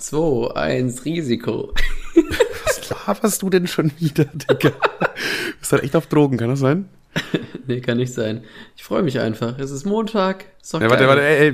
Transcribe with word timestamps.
2, 0.00 0.56
1, 0.56 1.04
Risiko. 1.04 1.74
Was 2.64 2.88
laberst 2.88 3.42
du 3.42 3.50
denn 3.50 3.66
schon 3.66 3.92
wieder, 3.98 4.24
Digga? 4.24 4.72
Bist 5.60 5.72
halt 5.72 5.82
echt 5.82 5.94
auf 5.94 6.06
Drogen, 6.06 6.38
kann 6.38 6.48
das 6.48 6.60
sein? 6.60 6.88
nee, 7.66 7.80
kann 7.80 7.98
nicht 7.98 8.14
sein. 8.14 8.44
Ich 8.76 8.84
freue 8.84 9.02
mich 9.02 9.20
einfach. 9.20 9.58
Es 9.58 9.70
ist 9.70 9.84
Montag. 9.84 10.46
Ist 10.62 10.72
doch 10.72 10.80
Ja, 10.80 10.88
warte, 10.88 11.06
warte, 11.06 11.22
ey, 11.22 11.48
ey. 11.48 11.52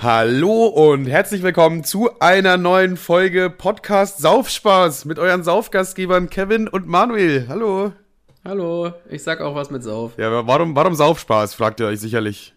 Hallo 0.00 0.66
und 0.66 1.06
herzlich 1.06 1.42
willkommen 1.42 1.82
zu 1.82 2.10
einer 2.20 2.58
neuen 2.58 2.96
Folge 2.96 3.50
Podcast 3.50 4.18
Saufspaß 4.18 5.04
mit 5.04 5.18
euren 5.18 5.42
Saufgastgebern 5.42 6.30
Kevin 6.30 6.68
und 6.68 6.86
Manuel. 6.86 7.46
Hallo. 7.48 7.92
Hallo, 8.44 8.92
ich 9.08 9.22
sag 9.22 9.40
auch 9.40 9.54
was 9.54 9.70
mit 9.70 9.82
Sauf. 9.82 10.12
Ja, 10.18 10.46
warum, 10.46 10.76
warum 10.76 10.94
Saufspaß, 10.94 11.54
fragt 11.54 11.80
ihr 11.80 11.86
euch 11.86 11.98
sicherlich. 11.98 12.54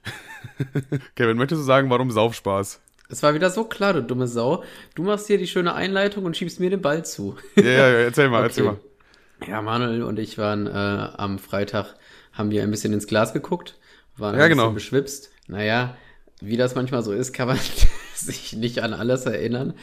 Kevin, 1.16 1.38
möchtest 1.38 1.62
du 1.62 1.66
sagen, 1.66 1.90
warum 1.90 2.12
Saufspaß? 2.12 2.82
Es 3.10 3.24
war 3.24 3.34
wieder 3.34 3.50
so 3.50 3.64
klar, 3.64 3.94
du 3.94 4.04
dumme 4.04 4.28
Sau. 4.28 4.64
Du 4.96 5.04
machst 5.04 5.28
hier 5.28 5.38
die 5.38 5.48
schöne 5.48 5.74
Einleitung 5.74 6.26
und 6.26 6.36
schiebst 6.36 6.60
mir 6.60 6.70
den 6.70 6.82
Ball 6.82 7.06
zu. 7.06 7.36
Ja, 7.56 7.64
ja, 7.64 7.72
ja, 7.90 8.00
erzähl 8.00 8.30
mal, 8.30 8.44
erzähl 8.44 8.66
mal. 8.66 8.78
Ja, 9.48 9.62
Manuel 9.62 10.04
und 10.04 10.20
ich 10.20 10.38
waren 10.38 10.68
äh, 10.68 10.70
am 10.72 11.40
Freitag, 11.40 11.96
haben 12.34 12.52
wir 12.52 12.64
ein 12.64 12.72
bisschen 12.72 12.92
ins 12.94 13.08
Glas 13.08 13.34
geguckt, 13.34 13.76
waren 14.18 14.36
Ja, 14.38 14.44
ein 14.44 14.50
genau. 14.50 14.64
bisschen 14.64 14.76
beschwipst. 14.76 15.32
Naja, 15.48 15.96
wie 16.42 16.58
das 16.58 16.76
manchmal 16.76 17.04
so 17.04 17.14
ist, 17.14 17.34
kann 17.34 17.48
man 17.48 17.58
sich 18.16 18.54
nicht 18.54 18.80
an 18.84 18.94
alles 18.94 19.26
erinnern. 19.26 19.74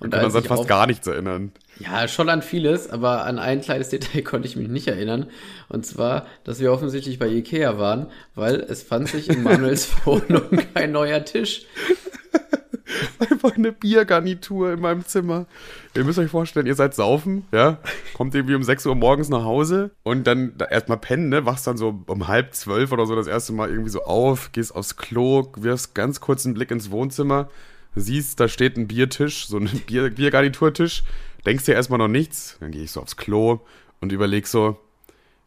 Und 0.00 0.10
Kann 0.10 0.30
man 0.30 0.42
ich 0.42 0.48
fast 0.48 0.68
gar 0.68 0.86
nichts 0.86 1.06
erinnern. 1.06 1.52
Ja, 1.78 2.06
schon 2.06 2.28
an 2.28 2.42
vieles, 2.42 2.88
aber 2.90 3.24
an 3.24 3.38
ein 3.38 3.60
kleines 3.60 3.88
Detail 3.88 4.22
konnte 4.24 4.46
ich 4.46 4.56
mich 4.56 4.68
nicht 4.68 4.88
erinnern. 4.88 5.30
Und 5.68 5.86
zwar, 5.86 6.26
dass 6.44 6.60
wir 6.60 6.72
offensichtlich 6.72 7.18
bei 7.18 7.28
Ikea 7.28 7.78
waren, 7.78 8.08
weil 8.34 8.56
es 8.60 8.82
fand 8.82 9.08
sich 9.08 9.28
in 9.30 9.42
Manuels 9.44 9.88
Wohnung 10.04 10.58
kein 10.74 10.92
neuer 10.92 11.24
Tisch. 11.24 11.66
Einfach 13.18 13.56
eine 13.56 13.72
Biergarnitur 13.72 14.72
in 14.72 14.80
meinem 14.80 15.04
Zimmer. 15.04 15.46
Ihr 15.94 16.04
müsst 16.04 16.18
euch 16.18 16.30
vorstellen, 16.30 16.66
ihr 16.66 16.74
seid 16.74 16.94
saufen, 16.94 17.46
ja, 17.52 17.78
kommt 18.14 18.34
irgendwie 18.34 18.54
um 18.54 18.62
6 18.62 18.86
Uhr 18.86 18.94
morgens 18.94 19.28
nach 19.28 19.44
Hause 19.44 19.90
und 20.02 20.26
dann 20.26 20.56
da 20.56 20.66
erstmal 20.66 20.98
pennen, 20.98 21.28
ne, 21.28 21.46
wachst 21.46 21.66
dann 21.66 21.76
so 21.76 22.02
um 22.06 22.28
halb 22.28 22.54
zwölf 22.54 22.92
oder 22.92 23.06
so 23.06 23.14
das 23.14 23.26
erste 23.26 23.52
Mal 23.52 23.70
irgendwie 23.70 23.90
so 23.90 24.04
auf, 24.04 24.52
gehst 24.52 24.74
aufs 24.74 24.96
Klo, 24.96 25.52
wirfst 25.56 25.94
ganz 25.94 26.20
kurz 26.20 26.44
einen 26.44 26.54
Blick 26.54 26.70
ins 26.70 26.90
Wohnzimmer, 26.90 27.48
siehst, 27.94 28.40
da 28.40 28.48
steht 28.48 28.76
ein 28.76 28.88
Biertisch, 28.88 29.46
so 29.46 29.58
ein 29.58 29.66
Bier, 29.86 30.10
Biergarniturtisch, 30.10 31.04
denkst 31.46 31.64
dir 31.64 31.74
erstmal 31.74 31.98
noch 31.98 32.08
nichts, 32.08 32.56
dann 32.60 32.70
gehe 32.70 32.82
ich 32.82 32.92
so 32.92 33.00
aufs 33.00 33.16
Klo 33.16 33.60
und 34.00 34.12
überleg 34.12 34.46
so, 34.46 34.78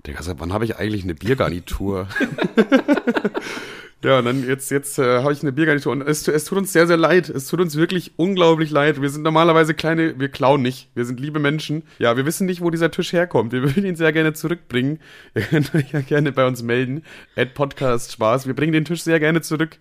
Digga, 0.05 0.21
seit 0.21 0.39
wann 0.39 0.53
habe 0.53 0.63
ich 0.63 0.77
eigentlich 0.77 1.03
eine 1.03 1.15
Biergarnitur? 1.15 2.07
Ja, 4.03 4.19
und 4.19 4.25
dann 4.25 4.47
jetzt, 4.47 4.69
jetzt 4.69 4.99
äh, 4.99 5.23
habe 5.23 5.33
ich 5.33 5.41
eine 5.41 5.51
Biergarnitur 5.51 5.91
und 5.91 6.01
es, 6.01 6.27
es 6.27 6.45
tut 6.45 6.59
uns 6.59 6.71
sehr, 6.71 6.85
sehr 6.85 6.97
leid. 6.97 7.29
Es 7.29 7.47
tut 7.47 7.59
uns 7.59 7.75
wirklich 7.75 8.11
unglaublich 8.15 8.69
leid. 8.69 9.01
Wir 9.01 9.09
sind 9.09 9.23
normalerweise 9.23 9.73
kleine, 9.73 10.19
wir 10.19 10.29
klauen 10.29 10.61
nicht. 10.61 10.91
Wir 10.93 11.03
sind 11.03 11.19
liebe 11.19 11.39
Menschen. 11.39 11.81
Ja, 11.97 12.15
wir 12.15 12.25
wissen 12.25 12.45
nicht, 12.45 12.61
wo 12.61 12.69
dieser 12.69 12.91
Tisch 12.91 13.11
herkommt. 13.11 13.53
Wir 13.53 13.63
würden 13.63 13.85
ihn 13.85 13.95
sehr 13.95 14.13
gerne 14.13 14.33
zurückbringen. 14.33 14.99
Ihr 15.35 15.41
könnt 15.41 15.73
euch 15.73 15.91
ja 15.93 16.01
gerne 16.01 16.31
bei 16.31 16.45
uns 16.45 16.61
melden. 16.61 17.03
At 17.35 17.55
Podcast 17.55 18.11
Spaß. 18.11 18.45
Wir 18.45 18.53
bringen 18.53 18.73
den 18.73 18.85
Tisch 18.85 19.01
sehr 19.01 19.19
gerne 19.19 19.41
zurück. 19.41 19.77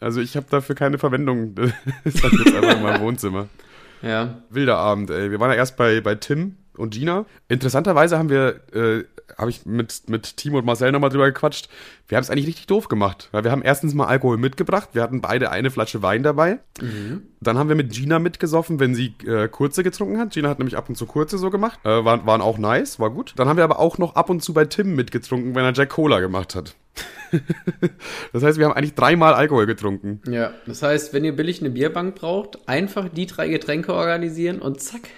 Also 0.00 0.20
ich 0.20 0.36
habe 0.36 0.46
dafür 0.50 0.74
keine 0.74 0.98
Verwendung. 0.98 1.54
Das 2.04 2.14
ist 2.14 2.22
jetzt 2.22 2.54
einfach 2.54 2.76
in 2.76 2.82
meinem 2.82 3.00
Wohnzimmer. 3.00 3.48
Ja, 4.02 4.42
Wilder 4.50 4.76
Abend, 4.76 5.08
ey. 5.10 5.30
Wir 5.30 5.40
waren 5.40 5.50
ja 5.50 5.56
erst 5.56 5.78
bei, 5.78 6.02
bei 6.02 6.14
Tim 6.14 6.56
und 6.76 6.92
Gina. 6.92 7.24
Interessanterweise 7.48 8.18
haben 8.18 8.28
wir, 8.28 8.60
äh, 8.74 9.04
habe 9.36 9.50
ich 9.50 9.66
mit, 9.66 10.08
mit 10.08 10.36
Timo 10.36 10.58
und 10.58 10.64
Marcel 10.64 10.92
nochmal 10.92 11.10
drüber 11.10 11.26
gequatscht. 11.26 11.68
Wir 12.08 12.16
haben 12.16 12.22
es 12.22 12.30
eigentlich 12.30 12.46
richtig 12.46 12.66
doof 12.66 12.88
gemacht, 12.88 13.28
weil 13.32 13.44
wir 13.44 13.50
haben 13.50 13.62
erstens 13.62 13.94
mal 13.94 14.06
Alkohol 14.06 14.36
mitgebracht. 14.38 14.90
Wir 14.92 15.02
hatten 15.02 15.20
beide 15.20 15.50
eine 15.50 15.70
Flasche 15.70 16.02
Wein 16.02 16.22
dabei. 16.22 16.58
Dann 17.40 17.58
haben 17.58 17.68
wir 17.68 17.76
mit 17.76 17.92
Gina 17.92 18.18
mitgesoffen, 18.18 18.80
wenn 18.80 18.94
sie 18.94 19.14
äh, 19.26 19.48
kurze 19.48 19.82
getrunken 19.82 20.18
hat. 20.18 20.32
Gina 20.32 20.48
hat 20.48 20.58
nämlich 20.58 20.76
ab 20.76 20.88
und 20.88 20.96
zu 20.96 21.06
kurze 21.06 21.38
so 21.38 21.50
gemacht. 21.50 21.78
Äh, 21.84 22.04
waren, 22.04 22.26
waren 22.26 22.40
auch 22.40 22.58
nice, 22.58 23.00
war 23.00 23.10
gut. 23.10 23.34
Dann 23.36 23.48
haben 23.48 23.56
wir 23.56 23.64
aber 23.64 23.78
auch 23.78 23.98
noch 23.98 24.14
ab 24.14 24.30
und 24.30 24.42
zu 24.42 24.54
bei 24.54 24.64
Tim 24.64 24.94
mitgetrunken, 24.94 25.54
wenn 25.54 25.64
er 25.64 25.72
Jack 25.72 25.90
Cola 25.90 26.20
gemacht 26.20 26.54
hat. 26.54 26.74
das 28.32 28.42
heißt, 28.42 28.58
wir 28.58 28.66
haben 28.66 28.74
eigentlich 28.74 28.94
dreimal 28.94 29.34
Alkohol 29.34 29.66
getrunken. 29.66 30.20
ja. 30.30 30.52
Das 30.66 30.82
heißt, 30.82 31.12
wenn 31.12 31.24
ihr 31.24 31.34
billig 31.34 31.60
eine 31.60 31.70
Bierbank 31.70 32.14
braucht, 32.14 32.68
einfach 32.68 33.08
die 33.08 33.26
drei 33.26 33.48
Getränke 33.48 33.92
organisieren 33.92 34.60
und 34.60 34.80
zack. 34.80 35.08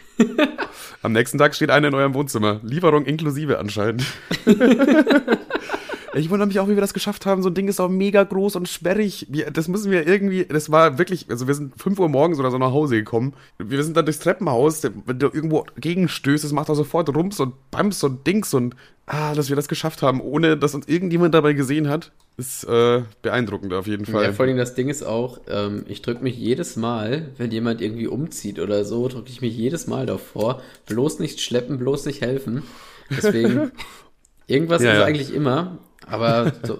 Am 1.02 1.12
nächsten 1.12 1.38
Tag 1.38 1.54
steht 1.54 1.70
einer 1.70 1.88
in 1.88 1.94
eurem 1.94 2.14
Wohnzimmer. 2.14 2.60
Lieferung 2.62 3.04
inklusive 3.04 3.58
anscheinend. 3.58 4.04
Ich 6.14 6.30
wundere 6.30 6.46
mich 6.46 6.58
auch, 6.58 6.68
wie 6.68 6.74
wir 6.74 6.80
das 6.80 6.94
geschafft 6.94 7.26
haben. 7.26 7.42
So 7.42 7.50
ein 7.50 7.54
Ding 7.54 7.68
ist 7.68 7.80
auch 7.80 7.88
mega 7.88 8.24
groß 8.24 8.56
und 8.56 8.68
sperrig. 8.68 9.26
Wir, 9.28 9.50
das 9.50 9.68
müssen 9.68 9.90
wir 9.90 10.06
irgendwie, 10.06 10.44
das 10.44 10.70
war 10.70 10.98
wirklich, 10.98 11.26
also 11.28 11.46
wir 11.46 11.54
sind 11.54 11.80
5 11.80 11.98
Uhr 11.98 12.08
morgens 12.08 12.38
oder 12.38 12.50
so 12.50 12.58
nach 12.58 12.72
Hause 12.72 12.96
gekommen. 12.96 13.34
Wir 13.58 13.82
sind 13.84 13.96
dann 13.96 14.06
durchs 14.06 14.20
Treppenhaus, 14.20 14.82
wenn 14.82 15.18
du 15.18 15.26
irgendwo 15.26 15.66
gegenstößt, 15.78 16.44
das 16.44 16.52
macht 16.52 16.68
da 16.68 16.74
sofort 16.74 17.14
Rums 17.14 17.40
und 17.40 17.54
Bams 17.70 18.02
und 18.04 18.26
Dings 18.26 18.54
und, 18.54 18.74
ah, 19.06 19.34
dass 19.34 19.48
wir 19.48 19.56
das 19.56 19.68
geschafft 19.68 20.02
haben, 20.02 20.20
ohne 20.20 20.56
dass 20.56 20.74
uns 20.74 20.88
irgendjemand 20.88 21.34
dabei 21.34 21.52
gesehen 21.52 21.88
hat, 21.88 22.12
ist 22.38 22.64
äh, 22.64 23.02
beeindruckend 23.22 23.72
auf 23.74 23.86
jeden 23.86 24.06
Fall. 24.06 24.24
Ja, 24.24 24.32
vor 24.32 24.46
allem 24.46 24.56
das 24.56 24.74
Ding 24.74 24.88
ist 24.88 25.02
auch, 25.02 25.40
ähm, 25.48 25.84
ich 25.88 26.02
drücke 26.02 26.22
mich 26.22 26.36
jedes 26.38 26.76
Mal, 26.76 27.30
wenn 27.36 27.50
jemand 27.50 27.80
irgendwie 27.80 28.06
umzieht 28.06 28.60
oder 28.60 28.84
so, 28.84 29.08
drücke 29.08 29.28
ich 29.28 29.40
mich 29.42 29.56
jedes 29.56 29.88
Mal 29.88 30.06
davor, 30.06 30.62
bloß 30.86 31.18
nicht 31.18 31.40
schleppen, 31.40 31.78
bloß 31.78 32.06
nicht 32.06 32.20
helfen. 32.22 32.62
Deswegen, 33.10 33.72
irgendwas 34.46 34.82
Ja, 34.82 34.92
ist 34.92 34.98
ja. 34.98 35.04
eigentlich 35.04 35.34
immer, 35.34 35.78
aber 36.10 36.52
so, 36.62 36.78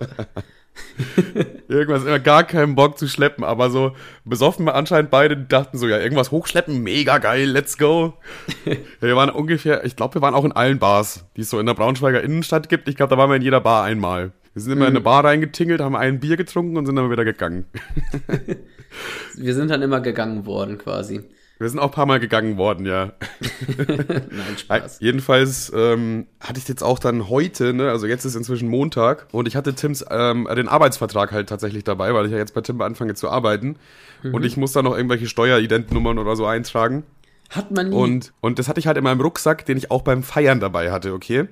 Irgendwas 1.69 2.03
immer 2.05 2.19
gar 2.19 2.45
keinen 2.45 2.75
Bock 2.75 2.99
zu 2.99 3.09
schleppen, 3.09 3.45
aber 3.45 3.71
so 3.71 3.93
besoffen 4.25 4.67
wir 4.67 4.75
anscheinend 4.75 5.11
beide 5.11 5.37
dachten 5.37 5.79
so, 5.79 5.87
ja, 5.87 5.99
irgendwas 5.99 6.31
hochschleppen, 6.31 6.83
mega 6.83 7.19
geil, 7.19 7.49
let's 7.49 7.79
go. 7.79 8.15
Wir 9.01 9.17
waren 9.17 9.31
ungefähr, 9.31 9.85
ich 9.85 9.97
glaube, 9.97 10.15
wir 10.15 10.23
waren 10.23 10.35
auch 10.35 10.45
in 10.45 10.53
allen 10.53 10.79
Bars, 10.79 11.27
die 11.37 11.43
es 11.43 11.51
so 11.51 11.61
in 11.61 11.67
der 11.67 11.75
Braunschweiger 11.75 12.23
Innenstadt 12.23 12.69
gibt. 12.69 12.89
Ich 12.89 12.97
glaube, 12.97 13.11
da 13.11 13.19
waren 13.19 13.31
wir 13.31 13.37
in 13.37 13.43
jeder 13.43 13.61
Bar 13.61 13.85
einmal. 13.85 14.33
Wir 14.55 14.63
sind 14.63 14.73
immer 14.73 14.87
in 14.87 14.93
eine 14.93 15.01
Bar 15.01 15.25
reingetingelt, 15.25 15.81
haben 15.81 15.95
ein 15.95 16.21
Bier 16.21 16.37
getrunken 16.37 16.77
und 16.77 16.87
sind 16.87 16.97
dann 16.97 17.11
wieder 17.11 17.25
gegangen. 17.25 17.67
wir 19.37 19.55
sind 19.55 19.71
dann 19.71 19.83
immer 19.83 20.01
gegangen 20.01 20.47
worden 20.47 20.79
quasi. 20.79 21.29
Wir 21.59 21.69
sind 21.69 21.81
auch 21.81 21.87
ein 21.87 21.91
paar 21.91 22.07
Mal 22.07 22.21
gegangen 22.21 22.57
worden, 22.57 22.87
ja. 22.87 23.13
Nein, 23.77 24.59
Spaß. 24.59 25.01
Jedenfalls 25.01 25.73
ähm, 25.75 26.27
hatte 26.41 26.61
ich 26.61 26.69
jetzt 26.69 26.83
auch 26.83 27.01
dann 27.01 27.29
heute, 27.29 27.73
ne, 27.75 27.91
also 27.91 28.07
jetzt 28.07 28.25
ist 28.25 28.37
inzwischen 28.37 28.69
Montag 28.69 29.27
und 29.33 29.49
ich 29.49 29.57
hatte 29.57 29.75
Tims 29.75 30.05
ähm, 30.09 30.49
den 30.55 30.69
Arbeitsvertrag 30.69 31.33
halt 31.33 31.49
tatsächlich 31.49 31.83
dabei, 31.83 32.15
weil 32.15 32.27
ich 32.27 32.33
ja 32.33 32.39
jetzt 32.39 32.55
bei 32.55 32.61
Tim 32.61 32.81
anfange 32.81 33.15
zu 33.15 33.29
arbeiten 33.29 33.77
und 34.23 34.45
ich 34.45 34.57
muss 34.57 34.73
da 34.73 34.83
noch 34.83 34.97
irgendwelche 34.97 35.27
Steueridentnummern 35.27 36.19
oder 36.19 36.37
so 36.37 36.47
eintragen 36.47 37.03
Hat 37.51 37.73
man 37.73 37.91
nie. 37.91 37.97
und 37.97 38.33
und 38.41 38.59
das 38.61 38.69
hatte 38.69 38.79
ich 38.79 38.87
halt 38.87 38.97
in 38.97 39.05
meinem 39.05 39.21
Rucksack, 39.21 39.67
den 39.67 39.77
ich 39.77 39.91
auch 39.91 40.03
beim 40.03 40.23
Feiern 40.23 40.61
dabei 40.61 40.93
hatte, 40.93 41.13
okay? 41.13 41.49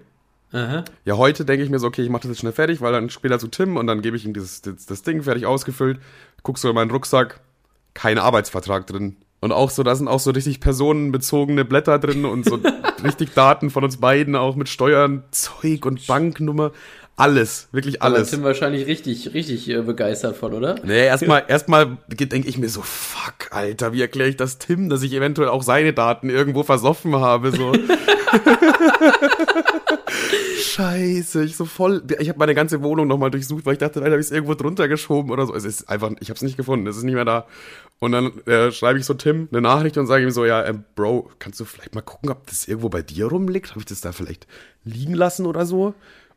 Aha. 0.53 0.85
Ja, 1.05 1.17
heute 1.17 1.45
denke 1.45 1.65
ich 1.65 1.71
mir 1.71 1.81
so, 1.81 1.89
okay, 1.89 2.03
ich 2.03 2.11
mache 2.11 2.23
das 2.23 2.31
jetzt 2.31 2.41
schnell 2.41 2.53
fertig, 2.53 2.81
weil 2.81 2.93
dann 2.93 3.11
später 3.11 3.41
zu 3.41 3.49
Tim 3.49 3.77
und 3.77 3.89
dann 3.89 4.03
gebe 4.03 4.17
ich 4.17 4.25
ihm 4.25 4.33
dieses, 4.33 4.63
das, 4.63 4.87
das 4.87 5.03
Ding 5.03 5.23
fertig 5.25 5.47
ausgefüllt, 5.47 5.99
guckst 6.45 6.63
so 6.63 6.69
in 6.69 6.75
meinen 6.77 6.93
Rucksack, 6.93 7.41
kein 7.95 8.19
Arbeitsvertrag 8.19 8.87
drin. 8.87 9.17
Und 9.41 9.53
auch 9.53 9.71
so, 9.71 9.83
da 9.83 9.95
sind 9.95 10.09
auch 10.09 10.21
so 10.21 10.31
richtig 10.31 10.61
personenbezogene 10.61 11.65
Blätter 11.65 11.99
drin 11.99 12.25
und 12.25 12.45
so 12.45 12.59
richtig 13.05 13.35
Daten 13.35 13.71
von 13.71 13.85
uns 13.85 13.99
beiden, 13.99 14.35
auch 14.35 14.57
mit 14.57 14.69
Steuern, 14.69 15.25
Zeug 15.31 15.85
und 15.85 16.07
Banknummer. 16.07 16.73
Alles, 17.19 17.69
wirklich 17.73 18.03
alles. 18.03 18.31
Tim 18.31 18.43
wahrscheinlich 18.43 18.87
richtig, 18.87 19.33
richtig 19.33 19.71
äh, 19.71 19.81
begeistert 19.81 20.37
von, 20.37 20.53
oder? 20.53 20.75
Nee, 20.85 21.07
erstmal, 21.07 21.45
erstmal 21.49 21.97
denke 22.09 22.47
ich 22.47 22.59
mir 22.59 22.69
so, 22.69 22.83
fuck, 22.83 23.53
Alter, 23.53 23.95
wie 23.95 24.03
erkläre 24.03 24.29
ich 24.29 24.37
das 24.37 24.59
Tim, 24.59 24.91
dass 24.91 25.03
ich 25.03 25.15
eventuell 25.15 25.49
auch 25.49 25.63
seine 25.63 25.95
Daten 25.95 26.29
irgendwo 26.29 26.63
versoffen 26.63 27.17
habe, 27.17 27.53
so. 27.53 27.73
Scheiße, 30.09 31.45
ich 31.45 31.57
so 31.57 31.65
voll, 31.65 32.03
ich 32.19 32.29
habe 32.29 32.39
meine 32.39 32.55
ganze 32.55 32.83
Wohnung 32.83 33.09
nochmal 33.09 33.31
durchsucht, 33.31 33.67
weil 33.67 33.75
ich 33.75 33.79
dachte, 33.79 33.95
vielleicht 33.95 34.13
habe 34.13 34.21
ich 34.21 34.27
es 34.27 34.33
irgendwo 34.33 34.55
drunter 34.55 34.89
geschoben 34.89 35.31
oder 35.31 35.47
so. 35.47 35.55
Es 35.55 35.65
ist 35.65 35.89
einfach, 35.89 36.13
ich 36.21 36.29
habe 36.29 36.37
es 36.37 36.43
nicht 36.43 36.57
gefunden, 36.57 36.87
es 36.87 36.97
ist 36.97 37.03
nicht 37.03 37.15
mehr 37.15 37.25
da. 37.25 37.47
Und 37.99 38.13
dann 38.13 38.39
äh, 38.47 38.71
schreibe 38.73 38.99
ich 38.99 39.07
so 39.07 39.15
Tim 39.15 39.49
eine 39.51 39.61
Nachricht 39.61 39.97
und 39.99 40.07
sage 40.07 40.25
ihm 40.25 40.31
so, 40.31 40.45
ja, 40.45 40.63
äh, 40.63 40.75
Bro, 40.95 41.31
kannst 41.39 41.61
du 41.61 41.65
vielleicht 41.65 41.95
mal 41.95 42.03
gucken, 42.03 42.31
ob 42.31 42.47
das 42.47 42.69
irgendwo 42.69 42.89
bei 42.89 43.03
dir 43.03 43.27
rumliegt? 43.27 43.71
Habe 43.71 43.81
ich 43.81 43.87
das 43.87 44.01
da 44.01 44.13
vielleicht 44.13 44.47
liegen 44.85 45.15
lassen 45.15 45.47
oder 45.47 45.67
so? 45.67 45.95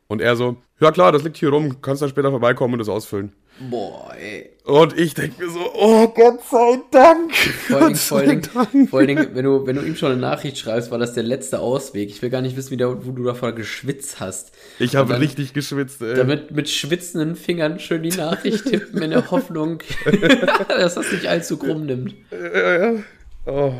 Und 0.08 0.20
er 0.20 0.36
so, 0.36 0.56
ja 0.80 0.90
klar, 0.90 1.12
das 1.12 1.22
liegt 1.22 1.36
hier 1.36 1.50
rum, 1.50 1.80
kannst 1.82 2.02
dann 2.02 2.08
später 2.08 2.30
vorbeikommen 2.30 2.74
und 2.74 2.78
das 2.78 2.88
ausfüllen. 2.88 3.32
Boah, 3.68 4.14
ey. 4.18 4.50
Und 4.64 4.96
ich 4.98 5.12
denke 5.12 5.44
mir 5.44 5.50
so, 5.50 5.60
oh 5.74 6.08
Gott 6.08 6.40
sei 6.50 6.78
Dank. 6.90 7.34
Vor 7.34 7.76
allen, 7.76 7.86
Dingen, 7.88 7.96
vor, 7.98 8.18
allen 8.18 8.28
Dingen, 8.72 8.88
vor 8.88 8.98
allen 9.00 9.08
Dingen, 9.08 9.28
wenn 9.34 9.44
du, 9.44 9.66
wenn 9.66 9.76
du 9.76 9.82
ihm 9.82 9.96
schon 9.96 10.12
eine 10.12 10.20
Nachricht 10.20 10.56
schreibst, 10.56 10.90
war 10.90 10.98
das 10.98 11.12
der 11.12 11.24
letzte 11.24 11.58
Ausweg. 11.58 12.08
Ich 12.08 12.22
will 12.22 12.30
gar 12.30 12.40
nicht 12.40 12.56
wissen, 12.56 12.70
wie 12.70 12.78
der, 12.78 13.04
wo 13.04 13.10
du 13.12 13.22
davor 13.22 13.52
geschwitzt 13.52 14.18
hast. 14.18 14.52
Ich 14.78 14.96
habe 14.96 15.12
dann- 15.12 15.20
richtig 15.20 15.52
geschwitzt, 15.52 16.00
ey. 16.00 16.14
Damit 16.14 16.52
mit 16.52 16.70
schwitzenden 16.70 17.36
Fingern 17.36 17.78
schön 17.80 18.02
die 18.02 18.16
Nachricht 18.16 18.64
tippen 18.64 19.02
in 19.02 19.10
der 19.10 19.30
Hoffnung, 19.30 19.82
dass 20.68 20.94
das 20.94 21.12
nicht 21.12 21.26
allzu 21.26 21.58
krumm 21.58 21.84
nimmt. 21.84 22.14
Ja, 22.30 22.92
ja. 22.92 23.02
Oh. 23.44 23.74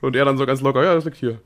Und 0.00 0.16
er 0.16 0.24
dann 0.24 0.36
so 0.38 0.46
ganz 0.46 0.60
locker, 0.62 0.82
ja, 0.82 0.94
das 0.94 1.04
liegt 1.04 1.18
hier. 1.18 1.38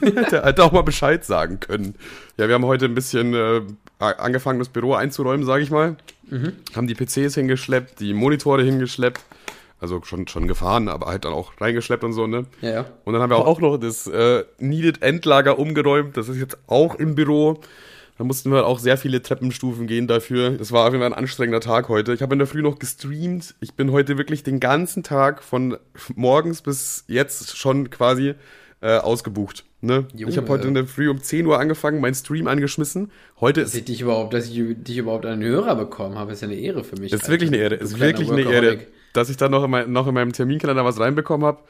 Hätte 0.00 0.64
auch 0.64 0.72
mal 0.72 0.82
Bescheid 0.82 1.22
sagen 1.24 1.60
können. 1.60 1.96
Ja, 2.38 2.48
wir 2.48 2.54
haben 2.54 2.64
heute 2.64 2.86
ein 2.86 2.94
bisschen 2.94 3.34
äh, 3.34 3.60
angefangen, 4.00 4.58
das 4.58 4.68
Büro 4.68 4.94
einzuräumen, 4.94 5.46
sage 5.46 5.62
ich 5.62 5.70
mal. 5.70 5.96
Haben 6.74 6.86
die 6.86 6.94
PCs 6.94 7.34
hingeschleppt, 7.34 8.00
die 8.00 8.14
Monitore 8.14 8.62
hingeschleppt. 8.62 9.20
Also 9.80 10.02
schon, 10.02 10.28
schon 10.28 10.46
gefahren, 10.46 10.88
aber 10.88 11.06
halt 11.06 11.24
dann 11.24 11.32
auch 11.32 11.52
reingeschleppt 11.58 12.04
und 12.04 12.12
so, 12.12 12.26
ne? 12.26 12.44
Ja, 12.60 12.70
ja. 12.70 12.84
Und 13.04 13.14
dann 13.14 13.22
haben 13.22 13.30
wir 13.30 13.38
auch 13.46 13.60
noch 13.60 13.78
das 13.78 14.06
äh, 14.06 14.44
Needed 14.58 15.00
Endlager 15.00 15.58
umgeräumt. 15.58 16.18
Das 16.18 16.28
ist 16.28 16.36
jetzt 16.36 16.58
auch 16.66 16.94
im 16.96 17.14
Büro. 17.14 17.60
Da 18.18 18.24
mussten 18.24 18.52
wir 18.52 18.66
auch 18.66 18.78
sehr 18.78 18.98
viele 18.98 19.22
Treppenstufen 19.22 19.86
gehen 19.86 20.06
dafür. 20.06 20.50
Das 20.50 20.72
war 20.72 20.86
auf 20.86 20.92
jeden 20.92 21.00
Fall 21.00 21.10
ein 21.10 21.18
anstrengender 21.18 21.60
Tag 21.60 21.88
heute. 21.88 22.12
Ich 22.12 22.20
habe 22.20 22.34
in 22.34 22.38
der 22.38 22.46
Früh 22.46 22.60
noch 22.60 22.78
gestreamt. 22.78 23.54
Ich 23.60 23.72
bin 23.72 23.92
heute 23.92 24.18
wirklich 24.18 24.42
den 24.42 24.60
ganzen 24.60 25.02
Tag 25.02 25.42
von 25.42 25.78
morgens 26.14 26.60
bis 26.60 27.04
jetzt 27.06 27.56
schon 27.56 27.88
quasi 27.88 28.34
äh, 28.82 28.98
ausgebucht. 28.98 29.64
Ne? 29.82 30.06
Ich 30.14 30.36
habe 30.36 30.48
heute 30.48 30.68
in 30.68 30.74
der 30.74 30.86
Früh 30.86 31.08
um 31.08 31.22
10 31.22 31.46
Uhr 31.46 31.58
angefangen, 31.58 32.00
meinen 32.00 32.14
Stream 32.14 32.46
angeschmissen. 32.48 33.10
Heute 33.40 33.60
Dass 33.62 33.70
ist 33.70 33.76
ich 33.76 33.84
dich 33.86 34.00
überhaupt, 34.02 34.34
dass 34.34 34.48
ich 34.48 34.60
dich 34.78 34.98
überhaupt 34.98 35.24
einen 35.24 35.42
Hörer 35.42 35.74
bekommen 35.74 36.16
habe, 36.18 36.32
ist 36.32 36.42
ja 36.42 36.48
eine 36.48 36.56
Ehre 36.56 36.84
für 36.84 36.96
mich. 37.00 37.10
Das 37.10 37.22
ist 37.22 37.28
wirklich 37.28 37.48
eine 37.48 37.56
Ehre. 37.56 37.76
Ist 37.76 37.98
wirklich 37.98 38.30
eine 38.30 38.42
Ehre, 38.42 38.78
dass 39.14 39.30
ich 39.30 39.38
da 39.38 39.48
noch 39.48 39.64
in, 39.64 39.70
mein, 39.70 39.90
noch 39.90 40.06
in 40.06 40.12
meinem 40.14 40.32
Terminkalender 40.32 40.84
was 40.84 41.00
reinbekommen 41.00 41.46
habe. 41.46 41.60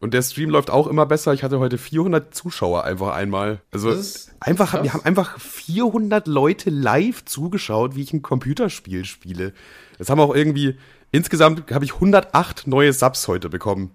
Und 0.00 0.12
der 0.12 0.20
Stream 0.22 0.50
läuft 0.50 0.68
auch 0.70 0.86
immer 0.88 1.06
besser. 1.06 1.32
Ich 1.32 1.42
hatte 1.42 1.58
heute 1.60 1.78
400 1.78 2.34
Zuschauer 2.34 2.84
einfach 2.84 3.14
einmal. 3.14 3.60
Also 3.70 3.88
ist- 3.90 4.32
einfach, 4.40 4.82
wir 4.82 4.92
haben 4.92 5.04
einfach 5.04 5.38
400 5.40 6.26
Leute 6.26 6.68
live 6.68 7.24
zugeschaut, 7.24 7.96
wie 7.96 8.02
ich 8.02 8.12
ein 8.12 8.20
Computerspiel 8.20 9.06
spiele. 9.06 9.54
Das 9.96 10.10
haben 10.10 10.20
auch 10.20 10.34
irgendwie, 10.34 10.76
insgesamt 11.12 11.70
habe 11.72 11.86
ich 11.86 11.94
108 11.94 12.66
neue 12.66 12.92
Subs 12.92 13.26
heute 13.28 13.48
bekommen. 13.48 13.92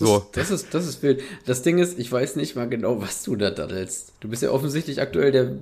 So. 0.00 0.26
Das, 0.32 0.48
das, 0.48 0.62
ist, 0.62 0.74
das 0.74 0.86
ist 0.86 1.02
wild. 1.02 1.22
Das 1.46 1.62
Ding 1.62 1.78
ist, 1.78 1.98
ich 1.98 2.10
weiß 2.10 2.36
nicht 2.36 2.56
mal 2.56 2.68
genau, 2.68 3.00
was 3.00 3.22
du 3.22 3.36
da 3.36 3.50
daddelst. 3.50 4.14
Du 4.20 4.28
bist 4.28 4.42
ja 4.42 4.50
offensichtlich 4.50 5.00
aktuell 5.00 5.30
der 5.30 5.52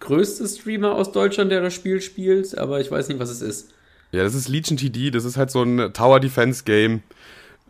größte 0.00 0.48
Streamer 0.48 0.94
aus 0.94 1.12
Deutschland, 1.12 1.52
der 1.52 1.60
das 1.60 1.74
Spiel 1.74 2.00
spielt, 2.00 2.56
aber 2.58 2.80
ich 2.80 2.90
weiß 2.90 3.08
nicht, 3.08 3.20
was 3.20 3.30
es 3.30 3.42
ist. 3.42 3.70
Ja, 4.10 4.22
das 4.24 4.34
ist 4.34 4.48
Legion 4.48 4.76
TD, 4.76 5.10
das 5.10 5.24
ist 5.24 5.36
halt 5.36 5.50
so 5.50 5.62
ein 5.62 5.92
Tower 5.92 6.20
Defense 6.20 6.64
Game. 6.64 7.02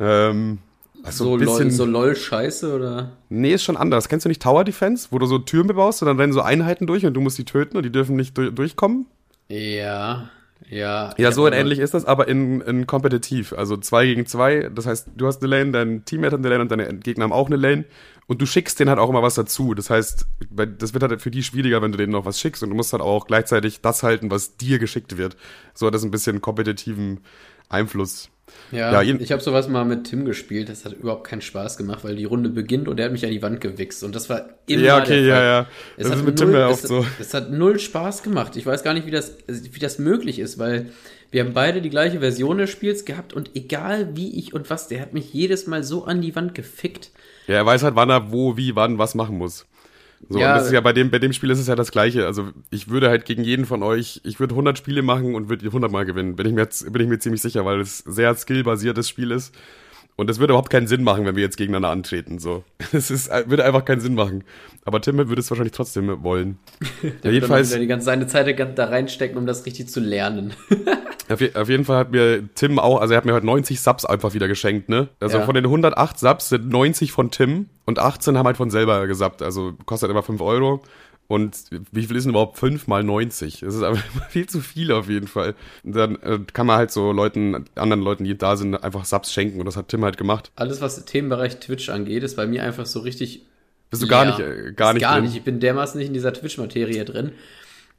Ähm, 0.01 0.59
also 1.03 1.25
So, 1.25 1.33
ein 1.35 1.41
bisschen, 1.41 1.69
lol, 1.69 1.71
so 1.71 1.85
lol 1.85 2.17
Scheiße 2.17 2.75
oder? 2.75 3.13
Nee, 3.29 3.53
ist 3.55 3.65
schon 3.65 3.77
anders. 3.77 4.09
Kennst 4.09 4.25
du 4.25 4.29
nicht 4.29 4.43
Tower 4.43 4.65
Defense, 4.65 5.09
wo 5.11 5.19
du 5.19 5.27
so 5.27 5.39
Türen 5.39 5.67
bebaust 5.67 6.03
und 6.03 6.07
dann 6.07 6.19
rennen 6.19 6.33
so 6.33 6.41
Einheiten 6.41 6.87
durch 6.87 7.05
und 7.05 7.15
du 7.15 7.21
musst 7.21 7.39
die 7.39 7.45
töten 7.45 7.77
und 7.77 7.83
die 7.83 7.93
dürfen 7.93 8.17
nicht 8.17 8.39
du 8.39 8.51
durchkommen? 8.51 9.07
Ja, 9.49 10.31
ja. 10.69 11.15
Ja, 11.19 11.33
so 11.33 11.49
ähnlich 11.49 11.79
ist 11.79 11.95
das, 11.95 12.05
aber 12.05 12.29
in, 12.29 12.61
in 12.61 12.87
kompetitiv. 12.87 13.53
Also 13.53 13.77
zwei 13.77 14.07
gegen 14.07 14.27
zwei. 14.27 14.71
Das 14.75 14.87
heißt, 14.87 15.11
du 15.17 15.27
hast 15.27 15.43
eine 15.43 15.57
Lane, 15.57 15.73
dein 15.73 16.05
Teammate 16.05 16.33
hat 16.33 16.41
eine 16.41 16.49
Lane 16.49 16.63
und 16.63 16.71
deine 16.71 16.95
Gegner 16.99 17.25
haben 17.25 17.33
auch 17.33 17.47
eine 17.47 17.57
Lane. 17.57 17.85
Und 18.27 18.41
du 18.41 18.47
schickst 18.47 18.79
denen 18.81 18.89
halt 18.89 18.99
auch 18.99 19.11
immer 19.11 19.23
was 19.23 19.35
dazu. 19.35 19.75
Das 19.75 19.91
heißt, 19.91 20.27
das 20.51 20.95
wird 20.95 21.03
halt 21.03 21.21
für 21.21 21.31
die 21.31 21.43
schwieriger, 21.43 21.83
wenn 21.83 21.93
du 21.93 21.99
denen 21.99 22.13
noch 22.13 22.25
was 22.25 22.41
schickst. 22.41 22.63
Und 22.63 22.71
du 22.71 22.77
musst 22.77 22.93
halt 22.93 23.03
auch 23.03 23.27
gleichzeitig 23.27 23.81
das 23.81 24.03
halten, 24.03 24.31
was 24.31 24.57
dir 24.57 24.79
geschickt 24.79 25.19
wird. 25.19 25.37
So 25.75 25.87
hat 25.87 25.95
das 25.95 26.05
ein 26.05 26.11
bisschen 26.11 26.41
kompetitiven 26.41 27.21
Einfluss. 27.69 28.32
Ja, 28.71 29.03
Ja, 29.03 29.15
ich 29.15 29.33
habe 29.33 29.43
sowas 29.43 29.69
mal 29.69 29.85
mit 29.85 30.05
Tim 30.05 30.25
gespielt. 30.25 30.69
Das 30.69 30.85
hat 30.85 30.95
überhaupt 30.95 31.25
keinen 31.25 31.43
Spaß 31.43 31.77
gemacht, 31.77 32.05
weil 32.05 32.17
die 32.17 32.25
Runde 32.25 32.49
beginnt 32.49 32.89
und 32.89 32.99
er 32.99 33.07
hat 33.07 33.13
mich 33.13 33.25
an 33.25 33.31
die 33.31 33.43
Wand 33.43 33.61
gewichst. 33.61 34.03
Und 34.03 34.15
das 34.15 34.31
war 34.31 34.47
immer 34.67 34.83
Ja, 34.83 34.99
okay, 34.99 35.23
der 35.23 35.23
ja, 35.23 35.35
Fall. 35.35 35.45
ja. 35.45 35.67
Es 35.99 36.09
Das 36.09 36.17
ist 36.19 36.25
mit 36.25 36.39
null, 36.39 36.47
Tim 36.47 36.55
ja 36.55 36.71
es, 36.71 36.73
oft 36.79 36.89
so. 36.89 37.07
Es 37.21 37.35
hat 37.35 37.51
null 37.51 37.79
Spaß 37.79 38.23
gemacht. 38.23 38.57
Ich 38.57 38.65
weiß 38.65 38.83
gar 38.83 38.95
nicht, 38.95 39.07
wie 39.07 39.11
das, 39.11 39.37
wie 39.47 39.79
das 39.79 39.99
möglich 39.99 40.39
ist, 40.39 40.59
weil 40.59 40.91
wir 41.31 41.45
haben 41.45 41.53
beide 41.53 41.81
die 41.83 41.91
gleiche 41.91 42.21
Version 42.21 42.59
des 42.59 42.71
Spiels 42.71 43.05
gehabt 43.05 43.33
und 43.33 43.51
egal 43.55 44.17
wie 44.17 44.39
ich 44.39 44.55
und 44.55 44.71
was, 44.71 44.89
der 44.89 45.01
hat 45.01 45.13
mich 45.13 45.33
jedes 45.33 45.67
Mal 45.67 45.83
so 45.83 46.05
an 46.05 46.21
die 46.21 46.35
Wand 46.35 46.55
gefickt. 46.55 47.11
Ja, 47.47 47.57
er 47.57 47.67
weiß 47.67 47.83
halt, 47.83 47.95
wann 47.95 48.11
er 48.11 48.33
wo, 48.33 48.57
wie, 48.57 48.75
wann 48.77 48.99
was 48.99 49.15
machen 49.15 49.37
muss. 49.39 49.67
So, 50.29 50.39
Ja. 50.39 50.53
und 50.53 50.59
das 50.59 50.67
ist 50.67 50.73
ja 50.73 50.81
bei 50.81 50.93
dem, 50.93 51.11
bei 51.11 51.19
dem 51.19 51.33
Spiel 51.33 51.51
ist 51.51 51.59
es 51.59 51.67
ja 51.67 51.75
das 51.75 51.91
Gleiche. 51.91 52.27
Also, 52.27 52.51
ich 52.71 52.89
würde 52.89 53.09
halt 53.09 53.25
gegen 53.25 53.45
jeden 53.45 53.67
von 53.67 53.83
euch, 53.83 54.21
ich 54.25 54.41
würde 54.41 54.55
100 54.55 54.79
Spiele 54.79 55.03
machen 55.03 55.35
und 55.35 55.49
würde 55.49 55.67
100 55.67 55.91
Mal 55.91 56.05
gewinnen. 56.05 56.37
Bin 56.37 56.47
ich 56.47 56.53
mir 56.53 56.69
bin 56.93 57.03
ich 57.03 57.09
mir 57.09 57.19
ziemlich 57.19 57.43
sicher, 57.43 57.65
weil 57.65 57.81
es 57.81 57.99
sehr 57.99 58.35
skillbasiertes 58.35 59.09
Spiel 59.09 59.31
ist. 59.31 59.55
Und 60.15 60.29
es 60.29 60.39
würde 60.39 60.53
überhaupt 60.53 60.71
keinen 60.71 60.87
Sinn 60.87 61.05
machen, 61.05 61.25
wenn 61.25 61.37
wir 61.37 61.43
jetzt 61.43 61.57
gegeneinander 61.57 61.89
antreten, 61.89 62.39
so. 62.39 62.65
Es 62.93 63.11
ist, 63.11 63.31
würde 63.47 63.65
einfach 63.65 63.85
keinen 63.85 64.01
Sinn 64.01 64.15
machen. 64.15 64.45
Aber 64.85 65.01
Tim 65.01 65.17
würde 65.17 65.41
es 65.41 65.51
wahrscheinlich 65.51 65.73
trotzdem 65.73 66.23
wollen. 66.23 66.59
ja, 67.03 67.11
dann 67.23 67.33
jedenfalls, 67.33 67.71
wieder 67.71 67.81
die 67.81 67.87
ganze 67.87 68.07
seine 68.07 68.27
Zeit 68.27 68.79
da 68.79 68.85
reinstecken, 68.85 69.39
um 69.39 69.47
das 69.47 69.65
richtig 69.65 69.89
zu 69.89 70.01
lernen. 70.01 70.53
Auf, 71.35 71.41
je- 71.41 71.55
auf 71.55 71.69
jeden 71.69 71.85
Fall 71.85 71.97
hat 71.99 72.11
mir 72.13 72.49
Tim 72.55 72.79
auch, 72.79 73.01
also 73.01 73.15
er 73.15 73.19
hat 73.19 73.25
mir 73.25 73.35
heute 73.35 73.47
90 73.47 73.81
Subs 73.81 74.05
einfach 74.05 74.35
wieder 74.35 74.49
geschenkt, 74.49 74.89
ne? 74.89 75.09
Also 75.21 75.39
Ja. 75.39 75.45
von 75.45 75.55
den 75.55 75.67
108 75.67 76.19
Subs 76.19 76.49
sind 76.49 76.69
90 76.69 77.13
von 77.13 77.31
Tim 77.31 77.67
und 77.85 77.99
18 77.99 78.37
haben 78.39 78.47
halt 78.47 78.57
von 78.57 78.71
selber 78.71 79.07
gesubbt. 79.07 79.43
Also 79.43 79.75
kostet 79.87 80.11
immer 80.11 80.23
5 80.23 80.41
Euro. 80.41 80.83
Und 81.29 81.57
wie 81.93 82.03
viel 82.05 82.17
ist 82.17 82.25
denn 82.25 82.31
überhaupt 82.31 82.59
5 82.59 82.89
mal 82.89 83.03
90? 83.03 83.61
Das 83.61 83.75
ist 83.75 83.83
einfach 83.83 84.03
viel 84.31 84.47
zu 84.49 84.61
viel 84.61 84.93
auf 84.93 85.09
jeden 85.09 85.29
Fall. 85.29 85.55
Und 85.83 85.97
dann 85.97 86.17
äh, 86.17 86.41
kann 86.53 86.67
man 86.67 86.77
halt 86.77 86.91
so 86.91 87.13
Leuten, 87.13 87.65
anderen 87.75 88.03
Leuten, 88.03 88.25
die 88.25 88.37
da 88.37 88.57
sind, 88.57 88.75
einfach 88.83 89.05
Subs 89.07 89.33
schenken. 89.33 89.59
Und 89.59 89.65
das 89.67 89.77
hat 89.77 89.89
Tim 89.89 90.05
halt 90.05 90.19
gemacht. 90.19 90.51
Alles, 90.57 90.81
was 90.83 90.97
den 90.97 91.07
Themenbereich 91.07 91.59
Twitch 91.61 91.89
angeht, 91.89 92.23
ist 92.23 92.37
bei 92.37 92.47
mir 92.47 92.63
einfach 92.65 92.85
so 92.87 93.01
richtig. 93.01 93.47
Bist 93.89 94.03
du 94.03 94.09
gar 94.09 94.25
Ja, 94.25 94.31
nicht, 94.31 94.41
äh, 94.41 94.73
gar 94.73 94.93
nicht 94.93 95.03
Gar 95.03 95.15
drin. 95.15 95.25
nicht. 95.25 95.37
Ich 95.37 95.43
bin 95.43 95.61
dermaßen 95.61 95.99
nicht 95.99 96.09
in 96.09 96.15
dieser 96.15 96.33
Twitch-Materie 96.35 97.05
drin. 97.07 97.33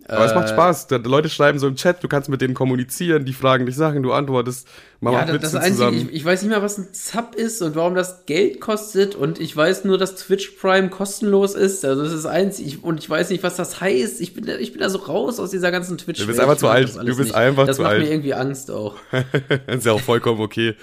Aber 0.07 0.25
es 0.25 0.33
macht 0.35 0.45
Äh, 0.45 0.53
Spaß. 0.53 0.87
Da, 0.87 0.97
Leute 0.97 1.29
schreiben 1.29 1.59
so 1.59 1.67
im 1.67 1.75
Chat, 1.75 2.03
du 2.03 2.07
kannst 2.07 2.29
mit 2.29 2.41
denen 2.41 2.53
kommunizieren, 2.53 3.25
die 3.25 3.33
fragen 3.33 3.65
dich 3.65 3.75
Sachen, 3.75 4.03
du 4.03 4.11
antwortest. 4.13 4.67
Man 4.99 5.13
Ja, 5.13 5.19
macht 5.25 5.41
das, 5.43 5.51
das 5.53 5.55
Einzige, 5.55 5.89
ich, 5.91 6.13
ich 6.13 6.25
weiß 6.25 6.41
nicht 6.43 6.51
mal, 6.51 6.61
was 6.61 6.77
ein 6.77 6.87
Sub 6.91 7.35
ist 7.35 7.61
und 7.61 7.75
warum 7.75 7.95
das 7.95 8.25
Geld 8.25 8.59
kostet 8.61 9.15
und 9.15 9.39
ich 9.39 9.55
weiß 9.55 9.85
nur, 9.85 9.97
dass 9.97 10.15
Twitch 10.15 10.51
Prime 10.59 10.89
kostenlos 10.89 11.55
ist. 11.55 11.83
Also 11.85 12.03
das 12.03 12.13
ist 12.13 12.25
einzig 12.25 12.67
ich, 12.67 12.83
und 12.83 12.99
ich 12.99 13.09
weiß 13.09 13.29
nicht, 13.29 13.43
was 13.43 13.55
das 13.55 13.79
heißt. 13.81 14.19
Ich 14.21 14.33
bin, 14.33 14.45
da- 14.45 14.57
ich 14.57 14.71
bin 14.73 14.81
da 14.81 14.89
so 14.89 14.99
raus 14.99 15.39
aus 15.39 15.51
dieser 15.51 15.71
ganzen 15.71 15.97
twitch 15.97 16.19
Du 16.19 16.27
bist 16.27 16.39
einfach 16.39 16.57
zu 16.57 16.67
alt. 16.67 16.95
Du 16.95 17.15
bist 17.17 17.33
einfach 17.33 17.65
das 17.65 17.77
zu 17.77 17.83
macht 17.83 17.93
alt. 17.93 18.03
mir 18.03 18.11
irgendwie 18.11 18.33
Angst 18.33 18.71
auch. 18.71 18.95
Das 19.11 19.23
ist 19.77 19.85
ja 19.85 19.93
auch 19.93 20.01
vollkommen 20.01 20.41
okay. 20.41 20.75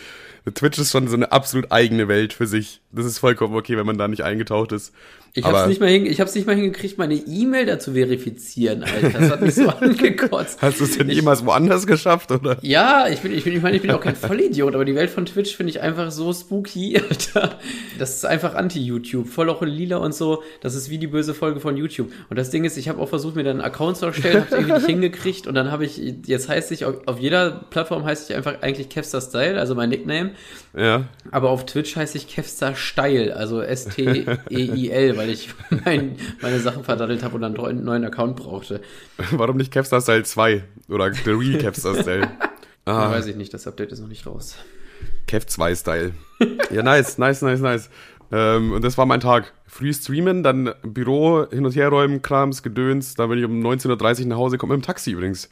Twitch 0.55 0.79
ist 0.79 0.91
schon 0.93 1.07
so 1.07 1.15
eine 1.17 1.33
absolut 1.33 1.71
eigene 1.71 2.09
Welt 2.09 2.33
für 2.33 2.47
sich. 2.47 2.81
Das 2.93 3.05
ist 3.05 3.19
vollkommen 3.19 3.55
okay, 3.55 3.77
wenn 3.77 3.85
man 3.87 3.99
da 3.99 4.09
nicht 4.09 4.23
eingetaucht 4.25 4.73
ist. 4.73 4.93
Ich 5.33 5.45
Aber 5.45 5.59
hab's 5.59 5.69
nicht 5.69 5.81
mal 5.81 5.89
hin, 5.89 6.07
ich 6.07 6.21
hab's 6.21 6.35
nicht 6.35 6.47
mal 6.47 6.57
hingekriegt, 6.57 6.99
meine 6.99 7.15
E-Mail 7.15 7.65
dazu 7.67 7.93
verifizieren, 7.93 8.83
Alter. 8.83 9.11
Das 9.21 9.31
hat 9.31 9.41
mich 9.43 9.55
so 9.55 9.69
angekotzt. 9.81 10.61
hast 10.61 10.81
du 10.81 10.85
es 10.85 10.99
denn 10.99 11.09
Ich- 11.09 11.17
jemals 11.17 11.45
woanders 11.47 11.87
geschafft, 11.87 12.33
oder? 12.33 12.59
Ja, 12.63 13.07
ich 13.09 13.21
bin, 13.21 13.33
ich 13.33 13.45
bin, 13.45 13.55
ich 13.55 13.63
meine, 13.63 13.77
ich 13.77 13.83
bin 13.83 13.93
auch 13.93 14.01
kein 14.01 14.17
Vollidiot, 14.17 14.75
aber 14.75 14.85
die 14.85 14.95
Welt 14.97 15.09
von 15.11 15.27
Twitch 15.27 15.55
finde 15.57 15.71
ich 15.71 15.81
einfach 15.81 16.11
so 16.11 16.33
spooky, 16.33 16.99
Alter. 17.09 17.59
Das 17.99 18.17
ist 18.17 18.27
einfach 18.27 18.55
anti-YouTube, 18.57 19.29
voll 19.29 19.51
auch 19.51 19.63
in 19.63 19.69
lila 19.69 19.99
und 19.99 20.15
so. 20.15 20.43
Das 20.63 20.75
ist 20.75 20.91
wie 20.91 20.99
die 20.99 21.07
böse 21.07 21.33
Folge 21.33 21.61
von 21.61 21.77
YouTube. 21.77 22.11
Und 22.29 22.37
das 22.39 22.51
Ding 22.51 22.65
ist, 22.65 22.77
ich 22.77 22.89
habe 22.89 23.01
auch 23.01 23.09
versucht, 23.09 23.37
mir 23.37 23.45
dann 23.45 23.59
einen 23.61 23.67
Account 23.67 23.99
zu 23.99 24.07
erstellen, 24.07 24.41
hab's 24.41 24.53
irgendwie 24.53 24.73
nicht 24.73 24.87
hingekriegt 24.87 25.47
und 25.47 25.55
dann 25.55 25.71
habe 25.71 25.85
ich, 25.85 25.97
jetzt 26.27 26.49
heißt 26.49 26.73
ich, 26.73 26.85
auf 26.85 26.97
auf 27.07 27.19
jeder 27.21 27.51
Plattform 27.71 28.05
heißt 28.05 28.31
ich 28.31 28.37
einfach 28.37 28.63
eigentlich 28.63 28.89
Kevstar 28.89 29.21
Style, 29.21 29.59
also 29.61 29.75
mein 29.75 29.91
Nickname. 29.91 30.31
Ja. 30.77 31.05
Aber 31.31 31.51
auf 31.51 31.67
Twitch 31.67 31.95
heiße 31.97 32.17
ich 32.19 32.27
Kevstar 32.29 32.75
Style, 32.75 33.35
also 33.37 33.61
S-T-E-I-L, 33.61 35.13
weil 35.21 35.29
ich 35.29 35.51
mein, 35.85 36.17
meine 36.41 36.59
Sachen 36.61 36.83
verdattelt 36.83 37.23
habe 37.23 37.35
und 37.35 37.43
dann 37.43 37.59
einen 37.59 37.85
neuen 37.85 38.05
Account 38.05 38.37
brauchte. 38.37 38.81
Warum 39.33 39.59
nicht 39.59 39.71
Capstar 39.71 40.01
Style 40.01 40.23
2? 40.23 40.65
Oder 40.89 41.13
The 41.13 41.31
Real 41.31 41.59
Capstar 41.63 41.95
Style? 41.95 42.29
Ah, 42.87 43.11
Weiß 43.11 43.27
ich 43.27 43.37
nicht, 43.37 43.53
das 43.53 43.67
Update 43.67 43.93
ist 43.93 44.01
noch 44.01 44.09
nicht 44.09 44.27
raus. 44.27 44.57
Kev 45.27 45.47
2 45.47 45.75
Style. 45.75 46.13
Ja, 46.71 46.83
nice, 46.83 47.19
nice, 47.19 47.43
nice, 47.43 47.61
nice. 47.61 47.91
Ähm, 48.33 48.73
und 48.73 48.83
das 48.83 48.97
war 48.97 49.05
mein 49.05 49.21
Tag. 49.21 49.53
Früh 49.67 49.93
streamen, 49.93 50.43
dann 50.43 50.73
Büro, 50.83 51.47
hin 51.51 51.67
und 51.67 51.77
her 51.77 51.91
räumen, 51.91 52.23
Krams, 52.23 52.63
Gedöns. 52.63 53.15
Dann 53.15 53.29
bin 53.29 53.39
ich 53.39 53.45
um 53.45 53.61
19.30 53.61 54.23
Uhr 54.23 54.27
nach 54.29 54.37
Hause 54.39 54.57
gekommen, 54.57 54.73
mit 54.73 54.83
dem 54.83 54.87
Taxi 54.87 55.13
übrigens. 55.13 55.51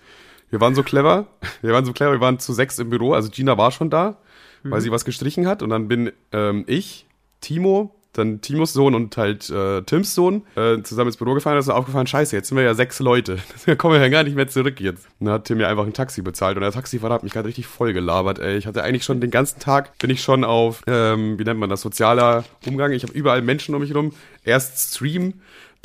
Wir 0.51 0.63
waren 0.63 0.75
so 0.75 0.83
clever. 0.83 1.27
Wir 1.63 1.75
waren 1.75 1.85
so 1.85 1.93
clever, 1.93 2.13
wir 2.13 2.21
waren 2.21 2.39
zu 2.39 2.55
sechs 2.55 2.79
im 2.79 2.89
Büro. 2.89 3.13
Also 3.13 3.29
Gina 3.29 3.59
war 3.59 3.71
schon 3.71 3.91
da, 3.91 4.17
weil 4.63 4.81
sie 4.81 4.91
was 4.91 5.05
gestrichen 5.05 5.47
hat. 5.47 5.63
Und 5.63 5.69
dann 5.71 5.89
bin 5.89 6.11
ähm, 6.33 6.65
ich, 6.67 7.07
Timo, 7.41 7.95
dann 8.19 8.41
Timos 8.41 8.73
Sohn 8.73 8.95
und 8.95 9.17
halt 9.17 9.49
äh, 9.51 9.83
Tims 9.83 10.15
Sohn 10.15 10.43
äh, 10.57 10.83
zusammen 10.83 11.09
ins 11.09 11.17
Büro 11.17 11.35
gefahren. 11.35 11.55
Da 11.55 11.61
ist 11.61 11.67
mir 11.67 11.75
aufgefallen, 11.75 12.07
scheiße, 12.07 12.35
jetzt 12.37 12.49
sind 12.49 12.57
wir 12.57 12.65
ja 12.65 12.75
sechs 12.75 12.99
Leute. 13.01 13.39
Da 13.67 13.75
kommen 13.75 13.95
wir 13.95 14.01
ja 14.01 14.09
gar 14.09 14.23
nicht 14.23 14.35
mehr 14.35 14.49
zurück 14.49 14.81
jetzt. 14.81 15.07
Und 15.21 15.27
dann 15.27 15.35
hat 15.35 15.45
Tim 15.45 15.59
mir 15.59 15.69
einfach 15.69 15.85
ein 15.85 15.93
Taxi 15.93 16.23
bezahlt. 16.23 16.57
Und 16.57 16.63
der 16.63 16.73
Taxifahrer 16.73 17.15
hat 17.15 17.23
mich 17.23 17.33
gerade 17.33 17.49
richtig 17.49 17.67
voll 17.67 17.93
gelabert, 17.93 18.39
ey. 18.39 18.57
Ich 18.57 18.67
hatte 18.67 18.83
eigentlich 18.83 19.05
schon 19.05 19.21
den 19.21 19.31
ganzen 19.31 19.59
Tag, 19.59 19.99
bin 19.99 20.09
ich 20.09 20.23
schon 20.23 20.43
auf, 20.43 20.83
ähm, 20.87 21.39
wie 21.39 21.45
nennt 21.45 21.61
man 21.61 21.69
das, 21.69 21.83
sozialer 21.83 22.45
Umgang. 22.67 22.93
Ich 22.93 23.03
habe 23.03 23.13
überall 23.13 23.43
Menschen 23.43 23.75
um 23.75 23.83
mich 23.83 23.95
rum. 23.95 24.13
Erst 24.45 24.95
Stream, 24.95 25.35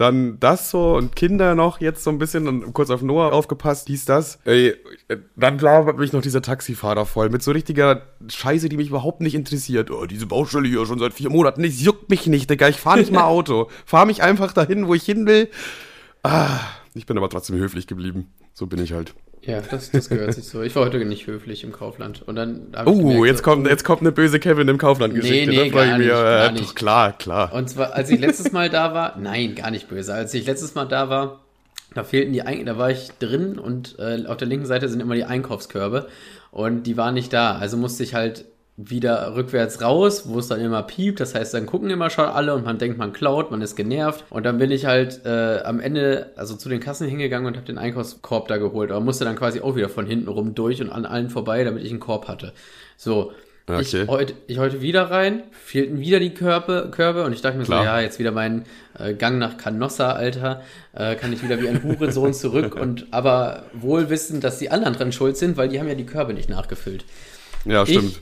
dann 0.03 0.39
das 0.39 0.69
so 0.69 0.95
und 0.95 1.15
Kinder 1.15 1.55
noch 1.55 1.79
jetzt 1.79 2.03
so 2.03 2.09
ein 2.09 2.17
bisschen 2.17 2.47
und 2.47 2.73
kurz 2.73 2.89
auf 2.89 3.01
Noah 3.01 3.31
aufgepasst, 3.31 3.87
dies, 3.87 4.05
das. 4.05 4.37
Ey, 4.43 4.75
dann 5.35 5.57
labert 5.57 5.97
mich 5.97 6.11
noch 6.11 6.21
dieser 6.21 6.41
Taxifahrer 6.41 7.05
voll 7.05 7.29
mit 7.29 7.41
so 7.41 7.51
richtiger 7.51 8.01
Scheiße, 8.27 8.67
die 8.67 8.77
mich 8.77 8.89
überhaupt 8.89 9.21
nicht 9.21 9.33
interessiert. 9.33 9.89
Oh, 9.91 10.05
diese 10.05 10.27
Baustelle 10.27 10.67
hier 10.67 10.85
schon 10.85 10.99
seit 10.99 11.13
vier 11.13 11.29
Monaten, 11.29 11.63
das 11.63 11.81
juckt 11.81 12.09
mich 12.09 12.27
nicht, 12.27 12.49
Digga. 12.49 12.67
Ich 12.67 12.77
fahr 12.77 12.97
nicht 12.97 13.11
mal 13.11 13.23
Auto. 13.33 13.69
fahr 13.85 14.05
mich 14.05 14.21
einfach 14.21 14.51
dahin, 14.51 14.87
wo 14.87 14.93
ich 14.93 15.03
hin 15.03 15.25
will. 15.25 15.49
Ah, 16.21 16.59
ich 16.93 17.05
bin 17.05 17.17
aber 17.17 17.29
trotzdem 17.29 17.55
höflich 17.55 17.87
geblieben. 17.87 18.27
So 18.53 18.67
bin 18.67 18.83
ich 18.83 18.91
halt. 18.93 19.15
Ja, 19.45 19.59
das, 19.59 19.91
das 19.91 20.09
gehört 20.09 20.33
sich 20.33 20.45
so. 20.45 20.61
Ich 20.61 20.75
war 20.75 20.85
heute 20.85 21.03
nicht 21.03 21.27
höflich 21.27 21.63
im 21.63 21.73
Kaufland. 21.73 22.21
Und 22.21 22.35
dann 22.35 22.67
Oh, 22.85 22.97
gemerkt, 22.97 23.25
jetzt 23.25 23.37
so, 23.39 23.43
kommt, 23.43 23.67
jetzt 23.67 23.83
kommt 23.83 24.01
eine 24.01 24.11
böse 24.13 24.39
Kevin 24.39 24.67
im 24.69 24.77
Kaufland-Geschichte. 24.77 25.49
Nee, 25.49 25.63
nee, 25.63 25.69
da 25.69 25.85
gar 25.85 25.97
nicht, 25.97 26.07
äh, 26.07 26.09
gar 26.11 26.49
doch, 26.49 26.59
nicht. 26.61 26.75
Klar, 26.75 27.17
klar. 27.17 27.53
Und 27.53 27.69
zwar, 27.69 27.93
als 27.93 28.09
ich 28.09 28.19
letztes 28.19 28.53
Mal 28.53 28.69
da 28.69 28.93
war, 28.93 29.17
nein, 29.19 29.55
gar 29.55 29.69
nicht 29.71 29.89
böse. 29.89 30.13
Als 30.13 30.33
ich 30.33 30.45
letztes 30.45 30.75
Mal 30.75 30.85
da 30.85 31.09
war, 31.09 31.41
da 31.93 32.03
fehlten 32.03 32.31
die, 32.31 32.41
Ein 32.41 32.65
da 32.65 32.77
war 32.77 32.89
ich 32.89 33.11
drin 33.19 33.59
und 33.59 33.99
äh, 33.99 34.25
auf 34.27 34.37
der 34.37 34.47
linken 34.47 34.65
Seite 34.65 34.87
sind 34.87 35.01
immer 35.01 35.15
die 35.15 35.25
Einkaufskörbe 35.25 36.07
und 36.51 36.83
die 36.83 36.95
waren 36.95 37.13
nicht 37.13 37.33
da. 37.33 37.55
Also 37.57 37.75
musste 37.77 38.03
ich 38.03 38.13
halt 38.13 38.45
wieder 38.75 39.35
rückwärts 39.35 39.81
raus, 39.81 40.23
wo 40.27 40.39
es 40.39 40.47
dann 40.47 40.59
immer 40.59 40.81
piept. 40.81 41.19
Das 41.19 41.35
heißt, 41.35 41.53
dann 41.53 41.67
gucken 41.67 41.91
immer 41.91 42.09
schon 42.09 42.25
alle 42.25 42.55
und 42.55 42.65
man 42.65 42.79
denkt, 42.79 42.97
man 42.97 43.13
klaut, 43.13 43.51
man 43.51 43.61
ist 43.61 43.75
genervt. 43.75 44.25
Und 44.31 44.43
dann 44.43 44.57
bin 44.57 44.71
ich 44.71 44.85
halt 44.85 45.21
äh, 45.25 45.61
am 45.63 45.79
Ende, 45.79 46.31
also 46.37 46.55
zu 46.55 46.69
den 46.69 46.79
Kassen 46.79 47.07
hingegangen 47.07 47.47
und 47.47 47.55
habe 47.55 47.67
den 47.67 47.77
Einkaufskorb 47.77 48.47
da 48.47 48.57
geholt. 48.57 48.91
Aber 48.91 48.99
musste 48.99 49.25
dann 49.25 49.35
quasi 49.35 49.61
auch 49.61 49.75
wieder 49.75 49.89
von 49.89 50.07
hinten 50.07 50.27
rum 50.27 50.55
durch 50.55 50.81
und 50.81 50.89
an 50.89 51.05
allen 51.05 51.29
vorbei, 51.29 51.63
damit 51.63 51.83
ich 51.83 51.91
einen 51.91 51.99
Korb 51.99 52.27
hatte. 52.27 52.53
So. 52.97 53.31
Okay. 53.65 54.03
Ich, 54.03 54.07
heute, 54.09 54.33
ich 54.47 54.57
heute 54.57 54.81
wieder 54.81 55.09
rein, 55.09 55.43
fehlten 55.51 55.97
wieder 55.97 56.19
die 56.19 56.33
Körbe, 56.33 56.89
Körbe 56.91 57.23
und 57.23 57.31
ich 57.31 57.41
dachte 57.41 57.57
mir 57.57 57.63
Klar. 57.63 57.79
so, 57.79 57.85
ja, 57.85 58.01
jetzt 58.01 58.19
wieder 58.19 58.31
mein 58.31 58.65
äh, 58.99 59.13
Gang 59.13 59.39
nach 59.39 59.55
Canossa, 59.55 60.11
Alter, 60.11 60.63
äh, 60.91 61.15
kann 61.15 61.31
ich 61.31 61.41
wieder 61.41 61.61
wie 61.61 61.69
ein 61.69 61.81
Hurensohn 61.81 62.33
zurück 62.33 62.75
und 62.81 63.07
aber 63.11 63.63
wohl 63.71 64.09
wissen, 64.09 64.41
dass 64.41 64.59
die 64.59 64.69
anderen 64.69 64.95
dran 64.95 65.13
schuld 65.13 65.37
sind, 65.37 65.55
weil 65.55 65.69
die 65.69 65.79
haben 65.79 65.87
ja 65.87 65.95
die 65.95 66.05
Körbe 66.05 66.33
nicht 66.33 66.49
nachgefüllt. 66.49 67.05
Ja, 67.63 67.85
stimmt. 67.85 68.19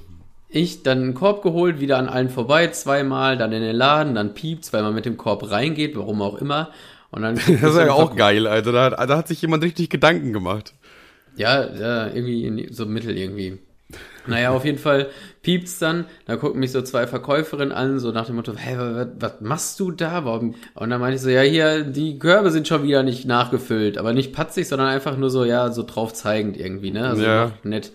Ich, 0.52 0.84
dann 0.84 1.02
einen 1.02 1.14
Korb 1.14 1.42
geholt, 1.44 1.80
wieder 1.80 1.98
an 1.98 2.10
allen 2.10 2.30
vorbei, 2.30 2.68
zweimal, 2.68 3.38
dann 3.38 3.54
in 3.54 3.62
den 3.62 3.76
Laden, 3.76 4.16
dann 4.16 4.34
piept, 4.34 4.72
weil 4.74 4.84
man 4.84 4.94
mit 4.94 5.06
dem 5.06 5.18
Korb 5.18 5.50
reingeht, 5.50 5.96
warum 5.96 6.22
auch 6.22 6.36
immer. 6.42 6.70
Und 7.10 7.22
dann 7.22 7.36
Das 7.62 7.72
ist 7.72 7.78
ja 7.78 7.92
auch 7.94 8.16
geil, 8.16 8.48
Alter. 8.48 8.72
Da, 8.72 8.84
hat- 8.92 9.10
da 9.10 9.18
hat 9.18 9.28
sich 9.28 9.42
jemand 9.42 9.64
richtig 9.64 9.90
Gedanken 9.90 10.34
gemacht. 10.34 10.74
Ja, 11.38 11.74
ja, 11.74 12.08
irgendwie 12.08 12.46
in, 12.46 12.74
so 12.74 12.86
mittel 12.86 13.18
irgendwie. 13.18 13.60
Naja, 14.28 14.52
auf 14.52 14.64
jeden 14.66 14.78
Fall 14.78 15.08
piept's 15.42 15.80
dann. 15.80 16.06
Da 16.26 16.36
gucken 16.36 16.60
mich 16.60 16.72
so 16.72 16.82
zwei 16.82 17.08
Verkäuferinnen 17.08 17.72
an, 17.74 18.00
so 18.00 18.12
nach 18.12 18.28
dem 18.28 18.36
Motto, 18.36 18.54
hä, 18.56 18.76
was, 18.78 19.08
was 19.20 19.42
machst 19.42 19.80
du 19.80 19.92
da? 19.92 20.24
Warum? 20.26 20.56
Und 20.76 20.90
dann 20.90 21.02
meinte 21.02 21.16
ich 21.16 21.22
so, 21.22 21.30
ja, 21.30 21.42
hier, 21.42 21.84
die 21.84 22.20
Körbe 22.20 22.52
sind 22.52 22.68
schon 22.68 22.84
wieder 22.84 23.04
nicht 23.04 23.26
nachgefüllt. 23.26 23.98
Aber 23.98 24.14
nicht 24.14 24.32
patzig, 24.34 24.68
sondern 24.68 24.90
einfach 24.90 25.18
nur 25.18 25.30
so, 25.30 25.44
ja, 25.44 25.72
so 25.72 25.84
drauf 25.84 26.14
zeigend 26.14 26.58
irgendwie, 26.58 26.92
ne? 26.92 27.08
Also 27.08 27.24
Ja. 27.24 27.52
nett. 27.64 27.92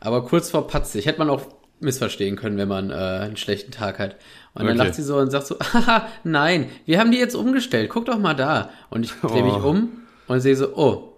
Aber 0.00 0.24
kurz 0.24 0.50
vor 0.50 0.66
patzig. 0.66 1.06
Hätte 1.06 1.18
man 1.18 1.30
auch 1.30 1.42
missverstehen 1.80 2.36
können, 2.36 2.56
wenn 2.56 2.68
man 2.68 2.90
äh, 2.90 2.94
einen 2.94 3.36
schlechten 3.36 3.70
Tag 3.72 3.98
hat. 3.98 4.16
Und 4.54 4.66
dann 4.66 4.76
Okay. 4.76 4.86
lacht 4.86 4.94
sie 4.94 5.02
so 5.02 5.16
und 5.18 5.30
sagt 5.30 5.46
so, 5.46 5.58
haha, 5.58 6.06
nein, 6.22 6.70
wir 6.86 6.98
haben 7.00 7.10
die 7.10 7.18
jetzt 7.18 7.34
umgestellt, 7.34 7.90
guck 7.90 8.06
doch 8.06 8.18
mal 8.18 8.34
da. 8.34 8.70
Und 8.90 9.04
ich 9.04 9.12
drehe 9.20 9.42
mich 9.42 9.54
Oh. 9.54 9.68
um 9.70 9.88
und 10.28 10.40
sehe 10.40 10.56
so, 10.56 10.74
oh. 10.76 11.10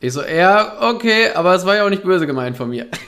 Ich 0.00 0.14
so, 0.14 0.22
ja, 0.22 0.88
okay, 0.90 1.30
aber 1.34 1.54
es 1.54 1.66
war 1.66 1.76
ja 1.76 1.84
auch 1.84 1.90
nicht 1.90 2.02
böse 2.02 2.26
gemeint 2.26 2.56
von 2.56 2.70
mir. 2.70 2.86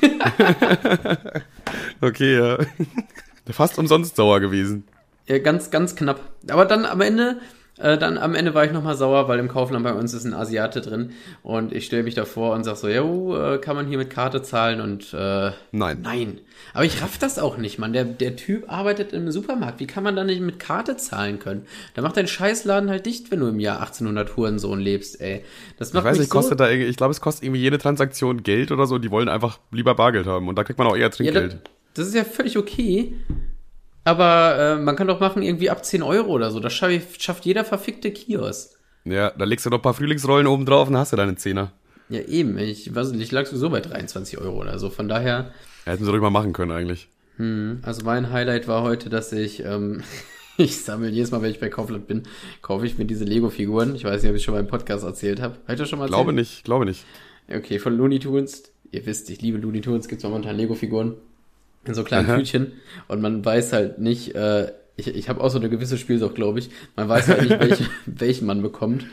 Okay, 2.00 2.36
ja. 2.36 2.58
Fast 3.50 3.78
umsonst 3.78 4.16
sauer 4.16 4.40
gewesen. 4.40 4.84
Ja, 5.26 5.38
ganz, 5.38 5.70
ganz 5.70 5.94
knapp. 5.96 6.20
Aber 6.50 6.64
dann 6.64 6.84
am 6.84 7.00
Ende, 7.00 7.40
äh, 7.82 7.98
dann 7.98 8.16
am 8.18 8.34
Ende 8.34 8.54
war 8.54 8.64
ich 8.64 8.72
nochmal 8.72 8.94
sauer, 8.96 9.28
weil 9.28 9.38
im 9.38 9.48
Kaufland 9.48 9.84
bei 9.84 9.92
uns 9.92 10.14
ist 10.14 10.24
ein 10.24 10.34
Asiate 10.34 10.80
drin 10.80 11.10
und 11.42 11.72
ich 11.72 11.84
stelle 11.86 12.02
mich 12.02 12.14
davor 12.14 12.54
und 12.54 12.64
sag 12.64 12.76
so, 12.76 12.88
jo, 12.88 13.36
äh, 13.36 13.58
kann 13.58 13.76
man 13.76 13.86
hier 13.86 13.98
mit 13.98 14.10
Karte 14.10 14.42
zahlen 14.42 14.80
und 14.80 15.12
äh, 15.12 15.50
Nein. 15.72 15.98
nein. 16.02 16.40
Aber 16.74 16.84
ich 16.84 17.02
raff 17.02 17.18
das 17.18 17.38
auch 17.38 17.56
nicht, 17.56 17.78
Mann. 17.78 17.92
Der, 17.92 18.04
der 18.04 18.36
Typ 18.36 18.70
arbeitet 18.72 19.12
im 19.12 19.30
Supermarkt. 19.32 19.80
Wie 19.80 19.86
kann 19.86 20.04
man 20.04 20.14
da 20.16 20.22
nicht 20.24 20.40
mit 20.40 20.58
Karte 20.60 20.96
zahlen 20.96 21.38
können? 21.38 21.66
Da 21.94 22.02
macht 22.02 22.16
dein 22.16 22.28
Scheißladen 22.28 22.88
halt 22.88 23.04
dicht, 23.04 23.30
wenn 23.30 23.40
du 23.40 23.48
im 23.48 23.58
Jahr 23.60 23.80
1800 23.80 24.36
Hurensohn 24.36 24.78
lebst, 24.80 25.20
ey. 25.20 25.42
Das 25.78 25.88
Ich 25.88 25.94
macht 25.94 26.04
weiß 26.04 26.12
mich 26.18 26.20
nicht, 26.26 26.30
kostet 26.30 26.60
da 26.60 26.70
ich 26.70 26.96
glaube, 26.96 27.10
es 27.10 27.20
kostet 27.20 27.44
irgendwie 27.44 27.60
jede 27.62 27.78
Transaktion 27.78 28.42
Geld 28.42 28.70
oder 28.70 28.86
so. 28.86 28.98
Die 28.98 29.10
wollen 29.10 29.28
einfach 29.28 29.58
lieber 29.72 29.94
Bargeld 29.94 30.26
haben. 30.26 30.48
Und 30.48 30.56
da 30.56 30.64
kriegt 30.64 30.78
man 30.78 30.86
auch 30.86 30.94
eher 30.96 31.02
Ja, 31.02 31.08
Trinkgeld. 31.08 31.52
das, 31.52 31.60
das 31.94 32.08
ist 32.08 32.14
ja 32.14 32.24
völlig 32.24 32.56
okay. 32.56 33.14
Aber 34.04 34.58
äh, 34.58 34.76
man 34.82 34.96
kann 34.96 35.06
doch 35.06 35.20
machen 35.20 35.42
irgendwie 35.42 35.70
ab 35.70 35.84
10 35.84 36.02
Euro 36.02 36.30
oder 36.32 36.50
so. 36.50 36.60
Das 36.60 36.72
schafft, 36.72 37.22
schafft 37.22 37.44
jeder 37.44 37.64
verfickte 37.64 38.10
Kiosk. 38.10 38.78
Ja, 39.04 39.30
da 39.30 39.44
legst 39.44 39.66
du 39.66 39.70
noch 39.70 39.78
ein 39.78 39.82
paar 39.82 39.94
Frühlingsrollen 39.94 40.46
oben 40.46 40.66
drauf 40.66 40.88
und 40.88 40.96
hast 40.96 41.12
du 41.12 41.16
deine 41.16 41.36
Zehner. 41.36 41.72
Ja, 42.08 42.20
eben. 42.20 42.58
Ich 42.58 42.94
weiß 42.94 43.12
nicht, 43.12 43.22
ich 43.22 43.32
lag 43.32 43.46
sowieso 43.46 43.70
bei 43.70 43.80
23 43.80 44.38
Euro 44.38 44.60
oder 44.60 44.78
so. 44.78 44.90
Von 44.90 45.08
daher, 45.08 45.50
Hätten 45.84 46.04
sie 46.04 46.12
doch 46.12 46.20
mal 46.20 46.30
machen 46.30 46.52
können 46.52 46.70
eigentlich. 46.72 47.08
hm, 47.36 47.80
also 47.82 48.04
mein 48.04 48.30
Highlight 48.32 48.68
war 48.68 48.82
heute, 48.82 49.08
dass 49.08 49.32
ich, 49.32 49.64
ähm, 49.64 50.02
ich 50.56 50.82
sammle 50.84 51.08
jedes 51.08 51.30
Mal, 51.30 51.42
wenn 51.42 51.50
ich 51.50 51.60
bei 51.60 51.68
Kaufland 51.68 52.06
bin, 52.06 52.24
kaufe 52.60 52.86
ich 52.86 52.98
mir 52.98 53.04
diese 53.04 53.24
Lego-Figuren. 53.24 53.94
Ich 53.94 54.04
weiß 54.04 54.22
nicht, 54.22 54.30
ob 54.30 54.36
ich 54.36 54.42
schon 54.44 54.54
mal 54.54 54.60
im 54.60 54.66
Podcast 54.68 55.04
erzählt 55.04 55.40
habe. 55.40 55.56
Ich 55.68 55.76
das 55.76 55.88
schon 55.88 55.98
mal 55.98 56.06
erzählt? 56.06 56.16
Glaube 56.16 56.32
nicht, 56.32 56.64
glaube 56.64 56.84
nicht. 56.84 57.04
Okay, 57.52 57.78
von 57.78 57.96
Looney 57.96 58.18
Tunes. 58.18 58.64
Ihr 58.90 59.06
wisst, 59.06 59.30
ich 59.30 59.40
liebe 59.40 59.58
Looney 59.58 59.80
Tunes. 59.80 60.06
Gibt's 60.06 60.24
momentan 60.24 60.56
Lego-Figuren 60.56 61.14
in 61.84 61.94
so 61.94 62.04
kleinen 62.04 62.28
Aha. 62.28 62.36
Tütchen. 62.38 62.72
Und 63.08 63.20
man 63.20 63.44
weiß 63.44 63.72
halt 63.72 63.98
nicht, 63.98 64.34
äh, 64.34 64.72
ich, 64.96 65.08
ich 65.08 65.28
habe 65.28 65.40
auch 65.40 65.48
so 65.50 65.58
eine 65.58 65.68
gewisse 65.70 65.98
Spielsucht, 65.98 66.34
glaube 66.34 66.58
ich. 66.58 66.70
Man 66.96 67.08
weiß 67.08 67.28
halt 67.28 67.42
nicht, 67.42 67.58
welche, 67.60 67.84
welchen 68.06 68.46
man 68.46 68.62
bekommt. 68.62 69.06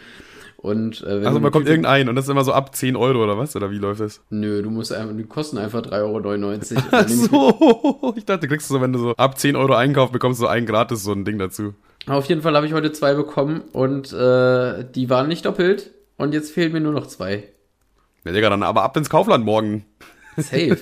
Und 0.58 1.02
äh, 1.04 1.26
Also 1.26 1.36
du 1.36 1.40
man 1.40 1.52
kommt 1.52 1.56
eine 1.56 1.64
Tüte- 1.64 1.70
irgendein 1.70 2.10
und 2.10 2.16
das 2.16 2.26
ist 2.26 2.30
immer 2.32 2.44
so 2.44 2.52
ab 2.52 2.76
10 2.76 2.98
Euro 2.98 3.24
oder 3.24 3.38
was? 3.38 3.56
Oder 3.56 3.72
wie 3.72 3.78
läuft 3.78 4.02
das? 4.02 4.22
Nö, 4.30 4.62
du 4.62 4.70
musst 4.70 4.92
einfach, 4.92 5.16
die 5.16 5.24
kosten 5.24 5.58
einfach 5.58 5.82
3,99 5.82 6.76
Euro. 6.76 6.84
Ach 6.92 7.08
so, 7.08 8.14
ich 8.18 8.26
dachte, 8.26 8.42
du 8.42 8.48
kriegst 8.50 8.68
so, 8.68 8.82
wenn 8.82 8.92
du 8.92 9.00
so 9.00 9.14
ab 9.16 9.40
10 9.40 9.56
Euro 9.56 9.74
einkaufst, 9.74 10.12
bekommst 10.12 10.40
du 10.42 10.44
so 10.44 10.48
ein 10.48 10.66
gratis 10.66 11.02
so 11.04 11.14
ein 11.14 11.24
Ding 11.24 11.38
dazu. 11.40 11.76
Auf 12.08 12.26
jeden 12.26 12.42
Fall 12.42 12.56
habe 12.58 12.66
ich 12.66 12.74
heute 12.74 12.92
zwei 12.92 13.14
bekommen 13.14 13.62
und 13.72 14.12
äh, 14.12 14.84
die 14.94 15.10
waren 15.10 15.28
nicht 15.30 15.46
doppelt. 15.46 15.92
Und 16.18 16.34
jetzt 16.34 16.52
fehlen 16.52 16.74
mir 16.74 16.82
nur 16.82 16.92
noch 16.92 17.08
zwei. 17.08 17.44
Ja, 18.26 18.34
Digga, 18.34 18.50
dann 18.50 18.62
aber 18.64 18.84
ab 18.84 18.98
ins 18.98 19.10
Kaufland 19.10 19.46
morgen. 19.46 19.86
Safe. 20.42 20.78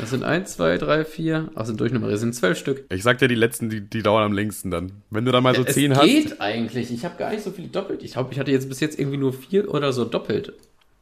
Das 0.00 0.10
sind 0.10 0.24
eins, 0.24 0.54
zwei, 0.54 0.78
drei, 0.78 1.04
vier. 1.04 1.50
Ach, 1.54 1.66
sind 1.66 1.80
durchnummeriert. 1.80 2.14
Das 2.14 2.20
sind 2.20 2.34
zwölf 2.34 2.58
Stück. 2.58 2.84
Ich 2.90 3.02
sag 3.02 3.18
dir, 3.18 3.28
die 3.28 3.34
letzten, 3.34 3.70
die, 3.70 3.80
die 3.80 4.02
dauern 4.02 4.24
am 4.24 4.32
längsten 4.32 4.70
dann. 4.70 4.92
Wenn 5.10 5.24
du 5.24 5.32
dann 5.32 5.42
mal 5.42 5.54
so 5.54 5.64
es 5.64 5.74
10 5.74 5.96
hast. 5.96 6.04
geht 6.04 6.40
eigentlich. 6.40 6.92
Ich 6.92 7.04
habe 7.04 7.16
gar 7.18 7.30
nicht 7.30 7.42
so 7.42 7.50
viele 7.50 7.68
doppelt. 7.68 8.02
Ich 8.02 8.12
glaube, 8.12 8.32
ich 8.32 8.38
hatte 8.38 8.50
jetzt 8.50 8.68
bis 8.68 8.80
jetzt 8.80 8.98
irgendwie 8.98 9.18
nur 9.18 9.32
vier 9.32 9.72
oder 9.72 9.92
so 9.92 10.04
doppelt. 10.04 10.52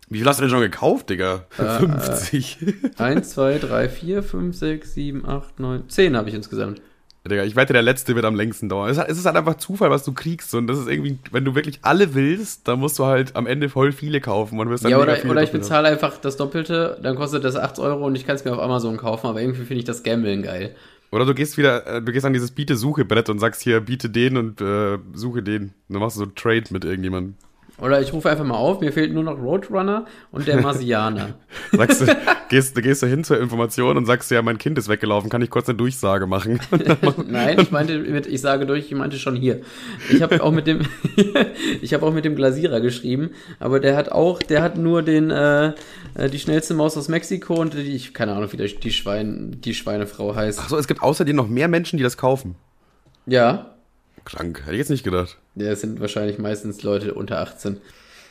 Wie 0.08 0.18
viel 0.18 0.26
hast 0.26 0.38
du 0.38 0.42
denn 0.42 0.50
schon 0.50 0.60
gekauft, 0.60 1.10
Digga? 1.10 1.46
Äh, 1.58 1.78
50. 1.80 2.58
Eins, 2.96 3.30
zwei, 3.30 3.58
drei, 3.58 3.88
vier, 3.88 4.22
fünf, 4.22 4.56
sechs, 4.56 4.94
sieben, 4.94 5.26
acht, 5.26 5.58
neun, 5.58 5.88
zehn 5.88 6.16
habe 6.16 6.28
ich 6.28 6.34
insgesamt. 6.34 6.80
Digga, 7.28 7.44
ich 7.44 7.56
wette, 7.56 7.72
der 7.72 7.82
letzte 7.82 8.14
wird 8.14 8.24
am 8.24 8.34
längsten 8.34 8.68
dauern. 8.68 8.90
Es 8.90 8.98
ist 8.98 9.24
halt- 9.26 9.36
einfach 9.36 9.56
Zufall, 9.56 9.90
was 9.90 10.04
du 10.04 10.12
kriegst. 10.12 10.54
Und 10.54 10.66
das 10.66 10.78
ist 10.78 10.88
irgendwie, 10.88 11.18
wenn 11.32 11.44
du 11.44 11.54
wirklich 11.54 11.80
alle 11.82 12.14
willst, 12.14 12.68
dann 12.68 12.78
musst 12.78 12.98
du 12.98 13.04
halt 13.04 13.36
am 13.36 13.46
Ende 13.46 13.68
voll 13.68 13.92
viele 13.92 14.20
kaufen. 14.20 14.58
Und 14.58 14.70
wirst 14.70 14.84
dann 14.84 14.90
Ja, 14.90 14.98
oder, 14.98 15.16
oder 15.28 15.42
ich 15.42 15.50
bezahle 15.52 15.88
einfach 15.88 16.18
das 16.18 16.36
Doppelte, 16.36 16.98
dann 17.02 17.16
kostet 17.16 17.44
das 17.44 17.56
8 17.56 17.78
Euro 17.78 18.06
und 18.06 18.14
ich 18.14 18.26
kann 18.26 18.36
es 18.36 18.44
mir 18.44 18.52
auf 18.52 18.60
Amazon 18.60 18.96
kaufen, 18.96 19.26
aber 19.26 19.40
irgendwie 19.40 19.64
finde 19.64 19.78
ich 19.78 19.84
das 19.84 20.02
Gambeln 20.02 20.42
geil. 20.42 20.74
Oder 21.12 21.24
du 21.24 21.34
gehst 21.34 21.56
wieder, 21.56 21.86
äh, 21.86 22.02
du 22.02 22.12
gehst 22.12 22.26
an 22.26 22.32
dieses 22.32 22.50
Biete-Suche-Brett 22.50 23.28
und 23.28 23.38
sagst 23.38 23.62
hier, 23.62 23.80
biete 23.80 24.10
den 24.10 24.36
und 24.36 24.60
äh, 24.60 24.98
suche 25.14 25.42
den. 25.42 25.62
Und 25.62 25.72
dann 25.88 26.00
machst 26.00 26.16
du 26.16 26.20
so 26.20 26.26
Trade 26.26 26.64
mit 26.70 26.84
irgendjemandem. 26.84 27.36
Oder 27.78 28.00
ich 28.00 28.12
rufe 28.12 28.30
einfach 28.30 28.44
mal 28.44 28.54
auf, 28.54 28.80
mir 28.80 28.90
fehlt 28.90 29.12
nur 29.12 29.22
noch 29.22 29.38
Roadrunner 29.38 30.06
und 30.30 30.48
der 30.48 30.62
Marsianer. 30.62 31.34
Sagst 31.72 32.00
du, 32.00 32.06
gehst, 32.48 32.74
du 32.74 32.80
gehst 32.80 33.02
du 33.02 33.06
hin 33.06 33.22
zur 33.22 33.38
Information 33.38 33.98
und 33.98 34.06
sagst 34.06 34.30
ja, 34.30 34.40
mein 34.40 34.56
Kind 34.56 34.78
ist 34.78 34.88
weggelaufen, 34.88 35.28
kann 35.28 35.42
ich 35.42 35.50
kurz 35.50 35.68
eine 35.68 35.76
Durchsage 35.76 36.26
machen? 36.26 36.58
Nein, 37.26 37.60
ich 37.60 37.70
meinte 37.70 37.98
mit, 37.98 38.26
ich 38.26 38.40
sage 38.40 38.64
durch, 38.64 38.86
ich 38.86 38.94
meinte 38.94 39.18
schon 39.18 39.36
hier. 39.36 39.60
Ich 40.10 40.22
habe 40.22 40.42
auch 40.42 40.52
mit 40.52 40.66
dem, 40.66 40.80
ich 41.82 41.92
habe 41.92 42.06
auch 42.06 42.14
mit 42.14 42.24
dem 42.24 42.34
Glasierer 42.34 42.80
geschrieben, 42.80 43.30
aber 43.58 43.78
der 43.78 43.96
hat 43.96 44.10
auch, 44.10 44.42
der 44.42 44.62
hat 44.62 44.78
nur 44.78 45.02
den, 45.02 45.30
äh, 45.30 45.72
äh, 46.14 46.30
die 46.30 46.38
schnellste 46.38 46.72
Maus 46.72 46.96
aus 46.96 47.08
Mexiko 47.08 47.54
und 47.54 47.74
die, 47.74 47.94
ich 47.94 48.14
keine 48.14 48.32
Ahnung, 48.34 48.50
wie 48.52 48.56
der, 48.56 48.68
die 48.68 48.92
Schwein, 48.92 49.58
die 49.60 49.74
Schweinefrau 49.74 50.34
heißt. 50.34 50.60
Achso, 50.60 50.78
es 50.78 50.86
gibt 50.86 51.02
außerdem 51.02 51.36
noch 51.36 51.48
mehr 51.48 51.68
Menschen, 51.68 51.98
die 51.98 52.02
das 52.02 52.16
kaufen. 52.16 52.54
Ja, 53.26 53.75
Krank, 54.26 54.60
hätte 54.64 54.72
ich 54.72 54.78
jetzt 54.78 54.90
nicht 54.90 55.04
gedacht. 55.04 55.38
der 55.54 55.74
sind 55.76 56.00
wahrscheinlich 56.00 56.38
meistens 56.38 56.82
Leute 56.82 57.14
unter 57.14 57.40
18. 57.40 57.78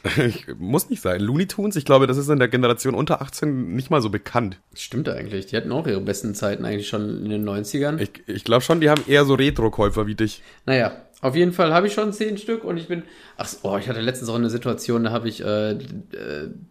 Ich, 0.17 0.45
muss 0.59 0.91
nicht 0.91 1.01
sein. 1.01 1.19
Looney 1.19 1.47
Tunes, 1.47 1.75
ich 1.75 1.83
glaube, 1.83 2.05
das 2.05 2.17
ist 2.17 2.29
in 2.29 2.37
der 2.37 2.47
Generation 2.47 2.93
unter 2.93 3.23
18 3.23 3.73
nicht 3.75 3.89
mal 3.89 4.03
so 4.03 4.11
bekannt. 4.11 4.59
Stimmt 4.75 5.09
eigentlich. 5.09 5.47
Die 5.47 5.57
hatten 5.57 5.71
auch 5.71 5.87
ihre 5.87 5.99
besten 5.99 6.35
Zeiten 6.35 6.63
eigentlich 6.63 6.87
schon 6.87 7.25
in 7.25 7.29
den 7.31 7.43
90ern. 7.43 7.97
Ich, 7.99 8.11
ich 8.27 8.43
glaube 8.43 8.61
schon, 8.61 8.81
die 8.81 8.91
haben 8.91 9.01
eher 9.07 9.25
so 9.25 9.33
Retro-Käufer 9.33 10.05
wie 10.05 10.13
dich. 10.13 10.43
Naja, 10.67 10.95
auf 11.25 11.35
jeden 11.35 11.53
Fall 11.53 11.73
habe 11.73 11.87
ich 11.87 11.93
schon 11.93 12.13
zehn 12.13 12.37
Stück 12.37 12.63
und 12.63 12.77
ich 12.77 12.87
bin. 12.87 13.01
Ach, 13.37 13.49
oh, 13.63 13.77
ich 13.77 13.89
hatte 13.89 13.99
letztens 13.99 14.29
auch 14.29 14.35
eine 14.35 14.51
Situation, 14.51 15.05
da 15.05 15.11
habe 15.11 15.27
ich 15.27 15.43
äh, 15.43 15.71
äh, 15.71 15.77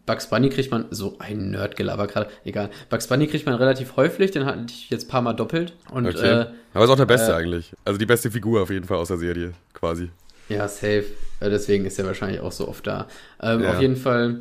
Bugs 0.07 0.29
Bunny 0.31 0.49
kriegt 0.49 0.71
man 0.71 0.87
so 0.91 1.17
ein 1.19 1.51
Nerdgelaber 1.51 2.07
gerade, 2.07 2.31
egal. 2.45 2.71
Bugs 2.89 3.09
Bunny 3.09 3.27
kriegt 3.27 3.47
man 3.47 3.57
relativ 3.57 3.97
häufig, 3.97 4.31
den 4.31 4.47
hatte 4.47 4.67
ich 4.69 4.91
jetzt 4.91 5.07
ein 5.07 5.09
paar 5.09 5.23
Mal 5.23 5.33
doppelt 5.33 5.73
und 5.91 6.07
äh, 6.07 6.47
Aber 6.73 6.85
ist 6.85 6.91
auch 6.91 6.97
der 6.97 7.05
beste 7.05 7.33
äh, 7.33 7.35
eigentlich. 7.35 7.73
Also 7.85 7.99
die 7.99 8.07
beste 8.07 8.31
Figur 8.31 8.63
auf 8.63 8.71
jeden 8.71 8.87
Fall 8.87 8.99
aus 8.99 9.09
der 9.09 9.19
Serie, 9.19 9.53
quasi. 9.73 10.11
ja 10.49 10.69
safe. 10.69 11.07
Äh, 11.41 11.51
deswegen 11.51 11.85
ist 11.85 11.99
er 11.99 12.07
wahrscheinlich 12.07 12.41
auch 12.41 12.53
so 12.53 12.69
oft 12.69 12.87
da. 12.87 13.09
Ähm, 13.43 13.63
Ja. 13.63 13.73
Auf 13.73 13.81
jeden 13.81 13.97
Fall 13.97 14.41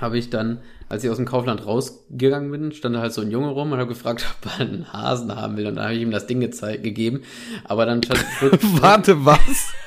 habe 0.00 0.18
ich 0.18 0.30
dann, 0.30 0.58
als 0.90 1.04
ich 1.04 1.08
aus 1.08 1.16
dem 1.16 1.24
Kaufland 1.24 1.64
rausgegangen 1.64 2.50
bin, 2.50 2.72
stand 2.72 2.96
da 2.96 3.00
halt 3.00 3.12
so 3.12 3.22
ein 3.22 3.30
Junge 3.30 3.48
rum 3.48 3.70
und 3.70 3.78
habe 3.78 3.88
gefragt, 3.88 4.26
ob 4.42 4.50
er 4.50 4.60
einen 4.66 4.92
Hasen 4.92 5.34
haben 5.34 5.56
will 5.56 5.66
und 5.66 5.76
dann 5.76 5.84
habe 5.84 5.94
ich 5.94 6.02
ihm 6.02 6.10
das 6.10 6.26
Ding 6.26 6.40
gezeigt, 6.40 6.82
gegeben, 6.82 7.22
aber 7.64 7.86
dann 7.86 8.02
stand 8.02 8.24
Warte, 8.82 9.24
was? 9.24 9.38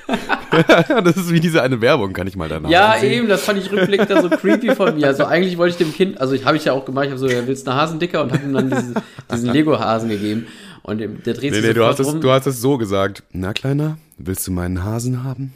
das 1.04 1.18
ist 1.18 1.32
wie 1.32 1.42
diese 1.42 1.62
eine 1.62 1.82
Werbung, 1.82 2.14
kann 2.14 2.26
ich 2.26 2.36
mal 2.36 2.48
danach 2.48 2.70
Ja, 2.70 3.02
eben, 3.02 3.28
das 3.28 3.44
fand 3.44 3.60
ich 3.60 3.72
rückblickend 3.72 4.10
da 4.10 4.22
so 4.22 4.30
creepy 4.30 4.76
von 4.76 4.96
mir. 4.96 5.08
Also 5.08 5.26
eigentlich 5.26 5.58
wollte 5.58 5.72
ich 5.72 5.78
dem 5.78 5.94
Kind, 5.94 6.20
also 6.22 6.34
ich 6.34 6.46
habe 6.46 6.58
ich 6.58 6.66
ja 6.66 6.74
auch 6.74 6.86
gemacht, 6.86 7.06
ich 7.06 7.12
habe 7.12 7.20
so, 7.20 7.28
ja, 7.28 7.46
willst 7.46 7.68
du 7.68 7.72
einen 7.72 7.82
Hasendicker 7.82 8.24
und 8.24 8.32
habe 8.32 8.44
ihm 8.44 8.54
dann 8.54 8.70
diesen, 8.70 8.96
diesen 9.32 9.52
Lego-Hasen 9.52 10.10
gegeben. 10.10 10.48
Und 10.84 11.00
der 11.00 11.08
dreht 11.08 11.52
Nee, 11.52 11.52
sich 11.52 11.66
nee, 11.66 11.74
du 11.74 11.86
hast, 11.86 12.00
es, 12.00 12.20
du 12.20 12.32
hast 12.32 12.46
es 12.46 12.60
so 12.60 12.78
gesagt. 12.78 13.24
Na, 13.32 13.54
Kleiner, 13.54 13.98
willst 14.18 14.46
du 14.48 14.52
meinen 14.52 14.84
Hasen 14.84 15.24
haben? 15.24 15.54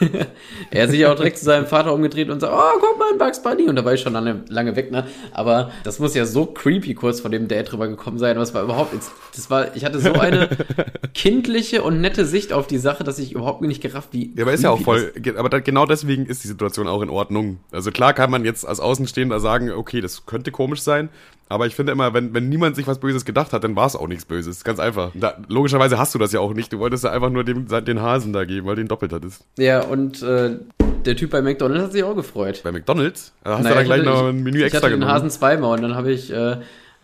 er 0.70 0.88
sich 0.88 1.06
auch 1.06 1.14
direkt 1.14 1.38
zu 1.38 1.44
seinem 1.44 1.66
Vater 1.66 1.92
umgedreht 1.92 2.30
und 2.30 2.40
sagt, 2.40 2.52
oh, 2.52 2.78
guck 2.80 2.98
mal, 2.98 3.12
ein 3.12 3.18
Bugs 3.18 3.42
Bunny. 3.42 3.68
Und 3.68 3.76
da 3.76 3.84
war 3.84 3.94
ich 3.94 4.00
schon 4.00 4.12
lange, 4.12 4.44
lange 4.48 4.76
weg, 4.76 4.90
ne? 4.90 5.06
Aber 5.32 5.70
das 5.84 5.98
muss 5.98 6.14
ja 6.14 6.26
so 6.26 6.46
creepy 6.46 6.94
kurz 6.94 7.20
vor 7.20 7.30
dem 7.30 7.48
Date 7.48 7.72
drüber 7.72 7.88
gekommen 7.88 8.18
sein. 8.18 8.38
Was 8.38 8.54
war 8.54 8.62
überhaupt, 8.62 8.94
das 9.34 9.50
war, 9.50 9.74
ich 9.76 9.84
hatte 9.84 10.00
so 10.00 10.12
eine 10.12 10.48
kindliche 11.14 11.82
und 11.82 12.00
nette 12.00 12.26
Sicht 12.26 12.52
auf 12.52 12.66
die 12.66 12.78
Sache, 12.78 13.04
dass 13.04 13.18
ich 13.18 13.32
überhaupt 13.32 13.62
nicht 13.62 13.82
gerafft, 13.82 14.10
wie. 14.12 14.32
Ja, 14.34 14.42
aber 14.42 14.52
ist 14.52 14.62
ja 14.62 14.70
auch 14.70 14.80
voll, 14.80 15.12
aber 15.36 15.48
da, 15.48 15.60
genau 15.60 15.86
deswegen 15.86 16.26
ist 16.26 16.44
die 16.44 16.48
Situation 16.48 16.88
auch 16.88 17.02
in 17.02 17.10
Ordnung. 17.10 17.58
Also 17.72 17.90
klar 17.90 18.12
kann 18.12 18.30
man 18.30 18.44
jetzt 18.44 18.66
als 18.66 18.80
Außenstehender 18.80 19.40
sagen, 19.40 19.70
okay, 19.70 20.00
das 20.00 20.26
könnte 20.26 20.50
komisch 20.50 20.80
sein, 20.80 21.08
aber 21.48 21.66
ich 21.66 21.74
finde 21.74 21.92
immer, 21.92 22.12
wenn, 22.12 22.34
wenn 22.34 22.48
niemand 22.48 22.76
sich 22.76 22.86
was 22.86 22.98
Böses 22.98 23.24
gedacht 23.24 23.52
hat, 23.52 23.62
dann 23.62 23.76
war 23.76 23.86
es 23.86 23.94
auch 23.94 24.08
nichts 24.08 24.24
Böses. 24.24 24.64
Ganz 24.64 24.80
einfach. 24.80 25.12
Da, 25.14 25.36
logischerweise 25.48 25.98
hast 25.98 26.14
du 26.14 26.18
das 26.18 26.32
ja 26.32 26.40
auch 26.40 26.54
nicht. 26.54 26.72
Du 26.72 26.78
wolltest 26.78 27.04
ja 27.04 27.10
einfach 27.10 27.30
nur 27.30 27.44
dem, 27.44 27.66
den 27.68 28.02
Hasen 28.02 28.32
da 28.32 28.44
geben, 28.44 28.66
weil 28.66 28.78
ihn 28.78 28.88
doppelt 28.88 29.12
hattest. 29.12 29.44
Ja, 29.56 29.82
und 29.82 30.22
äh, 30.22 30.58
der 31.04 31.16
Typ 31.16 31.30
bei 31.30 31.42
McDonalds 31.42 31.84
hat 31.84 31.92
sich 31.92 32.02
auch 32.02 32.16
gefreut. 32.16 32.62
Bei 32.64 32.72
McDonalds? 32.72 33.32
Da 33.44 33.58
hast 33.58 33.62
naja, 33.62 33.74
du 33.74 33.78
dann 33.78 33.86
gleich 33.86 34.00
hatte, 34.00 34.10
noch 34.10 34.28
ein 34.28 34.42
Menü 34.42 34.58
ich, 34.58 34.64
extra 34.64 34.78
ich 34.78 34.84
hatte 34.84 34.94
genommen. 34.94 35.08
den 35.08 35.14
Hasen 35.14 35.30
zweimal 35.30 35.76
und 35.76 35.82
dann 35.82 35.94
habe 35.94 36.10
ich 36.10 36.32
äh, 36.32 36.52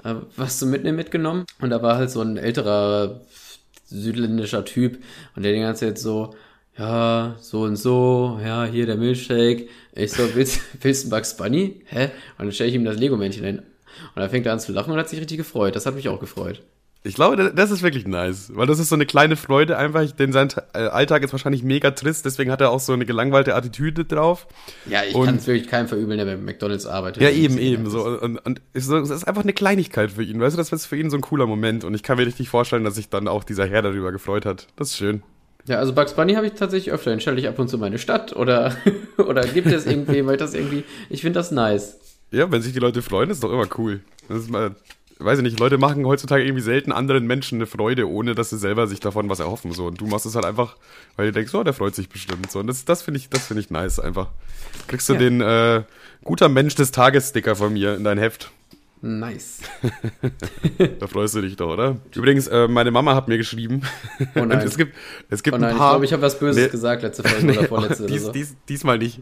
äh, 0.04 0.14
was 0.36 0.58
zum 0.58 0.70
Mitnehmen 0.70 0.96
mitgenommen. 0.96 1.44
Und 1.60 1.70
da 1.70 1.82
war 1.82 1.96
halt 1.96 2.10
so 2.10 2.20
ein 2.20 2.36
älterer 2.36 3.20
südländischer 3.86 4.64
Typ 4.64 4.98
und 5.36 5.42
der 5.42 5.52
die 5.52 5.60
ganze 5.60 5.86
Zeit 5.86 5.98
so, 5.98 6.34
ja, 6.76 7.36
so 7.40 7.62
und 7.62 7.76
so, 7.76 8.40
ja, 8.44 8.64
hier 8.64 8.86
der 8.86 8.96
Milchshake. 8.96 9.68
Ich 9.94 10.12
so, 10.12 10.34
willst, 10.34 10.60
willst 10.82 11.06
du 11.06 11.10
Bugs 11.10 11.36
Bunny? 11.36 11.82
Hä? 11.86 12.04
Und 12.38 12.46
dann 12.46 12.52
stelle 12.52 12.70
ich 12.70 12.74
ihm 12.74 12.84
das 12.84 12.96
Lego-Männchen 12.98 13.44
hin. 13.44 13.62
Und 14.14 14.20
dann 14.20 14.30
fängt 14.30 14.46
er 14.46 14.52
an 14.52 14.60
zu 14.60 14.72
lachen 14.72 14.92
und 14.92 14.98
hat 14.98 15.08
sich 15.08 15.20
richtig 15.20 15.38
gefreut. 15.38 15.76
Das 15.76 15.86
hat 15.86 15.94
mich 15.94 16.08
auch 16.08 16.20
gefreut. 16.20 16.62
Ich 17.04 17.16
glaube, 17.16 17.52
das 17.52 17.72
ist 17.72 17.82
wirklich 17.82 18.06
nice, 18.06 18.52
weil 18.54 18.68
das 18.68 18.78
ist 18.78 18.88
so 18.88 18.94
eine 18.94 19.06
kleine 19.06 19.34
Freude 19.34 19.76
einfach, 19.76 20.08
denn 20.12 20.32
sein 20.32 20.50
äh, 20.72 20.78
Alltag 20.78 21.24
ist 21.24 21.32
wahrscheinlich 21.32 21.64
mega 21.64 21.90
trist, 21.90 22.24
deswegen 22.24 22.52
hat 22.52 22.60
er 22.60 22.70
auch 22.70 22.78
so 22.78 22.92
eine 22.92 23.04
gelangweilte 23.04 23.56
Attitüde 23.56 24.04
drauf. 24.04 24.46
Ja, 24.88 25.02
ich 25.02 25.12
kann 25.12 25.34
es 25.34 25.48
wirklich 25.48 25.66
keinem 25.66 25.88
verübeln, 25.88 26.18
der 26.18 26.26
bei 26.26 26.36
McDonalds 26.36 26.86
arbeitet. 26.86 27.20
Ja, 27.20 27.30
eben, 27.30 27.58
eben, 27.58 27.90
so. 27.90 28.04
Und, 28.04 28.38
und 28.38 28.60
es 28.72 28.86
ist 28.86 29.24
einfach 29.24 29.42
eine 29.42 29.52
Kleinigkeit 29.52 30.12
für 30.12 30.22
ihn, 30.22 30.38
weißt 30.38 30.54
du, 30.54 30.58
das 30.58 30.72
ist 30.72 30.86
für 30.86 30.96
ihn 30.96 31.10
so 31.10 31.16
ein 31.16 31.22
cooler 31.22 31.48
Moment 31.48 31.82
und 31.82 31.94
ich 31.94 32.04
kann 32.04 32.18
mir 32.18 32.26
richtig 32.26 32.48
vorstellen, 32.48 32.84
dass 32.84 32.94
sich 32.94 33.08
dann 33.08 33.26
auch 33.26 33.42
dieser 33.42 33.66
Herr 33.66 33.82
darüber 33.82 34.12
gefreut 34.12 34.46
hat. 34.46 34.68
Das 34.76 34.90
ist 34.90 34.96
schön. 34.96 35.24
Ja, 35.66 35.78
also 35.78 35.92
Bugs 35.92 36.14
Bunny 36.14 36.34
habe 36.34 36.46
ich 36.46 36.52
tatsächlich 36.52 36.92
öfter, 36.92 37.10
den 37.10 37.20
stelle 37.20 37.38
ich 37.40 37.48
ab 37.48 37.58
und 37.58 37.66
zu 37.66 37.78
meine 37.78 37.98
Stadt 37.98 38.36
oder, 38.36 38.76
oder 39.16 39.44
gibt 39.44 39.66
es 39.66 39.86
irgendwie, 39.86 40.24
weil 40.24 40.36
das 40.36 40.54
irgendwie, 40.54 40.84
ich 41.10 41.22
finde 41.22 41.40
das 41.40 41.50
nice. 41.50 41.98
Ja, 42.32 42.50
wenn 42.50 42.62
sich 42.62 42.72
die 42.72 42.78
Leute 42.78 43.02
freuen, 43.02 43.30
ist 43.30 43.44
doch 43.44 43.52
immer 43.52 43.68
cool. 43.78 44.00
Das 44.28 44.38
ist 44.38 44.50
mal, 44.50 44.74
weiß 45.18 45.38
ich 45.38 45.44
nicht, 45.44 45.60
Leute 45.60 45.78
machen 45.78 46.06
heutzutage 46.06 46.44
irgendwie 46.44 46.62
selten 46.62 46.90
anderen 46.90 47.26
Menschen 47.26 47.58
eine 47.58 47.66
Freude, 47.66 48.08
ohne 48.08 48.34
dass 48.34 48.50
sie 48.50 48.58
selber 48.58 48.86
sich 48.86 49.00
davon 49.00 49.28
was 49.28 49.38
erhoffen. 49.38 49.72
So. 49.72 49.86
Und 49.86 50.00
du 50.00 50.06
machst 50.06 50.26
es 50.26 50.34
halt 50.34 50.46
einfach, 50.46 50.76
weil 51.16 51.26
du 51.26 51.32
denkst, 51.32 51.54
oh, 51.54 51.62
der 51.62 51.74
freut 51.74 51.94
sich 51.94 52.08
bestimmt. 52.08 52.50
So. 52.50 52.60
Und 52.60 52.66
das, 52.66 52.84
das 52.84 53.02
finde 53.02 53.18
ich, 53.18 53.28
das 53.28 53.46
finde 53.46 53.60
ich 53.60 53.70
nice 53.70 54.00
einfach. 54.00 54.28
Kriegst 54.88 55.08
du 55.08 55.12
ja. 55.12 55.18
den 55.18 55.40
äh, 55.40 55.82
guter 56.24 56.48
Mensch 56.48 56.74
des 56.74 56.90
Tages-Sticker 56.90 57.54
von 57.54 57.72
mir 57.74 57.94
in 57.94 58.04
dein 58.04 58.18
Heft. 58.18 58.50
Nice. 59.04 59.62
da 61.00 61.08
freust 61.08 61.34
du 61.34 61.40
dich 61.40 61.56
doch, 61.56 61.72
oder? 61.72 61.96
Übrigens, 62.14 62.46
äh, 62.46 62.68
meine 62.68 62.92
Mama 62.92 63.16
hat 63.16 63.26
mir 63.26 63.36
geschrieben. 63.36 63.82
Oh 64.36 64.40
nein. 64.44 64.60
es 64.60 64.76
gibt, 64.76 64.94
es 65.28 65.42
gibt 65.42 65.56
oh 65.56 65.60
nein, 65.60 65.72
ein 65.72 65.76
paar. 65.76 65.88
Ich 65.88 65.92
glaube, 65.92 66.04
ich 66.04 66.12
habe 66.12 66.22
was 66.22 66.38
Böses 66.38 66.62
nee, 66.66 66.68
gesagt 66.70 67.02
letzte 67.02 67.24
Folge 67.24 67.46
nee, 67.46 67.58
oder 67.58 67.66
vorletzte 67.66 68.06
dies, 68.06 68.22
oder 68.22 68.26
so. 68.26 68.32
Dies, 68.32 68.56
diesmal 68.68 68.98
nicht. 68.98 69.20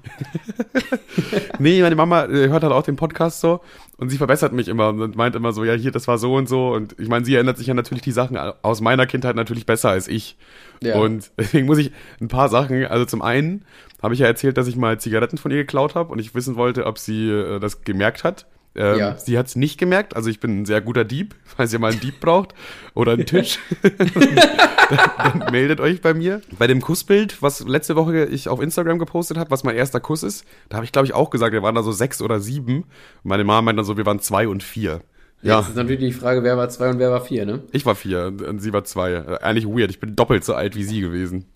nee, 1.59 1.81
meine 1.81 1.97
Mama 1.97 2.27
äh, 2.27 2.49
hört 2.49 2.63
halt 2.63 2.75
auch 2.75 2.83
den 2.83 2.97
Podcast 2.97 3.41
so 3.41 3.63
und 3.97 4.11
sie 4.11 4.19
verbessert 4.19 4.53
mich 4.53 4.69
immer 4.69 4.91
und 4.91 5.17
meint 5.17 5.35
immer 5.35 5.53
so, 5.53 5.65
ja, 5.65 5.73
hier, 5.73 5.93
das 5.93 6.07
war 6.07 6.19
so 6.19 6.35
und 6.35 6.47
so. 6.47 6.75
Und 6.75 6.97
ich 6.99 7.09
meine, 7.09 7.25
sie 7.25 7.35
erinnert 7.35 7.57
sich 7.57 7.67
ja 7.67 7.73
natürlich 7.73 8.03
die 8.03 8.13
Sachen 8.13 8.37
aus 8.37 8.83
meiner 8.83 9.07
Kindheit 9.07 9.35
natürlich 9.35 9.65
besser 9.65 9.89
als 9.89 10.09
ich. 10.09 10.37
Ja. 10.83 10.97
Und 10.97 11.31
deswegen 11.39 11.67
muss 11.67 11.79
ich 11.79 11.91
ein 12.21 12.29
paar 12.29 12.51
Sachen, 12.51 12.85
also 12.85 13.07
zum 13.07 13.23
einen 13.23 13.65
habe 14.03 14.13
ich 14.13 14.21
ja 14.21 14.27
erzählt, 14.27 14.59
dass 14.59 14.67
ich 14.67 14.77
mal 14.77 15.01
Zigaretten 15.01 15.39
von 15.39 15.51
ihr 15.51 15.59
geklaut 15.59 15.95
habe 15.95 16.13
und 16.13 16.19
ich 16.19 16.35
wissen 16.35 16.57
wollte, 16.57 16.85
ob 16.85 16.99
sie 16.99 17.31
äh, 17.31 17.59
das 17.61 17.83
gemerkt 17.83 18.25
hat. 18.25 18.47
Ähm, 18.75 18.99
ja. 18.99 19.19
Sie 19.19 19.37
hat 19.37 19.49
es 19.49 19.57
nicht 19.57 19.79
gemerkt, 19.79 20.15
also 20.15 20.31
ich 20.31 20.39
bin 20.39 20.61
ein 20.61 20.65
sehr 20.65 20.81
guter 20.81 21.05
Dieb, 21.05 21.35
falls 21.45 21.73
ihr 21.73 21.79
mal 21.79 21.91
einen 21.91 22.01
Dieb 22.01 22.21
braucht 22.21 22.55
oder 22.95 23.13
einen 23.13 23.27
Tisch, 23.27 23.59
dann, 23.83 25.41
dann, 25.41 25.53
meldet 25.53 25.81
euch 25.81 26.01
bei 26.01 26.15
mir. 26.15 26.41
Bei 26.59 26.67
dem 26.67 26.81
Kussbild, 26.81 27.43
was 27.43 27.67
letzte 27.67 27.97
Woche 27.97 28.27
ich 28.27 28.49
auf 28.49 28.61
Instagram 28.61 28.99
gepostet 28.99 29.39
habe, 29.39 29.51
was 29.51 29.65
mein 29.65 29.77
erster 29.77 30.01
Kuss 30.01 30.23
ist, 30.23 30.45
da 30.69 30.77
habe 30.77 30.85
ich 30.85 30.93
glaube 30.93 31.07
ich 31.07 31.15
auch 31.15 31.31
gesagt, 31.31 31.53
wir 31.53 31.63
waren 31.63 31.75
da 31.75 31.83
so 31.83 31.93
sechs 31.93 32.23
oder 32.23 32.39
sieben. 32.39 32.85
Meine 33.25 33.45
Mama 33.45 33.63
meint 33.63 33.79
dann 33.79 33.87
so, 33.87 33.97
wir 33.97 34.07
waren 34.07 34.21
zwei 34.21 34.47
und 34.47 34.63
vier. 34.63 35.01
Ja. 35.43 35.61
Jetzt 35.61 35.71
ist 35.71 35.77
natürlich 35.77 36.01
die 36.01 36.13
Frage, 36.13 36.43
wer 36.43 36.59
war 36.59 36.69
zwei 36.69 36.91
und 36.91 36.99
wer 36.99 37.11
war 37.11 37.23
vier, 37.23 37.47
ne? 37.47 37.63
Ich 37.73 37.87
war 37.87 37.95
vier 37.95 38.27
und 38.27 38.61
sie 38.61 38.75
war 38.75 38.85
zwei. 38.85 39.27
Eigentlich 39.43 39.67
weird, 39.67 39.91
ich 39.91 39.99
bin 39.99 40.15
doppelt 40.15 40.45
so 40.45 40.55
alt 40.55 40.77
wie 40.77 40.85
sie 40.85 41.01
gewesen. 41.01 41.47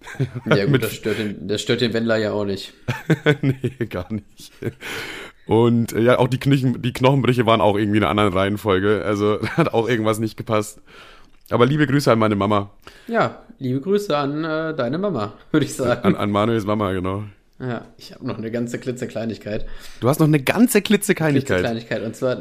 Ja 0.46 0.64
gut, 0.64 0.82
das 0.82 0.94
stört 0.94 1.18
den, 1.18 1.46
das 1.46 1.60
stört 1.60 1.82
den 1.82 1.92
Wendler 1.92 2.16
ja 2.16 2.32
auch 2.32 2.46
nicht. 2.46 2.72
nee, 3.42 3.86
gar 3.90 4.10
nicht. 4.10 4.52
Und 5.46 5.92
äh, 5.92 6.00
ja, 6.00 6.18
auch 6.18 6.28
die, 6.28 6.38
Knochen, 6.38 6.80
die 6.80 6.92
Knochenbrüche 6.92 7.46
waren 7.46 7.60
auch 7.60 7.76
irgendwie 7.76 7.98
in 7.98 8.04
einer 8.04 8.10
anderen 8.10 8.32
Reihenfolge. 8.32 9.02
Also 9.04 9.40
hat 9.56 9.72
auch 9.74 9.88
irgendwas 9.88 10.18
nicht 10.18 10.36
gepasst. 10.36 10.80
Aber 11.50 11.66
liebe 11.66 11.86
Grüße 11.86 12.10
an 12.10 12.18
meine 12.18 12.36
Mama. 12.36 12.70
Ja, 13.06 13.42
liebe 13.58 13.80
Grüße 13.80 14.16
an 14.16 14.44
äh, 14.44 14.74
deine 14.74 14.98
Mama, 14.98 15.34
würde 15.50 15.66
ich 15.66 15.74
sagen. 15.74 16.02
An, 16.02 16.16
an 16.16 16.30
Manuels 16.30 16.64
Mama, 16.64 16.92
genau. 16.92 17.24
Ja, 17.60 17.84
ich 17.98 18.12
habe 18.12 18.26
noch 18.26 18.36
eine 18.36 18.50
ganze 18.50 18.78
klitzekleinigkeit. 18.80 19.64
Du 20.00 20.08
hast 20.08 20.18
noch 20.18 20.26
eine 20.26 20.42
ganze 20.42 20.82
klitzekleinigkeit? 20.82 21.60
Kleinigkeit. 21.60 22.02
Und 22.02 22.16
zwar, 22.16 22.36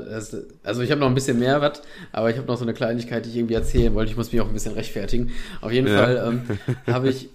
also 0.63 0.81
ich 0.81 0.89
habe 0.89 1.01
noch 1.01 1.07
ein 1.07 1.13
bisschen 1.13 1.37
mehr 1.37 1.61
was, 1.61 1.83
aber 2.11 2.31
ich 2.31 2.37
habe 2.37 2.47
noch 2.47 2.57
so 2.57 2.63
eine 2.63 2.73
Kleinigkeit, 2.73 3.23
die 3.25 3.29
ich 3.29 3.37
irgendwie 3.37 3.53
erzählen 3.53 3.93
wollte. 3.93 4.09
Ich 4.09 4.17
muss 4.17 4.31
mich 4.31 4.41
auch 4.41 4.47
ein 4.47 4.53
bisschen 4.53 4.73
rechtfertigen. 4.73 5.31
Auf 5.61 5.71
jeden 5.71 5.87
ja. 5.87 5.97
Fall 5.97 6.23
ähm, 6.27 6.59
habe 6.93 7.09
ich, 7.09 7.29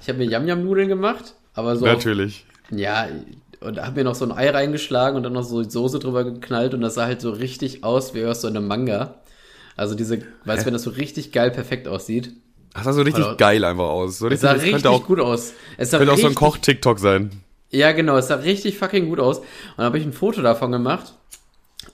ich 0.00 0.08
habe 0.08 0.18
mir 0.18 0.26
Yam-Yam-Nudeln 0.26 0.88
gemacht, 0.88 1.34
aber 1.54 1.74
so. 1.74 1.86
Natürlich. 1.86 2.46
Auf, 2.70 2.78
ja, 2.78 3.08
und 3.60 3.80
hab 3.80 3.94
mir 3.96 4.04
noch 4.04 4.14
so 4.14 4.24
ein 4.24 4.32
Ei 4.32 4.50
reingeschlagen 4.50 5.16
und 5.16 5.22
dann 5.22 5.32
noch 5.32 5.42
so 5.42 5.62
Soße 5.62 5.98
drüber 5.98 6.24
geknallt 6.24 6.74
und 6.74 6.80
das 6.80 6.94
sah 6.94 7.06
halt 7.06 7.20
so 7.20 7.30
richtig 7.30 7.84
aus 7.84 8.14
wie 8.14 8.24
aus 8.24 8.40
so 8.40 8.48
einem 8.48 8.66
Manga. 8.66 9.16
Also 9.76 9.94
diese, 9.94 10.22
weißt 10.44 10.62
du, 10.62 10.66
wenn 10.66 10.72
das 10.72 10.82
so 10.82 10.90
richtig 10.90 11.32
geil 11.32 11.50
perfekt 11.50 11.88
aussieht. 11.88 12.32
Das 12.74 12.84
sah 12.84 12.92
so 12.92 13.02
richtig 13.02 13.24
Oder, 13.24 13.36
geil 13.36 13.64
einfach 13.64 13.88
aus. 13.88 14.18
So 14.18 14.26
richtig, 14.26 14.36
es 14.36 14.40
sah 14.40 14.52
richtig 14.52 14.86
auch, 14.86 15.06
gut 15.06 15.20
aus. 15.20 15.52
Es 15.76 15.90
sah 15.90 15.98
könnte 15.98 16.12
richtig, 16.12 16.26
auch 16.26 16.28
so 16.28 16.32
ein 16.32 16.34
Koch-TikTok 16.34 16.98
sein. 16.98 17.30
Ja, 17.70 17.92
genau, 17.92 18.16
es 18.16 18.28
sah 18.28 18.36
richtig 18.36 18.78
fucking 18.78 19.08
gut 19.08 19.20
aus. 19.20 19.38
Und 19.38 19.46
dann 19.78 19.86
habe 19.86 19.98
ich 19.98 20.04
ein 20.04 20.12
Foto 20.12 20.42
davon 20.42 20.72
gemacht 20.72 21.14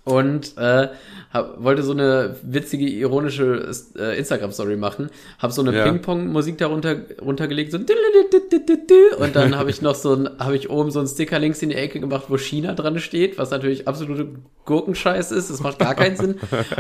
und 0.05 0.57
äh, 0.57 0.89
hab, 1.37 1.63
wollte 1.63 1.83
so 1.83 1.93
eine 1.93 2.37
witzige, 2.43 2.89
ironische 2.89 3.71
äh, 3.97 4.19
Instagram-Story 4.19 4.77
machen. 4.77 5.11
Hab 5.39 5.53
so 5.53 5.63
eine 5.63 5.77
ja. 5.77 5.85
Ping-Pong-Musik 5.85 6.59
darunter 6.59 6.97
runtergelegt, 7.21 7.73
so 7.73 7.79
und 7.79 9.37
dann 9.37 9.57
habe 9.57 9.71
ich 9.71 9.83
noch 9.83 9.95
so 9.95 10.15
ein, 10.15 10.31
habe 10.39 10.57
ich 10.57 10.71
oben 10.71 10.91
so 10.91 10.99
einen 10.99 11.09
Sticker 11.09 11.39
links 11.39 11.63
in 11.63 11.69
die 11.69 11.75
Ecke 11.75 12.01
gemacht, 12.01 12.25
wo 12.29 12.39
China 12.39 12.75
dran 12.75 12.99
steht, 12.99 13.39
was 13.39 13.51
natürlich 13.51 13.87
absolute 13.87 14.29
Gurkenscheiß 14.65 15.33
ist. 15.33 15.51
Das 15.51 15.61
macht 15.61 15.79
gar 15.79 15.95
keinen 15.95 16.17
Sinn. 16.17 16.37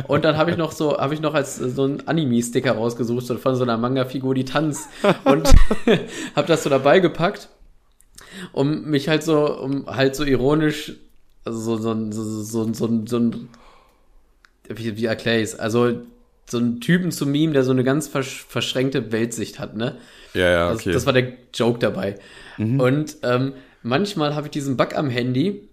Und 0.08 0.24
dann 0.24 0.36
habe 0.36 0.50
ich 0.50 0.56
noch 0.56 0.72
so, 0.72 0.96
habe 0.96 1.14
ich 1.14 1.20
noch 1.20 1.34
als 1.34 1.56
so 1.56 1.84
ein 1.84 2.06
Anime-Sticker 2.06 2.72
rausgesucht, 2.72 3.26
so 3.26 3.36
von 3.36 3.56
so 3.56 3.62
einer 3.62 3.76
Manga-Figur, 3.76 4.34
die 4.34 4.44
tanzt 4.44 4.88
und 5.24 5.48
habe 6.36 6.46
das 6.46 6.62
so 6.62 6.70
dabei 6.70 7.00
gepackt, 7.00 7.48
um 8.52 8.84
mich 8.84 9.08
halt 9.08 9.22
so, 9.22 9.58
um 9.60 9.86
halt 9.86 10.16
so 10.16 10.24
ironisch 10.24 10.94
also 11.46 11.76
so, 11.76 11.94
so, 11.94 12.10
so, 12.10 12.42
so, 12.42 12.74
so, 12.74 13.06
so 13.06 13.16
ein 13.18 13.48
wie, 14.68 14.96
wie 14.96 15.04
erkläre 15.06 15.38
ich 15.38 15.44
es? 15.44 15.58
Also 15.58 16.02
so 16.48 16.58
einen 16.58 16.80
Typen 16.80 17.10
zu 17.10 17.26
meme, 17.26 17.52
der 17.52 17.64
so 17.64 17.72
eine 17.72 17.84
ganz 17.84 18.08
versch 18.08 18.44
verschränkte 18.48 19.12
Weltsicht 19.12 19.58
hat, 19.58 19.76
ne? 19.76 19.96
Ja, 20.34 20.50
ja, 20.50 20.72
okay. 20.72 20.92
Das, 20.92 20.94
das 20.94 21.06
war 21.06 21.12
der 21.12 21.32
Joke 21.54 21.78
dabei. 21.78 22.16
Mhm. 22.56 22.80
Und 22.80 23.16
ähm, 23.22 23.54
manchmal 23.82 24.34
habe 24.34 24.46
ich 24.46 24.50
diesen 24.52 24.76
Bug 24.76 24.96
am 24.96 25.10
Handy, 25.10 25.68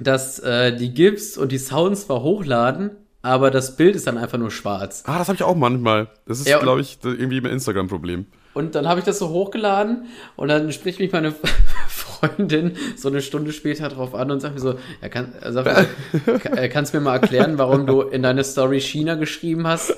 dass 0.00 0.38
äh, 0.40 0.74
die 0.76 0.92
GIFs 0.92 1.36
und 1.36 1.52
die 1.52 1.58
Sounds 1.58 2.06
zwar 2.06 2.22
hochladen, 2.22 2.90
aber 3.22 3.50
das 3.50 3.76
Bild 3.76 3.96
ist 3.96 4.06
dann 4.06 4.18
einfach 4.18 4.38
nur 4.38 4.50
schwarz. 4.50 5.02
Ah, 5.06 5.18
das 5.18 5.28
habe 5.28 5.36
ich 5.36 5.42
auch 5.42 5.56
manchmal. 5.56 6.08
Das 6.26 6.40
ist, 6.40 6.48
ja, 6.48 6.58
glaube 6.58 6.80
ich, 6.80 6.98
irgendwie 7.02 7.40
ein 7.40 7.46
Instagram-Problem. 7.46 8.26
Und 8.54 8.74
dann 8.74 8.88
habe 8.88 9.00
ich 9.00 9.06
das 9.06 9.18
so 9.18 9.28
hochgeladen 9.28 10.06
und 10.36 10.48
dann 10.48 10.72
spricht 10.72 10.98
mich 10.98 11.12
meine 11.12 11.34
Freundin 12.18 12.76
so 12.96 13.08
eine 13.08 13.22
Stunde 13.22 13.52
später 13.52 13.88
drauf 13.88 14.14
an 14.14 14.30
und 14.30 14.40
sagt 14.40 14.54
mir 14.54 14.60
so, 14.60 14.74
ja, 15.02 15.08
kann, 15.08 15.32
sag 15.48 15.64
mir, 15.64 16.56
äh, 16.56 16.68
kannst 16.68 16.92
du 16.92 16.98
mir 16.98 17.04
mal 17.04 17.14
erklären, 17.14 17.58
warum 17.58 17.86
du 17.86 18.02
in 18.02 18.22
deine 18.22 18.44
Story 18.44 18.80
China 18.80 19.14
geschrieben 19.14 19.66
hast, 19.66 19.94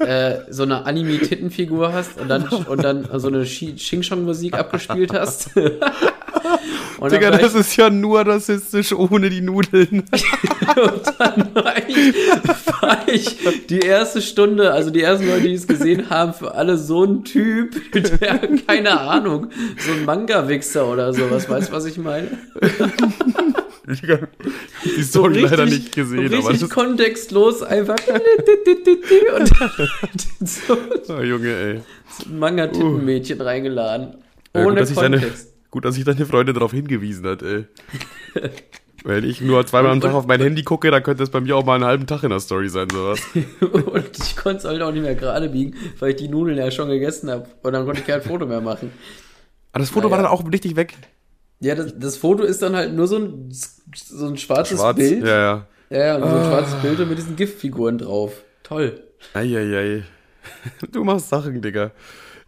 äh, 0.00 0.38
so 0.50 0.64
eine 0.64 0.86
Anime-Tittenfigur 0.86 1.92
hast 1.92 2.20
und 2.20 2.28
dann, 2.28 2.44
und 2.44 2.82
dann 2.82 3.08
so 3.18 3.28
eine 3.28 3.44
Xing-Shong-Musik 3.44 4.54
abgespielt 4.54 5.12
hast. 5.12 5.50
Und 6.98 7.12
Digga, 7.12 7.30
das 7.30 7.54
ist 7.54 7.76
ja 7.76 7.90
nur 7.90 8.20
rassistisch 8.26 8.92
ohne 8.92 9.28
die 9.28 9.40
Nudeln. 9.40 10.04
und 10.76 11.14
dann 11.18 11.54
war 11.54 11.76
ich, 11.88 12.14
war 12.80 13.08
ich 13.08 13.66
die 13.66 13.80
erste 13.80 14.22
Stunde, 14.22 14.72
also 14.72 14.90
die 14.90 15.02
ersten 15.02 15.26
Leute, 15.28 15.42
die 15.42 15.54
es 15.54 15.66
gesehen 15.66 16.10
haben, 16.10 16.34
für 16.34 16.54
alle 16.54 16.76
so 16.76 17.04
ein 17.04 17.24
Typ, 17.24 17.74
der, 18.20 18.38
keine 18.66 19.00
Ahnung, 19.00 19.48
so 19.78 19.92
ein 19.92 20.04
Manga-Wichser 20.04 20.86
oder 20.86 21.12
sowas, 21.12 21.43
weißt 21.48 21.68
du, 21.68 21.72
was 21.72 21.84
ich 21.86 21.98
meine? 21.98 22.28
die 23.86 25.02
Story 25.02 25.02
so 25.02 25.22
richtig, 25.22 25.50
leider 25.50 25.66
nicht 25.66 25.94
gesehen. 25.94 26.28
So 26.28 26.48
richtig 26.48 26.70
kontextlos 26.70 27.62
einfach. 27.62 27.96
und 29.36 30.48
so, 30.48 30.76
oh, 31.08 31.20
Junge, 31.20 31.54
ey. 31.54 31.80
Ein 32.26 32.38
Manga-Tittenmädchen 32.38 33.40
uh. 33.40 33.44
reingeladen. 33.44 34.16
Ohne 34.54 34.80
ja, 34.80 34.86
gut, 34.86 34.94
Kontext 34.94 35.54
Gut, 35.74 35.84
dass 35.84 35.96
sich 35.96 36.04
deine 36.04 36.24
Freundin 36.24 36.54
darauf 36.54 36.70
hingewiesen 36.70 37.26
hat, 37.26 37.42
ey. 37.42 37.64
Wenn 39.02 39.24
ich 39.24 39.40
nur 39.40 39.66
zweimal 39.66 39.90
am 39.90 40.00
Tag 40.00 40.14
auf 40.14 40.24
mein 40.24 40.40
Handy 40.40 40.62
gucke, 40.62 40.88
dann 40.90 41.02
könnte 41.02 41.24
es 41.24 41.30
bei 41.30 41.40
mir 41.40 41.56
auch 41.56 41.64
mal 41.64 41.74
einen 41.74 41.84
halben 41.84 42.06
Tag 42.06 42.22
in 42.22 42.30
der 42.30 42.38
Story 42.38 42.68
sein, 42.68 42.88
sowas. 42.90 43.20
und 43.70 44.18
ich 44.18 44.36
konnte 44.36 44.58
es 44.58 44.64
halt 44.64 44.80
auch 44.80 44.92
nicht 44.92 45.02
mehr 45.02 45.16
gerade 45.16 45.48
biegen, 45.48 45.74
weil 45.98 46.10
ich 46.10 46.16
die 46.16 46.28
Nudeln 46.28 46.58
ja 46.58 46.70
schon 46.70 46.88
gegessen 46.88 47.28
habe. 47.28 47.46
Und 47.64 47.72
dann 47.72 47.84
konnte 47.84 48.00
ich 48.00 48.06
kein 48.06 48.22
Foto 48.22 48.46
mehr 48.46 48.60
machen. 48.60 48.92
Aber 49.72 49.80
das 49.80 49.90
Foto 49.90 50.08
Naja. 50.08 50.10
war 50.12 50.22
dann 50.22 50.32
auch 50.32 50.50
richtig 50.50 50.76
weg. 50.76 50.94
Ja, 51.60 51.74
das, 51.74 51.98
das 51.98 52.16
Foto 52.16 52.42
ist 52.42 52.62
dann 52.62 52.76
halt 52.76 52.92
nur 52.92 53.06
so 53.06 53.16
ein, 53.16 53.52
so 53.94 54.26
ein 54.26 54.36
schwarzes 54.36 54.78
Schwarz. 54.78 54.96
Bild. 54.96 55.24
Ja, 55.24 55.38
ja. 55.38 55.66
Ja, 55.90 55.98
ja, 55.98 56.16
und 56.16 56.22
so 56.22 56.36
ein 56.36 56.44
schwarzes 56.44 56.74
Bild 56.82 57.08
mit 57.08 57.18
diesen 57.18 57.36
Giftfiguren 57.36 57.98
drauf. 57.98 58.42
Toll. 58.62 59.02
Eieiei. 59.34 60.04
Du 60.92 61.04
machst 61.04 61.30
Sachen, 61.30 61.62
Digga. 61.62 61.92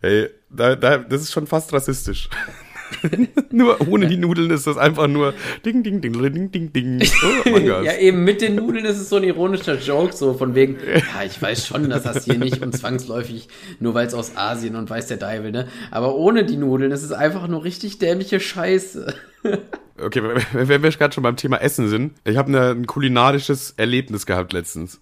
Ey, 0.02 0.28
da, 0.50 0.76
da, 0.76 0.98
das 0.98 1.22
ist 1.22 1.32
schon 1.32 1.46
fast 1.46 1.72
rassistisch. 1.72 2.28
nur 3.50 3.88
ohne 3.88 4.06
die 4.06 4.16
Nudeln 4.16 4.50
ist 4.50 4.66
das 4.66 4.76
einfach 4.76 5.06
nur 5.06 5.34
ding, 5.64 5.82
ding, 5.82 6.00
ding, 6.00 6.12
ding, 6.12 6.50
ding, 6.50 6.72
ding. 6.72 7.02
Oh, 7.22 7.50
Mangas. 7.50 7.84
Ja, 7.86 7.96
eben 7.96 8.24
mit 8.24 8.40
den 8.40 8.56
Nudeln 8.56 8.84
ist 8.84 8.98
es 8.98 9.08
so 9.08 9.16
ein 9.16 9.24
ironischer 9.24 9.78
Joke, 9.78 10.14
so 10.14 10.34
von 10.34 10.54
wegen, 10.54 10.76
ja, 10.86 11.24
ich 11.24 11.40
weiß 11.40 11.66
schon, 11.66 11.88
dass 11.90 12.02
das 12.02 12.24
hier 12.24 12.38
nicht 12.38 12.62
und 12.62 12.76
zwangsläufig, 12.76 13.48
nur 13.80 13.94
weil 13.94 14.06
es 14.06 14.14
aus 14.14 14.36
Asien 14.36 14.76
und 14.76 14.88
weiß 14.88 15.06
der 15.08 15.16
Deibel, 15.16 15.52
ne? 15.52 15.68
Aber 15.90 16.14
ohne 16.14 16.44
die 16.44 16.56
Nudeln 16.56 16.92
ist 16.92 17.02
es 17.02 17.12
einfach 17.12 17.48
nur 17.48 17.64
richtig 17.64 17.98
dämliche 17.98 18.40
Scheiße. 18.40 19.14
Okay, 19.98 20.22
wenn 20.22 20.68
wenn 20.68 20.82
wir 20.82 20.90
gerade 20.90 21.14
schon 21.14 21.22
beim 21.22 21.36
Thema 21.36 21.56
Essen 21.56 21.88
sind, 21.88 22.12
ich 22.24 22.36
habe 22.36 22.50
ne, 22.50 22.72
ein 22.72 22.86
kulinarisches 22.86 23.74
Erlebnis 23.78 24.26
gehabt 24.26 24.52
letztens. 24.52 25.00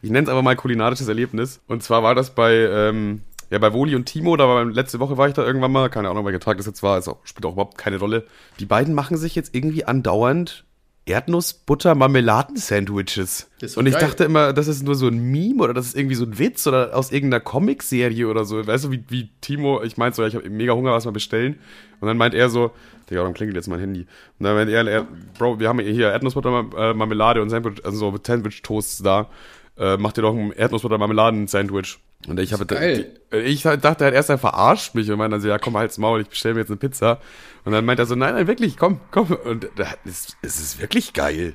Ich 0.00 0.10
nenne 0.10 0.24
es 0.24 0.30
aber 0.30 0.40
mal 0.40 0.56
kulinarisches 0.56 1.08
Erlebnis. 1.08 1.60
Und 1.66 1.82
zwar 1.82 2.02
war 2.02 2.14
das 2.14 2.34
bei, 2.34 2.54
ähm, 2.54 3.20
ja, 3.50 3.58
bei 3.58 3.72
Woli 3.72 3.94
und 3.94 4.06
Timo, 4.06 4.36
da 4.36 4.48
war 4.48 4.64
letzte 4.64 4.98
Woche 4.98 5.16
war 5.16 5.28
ich 5.28 5.34
da 5.34 5.44
irgendwann 5.44 5.72
mal, 5.72 5.88
keine 5.88 6.08
Ahnung, 6.08 6.24
welcher 6.24 6.40
Tag 6.40 6.56
das 6.56 6.66
jetzt 6.66 6.82
war, 6.82 6.98
auch, 7.06 7.18
spielt 7.24 7.46
auch 7.46 7.52
überhaupt 7.52 7.78
keine 7.78 7.98
Rolle. 7.98 8.26
Die 8.58 8.66
beiden 8.66 8.94
machen 8.94 9.16
sich 9.16 9.34
jetzt 9.34 9.54
irgendwie 9.54 9.84
andauernd 9.84 10.64
Erdnuss-Butter-Marmeladen-Sandwiches. 11.06 13.48
So 13.64 13.78
Und 13.78 13.86
ich 13.86 13.92
geil. 13.92 14.02
dachte 14.02 14.24
immer, 14.24 14.52
das 14.52 14.66
ist 14.66 14.82
nur 14.82 14.96
so 14.96 15.06
ein 15.06 15.18
Meme 15.18 15.62
oder 15.62 15.72
das 15.72 15.86
ist 15.86 15.96
irgendwie 15.96 16.16
so 16.16 16.24
ein 16.24 16.36
Witz 16.38 16.66
oder 16.66 16.96
aus 16.96 17.12
irgendeiner 17.12 17.40
Comicserie 17.40 18.26
oder 18.26 18.44
so. 18.44 18.66
Weißt 18.66 18.86
du, 18.86 18.90
wie, 18.90 19.04
wie 19.08 19.30
Timo, 19.40 19.84
ich 19.84 19.96
meinte 19.96 20.16
so, 20.16 20.24
ich 20.24 20.34
habe 20.34 20.50
mega 20.50 20.72
Hunger, 20.72 20.92
was 20.92 21.04
mal 21.04 21.12
bestellen. 21.12 21.60
Und 22.00 22.08
dann 22.08 22.16
meint 22.16 22.34
er 22.34 22.48
so, 22.48 22.72
Digga, 23.08 23.22
dann 23.22 23.34
klingelt 23.34 23.56
jetzt 23.56 23.68
mein 23.68 23.78
Handy. 23.78 24.00
Und 24.00 24.44
dann 24.44 24.56
meint 24.56 24.68
er, 24.68 24.84
er 24.88 25.06
Bro, 25.38 25.60
wir 25.60 25.68
haben 25.68 25.78
hier 25.78 26.10
Erdnussbutter-Marmelade 26.10 27.40
und 27.40 27.50
Sandwich, 27.50 27.84
also 27.84 27.98
so 27.98 28.18
Sandwich-Toasts 28.20 29.04
da. 29.04 29.30
Äh, 29.78 29.98
mach 29.98 30.12
dir 30.12 30.22
doch 30.22 30.34
ein 30.34 30.50
Erdnussbutter-Marmeladen-Sandwich. 30.50 32.00
Und 32.26 32.40
ich 32.40 32.52
habe, 32.52 32.66
geil. 32.66 33.14
ich 33.30 33.62
dachte, 33.62 33.88
hat 33.88 34.00
erst 34.00 34.30
er 34.30 34.38
verarscht 34.38 34.94
mich 34.94 35.10
und 35.10 35.18
meinte 35.18 35.34
dann 35.34 35.40
so, 35.40 35.48
ja 35.48 35.58
komm, 35.58 35.76
halt's 35.76 35.98
Maul, 35.98 36.22
ich 36.22 36.28
bestelle 36.28 36.54
mir 36.54 36.60
jetzt 36.60 36.70
eine 36.70 36.78
Pizza. 36.78 37.20
Und 37.64 37.72
dann 37.72 37.84
meint 37.84 37.98
er 38.00 38.06
so, 38.06 38.14
nein, 38.14 38.34
nein, 38.34 38.46
wirklich, 38.46 38.76
komm, 38.76 39.00
komm. 39.10 39.32
Und 39.44 39.68
es, 40.04 40.36
es 40.42 40.58
ist 40.60 40.80
wirklich 40.80 41.12
geil. 41.12 41.54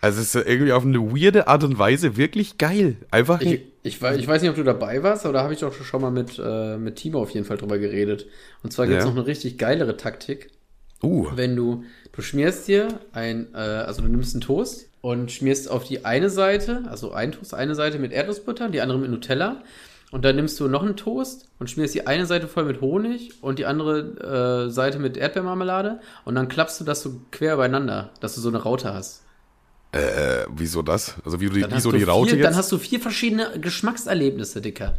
Also 0.00 0.20
es 0.22 0.34
ist 0.34 0.46
irgendwie 0.46 0.72
auf 0.72 0.84
eine 0.84 0.98
weirde 0.98 1.46
Art 1.48 1.62
und 1.64 1.78
Weise 1.78 2.16
wirklich 2.16 2.56
geil. 2.56 2.96
Einfach 3.10 3.42
Ich, 3.42 3.66
ich, 3.82 4.00
weiß, 4.00 4.16
ich 4.18 4.26
weiß 4.26 4.40
nicht, 4.40 4.50
ob 4.50 4.56
du 4.56 4.64
dabei 4.64 5.02
warst, 5.02 5.26
aber 5.26 5.34
da 5.34 5.42
habe 5.42 5.52
ich 5.52 5.60
doch 5.60 5.74
schon 5.74 6.00
mal 6.00 6.10
mit, 6.10 6.40
äh, 6.42 6.78
mit 6.78 6.96
Timo 6.96 7.20
auf 7.20 7.30
jeden 7.30 7.44
Fall 7.44 7.58
drüber 7.58 7.78
geredet. 7.78 8.26
Und 8.62 8.72
zwar 8.72 8.86
gibt's 8.86 9.04
Ja. 9.04 9.10
noch 9.10 9.16
eine 9.18 9.26
richtig 9.26 9.58
geilere 9.58 9.96
Taktik. 9.98 10.50
uh, 11.02 11.28
wenn 11.34 11.56
du, 11.56 11.84
du 12.12 12.22
schmierst 12.22 12.68
dir 12.68 13.00
ein, 13.12 13.48
äh, 13.54 13.58
also 13.58 14.02
du 14.02 14.08
nimmst 14.08 14.34
einen 14.34 14.42
Toast 14.42 14.89
und 15.00 15.32
schmierst 15.32 15.70
auf 15.70 15.84
die 15.84 16.04
eine 16.04 16.28
Seite, 16.30 16.82
also 16.88 17.12
ein 17.12 17.32
Toast, 17.32 17.54
eine 17.54 17.74
Seite 17.74 17.98
mit 17.98 18.12
Erdnussbutter, 18.12 18.68
die 18.68 18.80
andere 18.80 18.98
mit 18.98 19.10
Nutella. 19.10 19.62
Und 20.12 20.24
dann 20.24 20.34
nimmst 20.34 20.58
du 20.58 20.66
noch 20.66 20.82
einen 20.82 20.96
Toast 20.96 21.48
und 21.60 21.70
schmierst 21.70 21.94
die 21.94 22.06
eine 22.08 22.26
Seite 22.26 22.48
voll 22.48 22.64
mit 22.64 22.80
Honig 22.80 23.32
und 23.42 23.60
die 23.60 23.66
andere 23.66 24.66
äh, 24.66 24.70
Seite 24.70 24.98
mit 24.98 25.16
Erdbeermarmelade. 25.16 26.00
Und 26.24 26.34
dann 26.34 26.48
klappst 26.48 26.80
du 26.80 26.84
das 26.84 27.00
so 27.02 27.20
quer 27.30 27.54
übereinander, 27.54 28.10
dass 28.20 28.34
du 28.34 28.40
so 28.40 28.48
eine 28.48 28.58
Raute 28.58 28.92
hast. 28.92 29.22
äh, 29.92 30.46
wieso 30.52 30.82
das? 30.82 31.14
Also 31.24 31.40
wie, 31.40 31.46
du 31.46 31.52
die- 31.54 31.60
Dann, 31.60 31.70
wie 31.70 31.74
hast, 31.76 31.82
so 31.84 31.92
du 31.92 31.98
die 31.98 32.02
Raute 32.04 32.30
vier, 32.30 32.38
jetzt? 32.38 32.46
dann 32.46 32.56
hast 32.56 32.72
du 32.72 32.78
vier 32.78 32.98
verschiedene 33.00 33.58
Geschmackserlebnisse, 33.60 34.60
Dicker. 34.60 34.94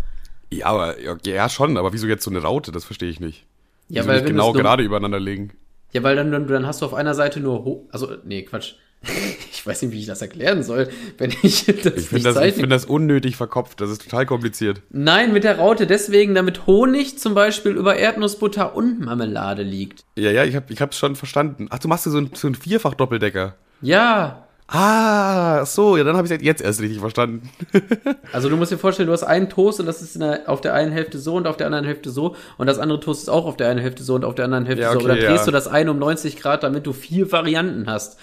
ja, 0.49 0.65
aber 0.67 0.99
ja, 1.01 1.15
ja 1.25 1.49
schon, 1.49 1.77
aber 1.77 1.91
wieso 1.93 2.07
jetzt 2.07 2.23
so 2.23 2.29
eine 2.31 2.41
Raute? 2.41 2.71
Das 2.71 2.85
verstehe 2.85 3.09
ich 3.09 3.19
nicht. 3.19 3.45
Ja, 3.89 4.01
wieso 4.03 4.07
weil 4.07 4.15
nicht 4.17 4.25
wenn 4.27 4.33
genau 4.35 4.53
gerade 4.53 4.83
übereinander 4.83 5.19
legen. 5.19 5.51
Ja, 5.91 6.03
weil 6.03 6.15
dann, 6.15 6.31
dann, 6.31 6.47
dann 6.47 6.65
hast 6.65 6.81
du 6.81 6.85
auf 6.85 6.93
einer 6.93 7.13
Seite 7.15 7.41
nur 7.41 7.65
Ho 7.65 7.87
also 7.91 8.15
nee, 8.23 8.43
Quatsch. 8.43 8.75
Ich 9.53 9.67
weiß 9.67 9.83
nicht, 9.83 9.91
wie 9.91 9.99
ich 9.99 10.07
das 10.07 10.23
erklären 10.23 10.63
soll, 10.63 10.89
wenn 11.19 11.31
ich 11.43 11.65
das 11.65 11.85
Ich 11.95 12.07
finde 12.07 12.33
das, 12.33 12.43
ich 12.43 12.55
find 12.55 12.71
das 12.71 12.85
unnötig 12.85 13.35
verkopft. 13.35 13.79
Das 13.79 13.91
ist 13.91 14.01
total 14.01 14.25
kompliziert. 14.25 14.81
Nein, 14.89 15.33
mit 15.33 15.43
der 15.43 15.59
Raute 15.59 15.85
deswegen, 15.85 16.33
damit 16.33 16.65
Honig 16.65 17.19
zum 17.19 17.35
Beispiel 17.35 17.73
über 17.73 17.95
Erdnussbutter 17.95 18.75
und 18.75 19.01
Marmelade 19.01 19.61
liegt. 19.61 20.03
Ja, 20.17 20.31
ja, 20.31 20.45
ich 20.45 20.55
hab, 20.55 20.71
ich 20.71 20.81
hab's 20.81 20.97
schon 20.97 21.15
verstanden. 21.15 21.67
Ach, 21.69 21.77
du 21.77 21.87
machst 21.87 22.05
so 22.05 22.17
ein, 22.17 22.31
so 22.33 22.51
Vierfach-Doppeldecker. 22.51 23.53
Ja. 23.81 24.47
Ah, 24.73 25.65
so, 25.65 25.97
ja, 25.97 26.05
dann 26.05 26.15
habe 26.15 26.25
ich 26.33 26.41
jetzt 26.41 26.61
erst 26.61 26.79
richtig 26.81 26.99
verstanden. 26.99 27.49
Also 28.31 28.47
du 28.47 28.55
musst 28.55 28.71
dir 28.71 28.77
vorstellen, 28.77 29.07
du 29.07 29.13
hast 29.13 29.23
einen 29.23 29.49
Toast 29.49 29.81
und 29.81 29.85
das 29.85 30.01
ist 30.01 30.19
der, 30.19 30.47
auf 30.47 30.61
der 30.61 30.73
einen 30.73 30.93
Hälfte 30.93 31.19
so 31.19 31.35
und 31.35 31.47
auf 31.47 31.57
der 31.57 31.67
anderen 31.67 31.83
Hälfte 31.83 32.09
so 32.09 32.35
und 32.57 32.67
das 32.67 32.79
andere 32.79 33.01
Toast 33.01 33.23
ist 33.23 33.29
auch 33.29 33.45
auf 33.45 33.57
der 33.57 33.67
einen 33.67 33.81
Hälfte 33.81 34.03
so 34.03 34.15
und 34.15 34.23
auf 34.23 34.35
der 34.35 34.45
anderen 34.45 34.65
Hälfte 34.65 34.83
Ja, 34.83 34.93
so. 34.93 34.99
okay, 34.99 35.03
Und 35.03 35.09
dann 35.09 35.19
drehst 35.19 35.41
ja. 35.41 35.45
du 35.45 35.51
das 35.51 35.67
eine 35.67 35.91
um 35.91 35.99
90 35.99 36.37
Grad, 36.37 36.63
damit 36.63 36.87
du 36.87 36.93
vier 36.93 37.29
Varianten 37.31 37.89
hast. 37.89 38.17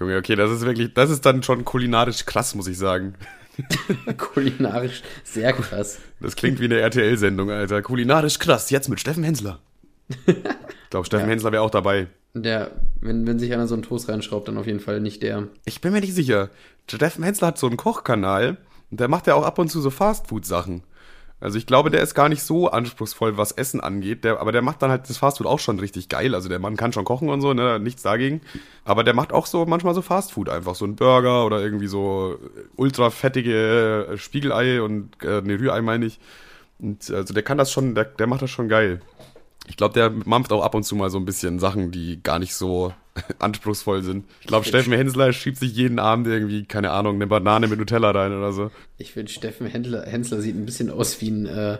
Junge, 0.00 0.16
okay, 0.16 0.34
das 0.34 0.50
ist 0.50 0.64
wirklich, 0.64 0.94
das 0.94 1.10
ist 1.10 1.26
dann 1.26 1.42
schon 1.42 1.66
kulinarisch 1.66 2.24
krass, 2.24 2.54
muss 2.54 2.68
ich 2.68 2.78
sagen. 2.78 3.14
Kulinarisch 4.16 5.02
sehr 5.24 5.52
krass. 5.52 5.98
Das 6.20 6.36
klingt 6.36 6.60
wie 6.60 6.64
eine 6.66 6.78
RTL-Sendung, 6.78 7.50
Alter. 7.50 7.82
Kulinarisch 7.82 8.38
krass, 8.38 8.70
jetzt 8.70 8.88
mit 8.88 9.00
Steffen 9.00 9.24
Hensler. 9.24 9.58
Ich 10.88 10.90
glaube, 10.90 11.04
Steffen 11.04 11.28
Hensler 11.28 11.52
wäre 11.52 11.62
auch 11.62 11.70
dabei. 11.70 12.06
Der, 12.32 12.70
wenn, 13.02 13.26
wenn 13.26 13.38
sich 13.38 13.52
einer 13.52 13.66
so 13.66 13.74
einen 13.74 13.82
Toast 13.82 14.08
reinschraubt, 14.08 14.48
dann 14.48 14.56
auf 14.56 14.66
jeden 14.66 14.80
Fall 14.80 15.00
nicht 15.02 15.22
der. 15.22 15.48
Ich 15.66 15.82
bin 15.82 15.92
mir 15.92 16.00
nicht 16.00 16.14
sicher. 16.14 16.48
Steffen 16.90 17.22
Hensler 17.22 17.48
hat 17.48 17.58
so 17.58 17.66
einen 17.66 17.76
Kochkanal 17.76 18.56
und 18.90 18.98
der 18.98 19.08
macht 19.08 19.26
ja 19.26 19.34
auch 19.34 19.44
ab 19.44 19.58
und 19.58 19.68
zu 19.68 19.82
so 19.82 19.90
Fastfood-Sachen. 19.90 20.82
Also 21.40 21.58
ich 21.58 21.66
glaube, 21.66 21.90
der 21.90 22.00
ist 22.00 22.14
gar 22.14 22.30
nicht 22.30 22.42
so 22.42 22.70
anspruchsvoll, 22.70 23.36
was 23.36 23.52
Essen 23.52 23.82
angeht. 23.82 24.24
Der, 24.24 24.40
aber 24.40 24.50
der 24.50 24.62
macht 24.62 24.80
dann 24.80 24.90
halt 24.90 25.10
das 25.10 25.18
Fastfood 25.18 25.46
auch 25.46 25.58
schon 25.58 25.78
richtig 25.78 26.08
geil. 26.08 26.34
Also 26.34 26.48
der 26.48 26.58
Mann 26.58 26.78
kann 26.78 26.94
schon 26.94 27.04
kochen 27.04 27.28
und 27.28 27.42
so, 27.42 27.52
ne, 27.52 27.78
nichts 27.78 28.02
dagegen. 28.02 28.40
Aber 28.86 29.04
der 29.04 29.12
macht 29.12 29.34
auch 29.34 29.44
so 29.44 29.66
manchmal 29.66 29.92
so 29.92 30.00
Fastfood 30.00 30.48
einfach, 30.48 30.74
so 30.74 30.86
ein 30.86 30.96
Burger 30.96 31.44
oder 31.44 31.60
irgendwie 31.60 31.86
so 31.86 32.38
ultra 32.76 33.10
fettige 33.10 34.08
äh, 34.08 34.16
Spiegelei 34.16 34.80
und 34.80 35.22
äh, 35.22 35.42
ne 35.42 35.60
Rührei 35.60 35.82
meine 35.82 36.06
ich. 36.06 36.18
Und 36.78 37.10
also 37.10 37.34
der 37.34 37.42
kann 37.42 37.58
das 37.58 37.70
schon, 37.70 37.94
der, 37.94 38.06
der 38.06 38.26
macht 38.26 38.40
das 38.40 38.50
schon 38.50 38.70
geil. 38.70 39.00
Ich 39.68 39.76
glaube, 39.76 39.94
der 39.94 40.10
mampft 40.10 40.50
auch 40.52 40.62
ab 40.64 40.74
und 40.74 40.82
zu 40.84 40.96
mal 40.96 41.10
so 41.10 41.18
ein 41.18 41.24
bisschen 41.24 41.58
Sachen, 41.58 41.90
die 41.90 42.22
gar 42.22 42.38
nicht 42.38 42.54
so 42.54 42.92
anspruchsvoll 43.38 44.02
sind. 44.02 44.24
Ich 44.40 44.46
glaube, 44.46 44.64
Steffen 44.66 44.92
Hensler 44.92 45.32
schiebt 45.32 45.58
sich 45.58 45.72
jeden 45.74 45.98
Abend 45.98 46.26
irgendwie, 46.26 46.64
keine 46.64 46.90
Ahnung, 46.90 47.16
eine 47.16 47.26
Banane 47.26 47.68
mit 47.68 47.78
Nutella 47.78 48.10
rein 48.10 48.32
oder 48.32 48.52
so. 48.52 48.70
Ich 48.96 49.12
finde, 49.12 49.30
Steffen 49.30 49.66
Hensler, 49.66 50.04
Hensler 50.06 50.40
sieht 50.40 50.56
ein 50.56 50.66
bisschen 50.66 50.90
aus 50.90 51.20
wie 51.20 51.30
ein 51.30 51.46
äh, 51.46 51.78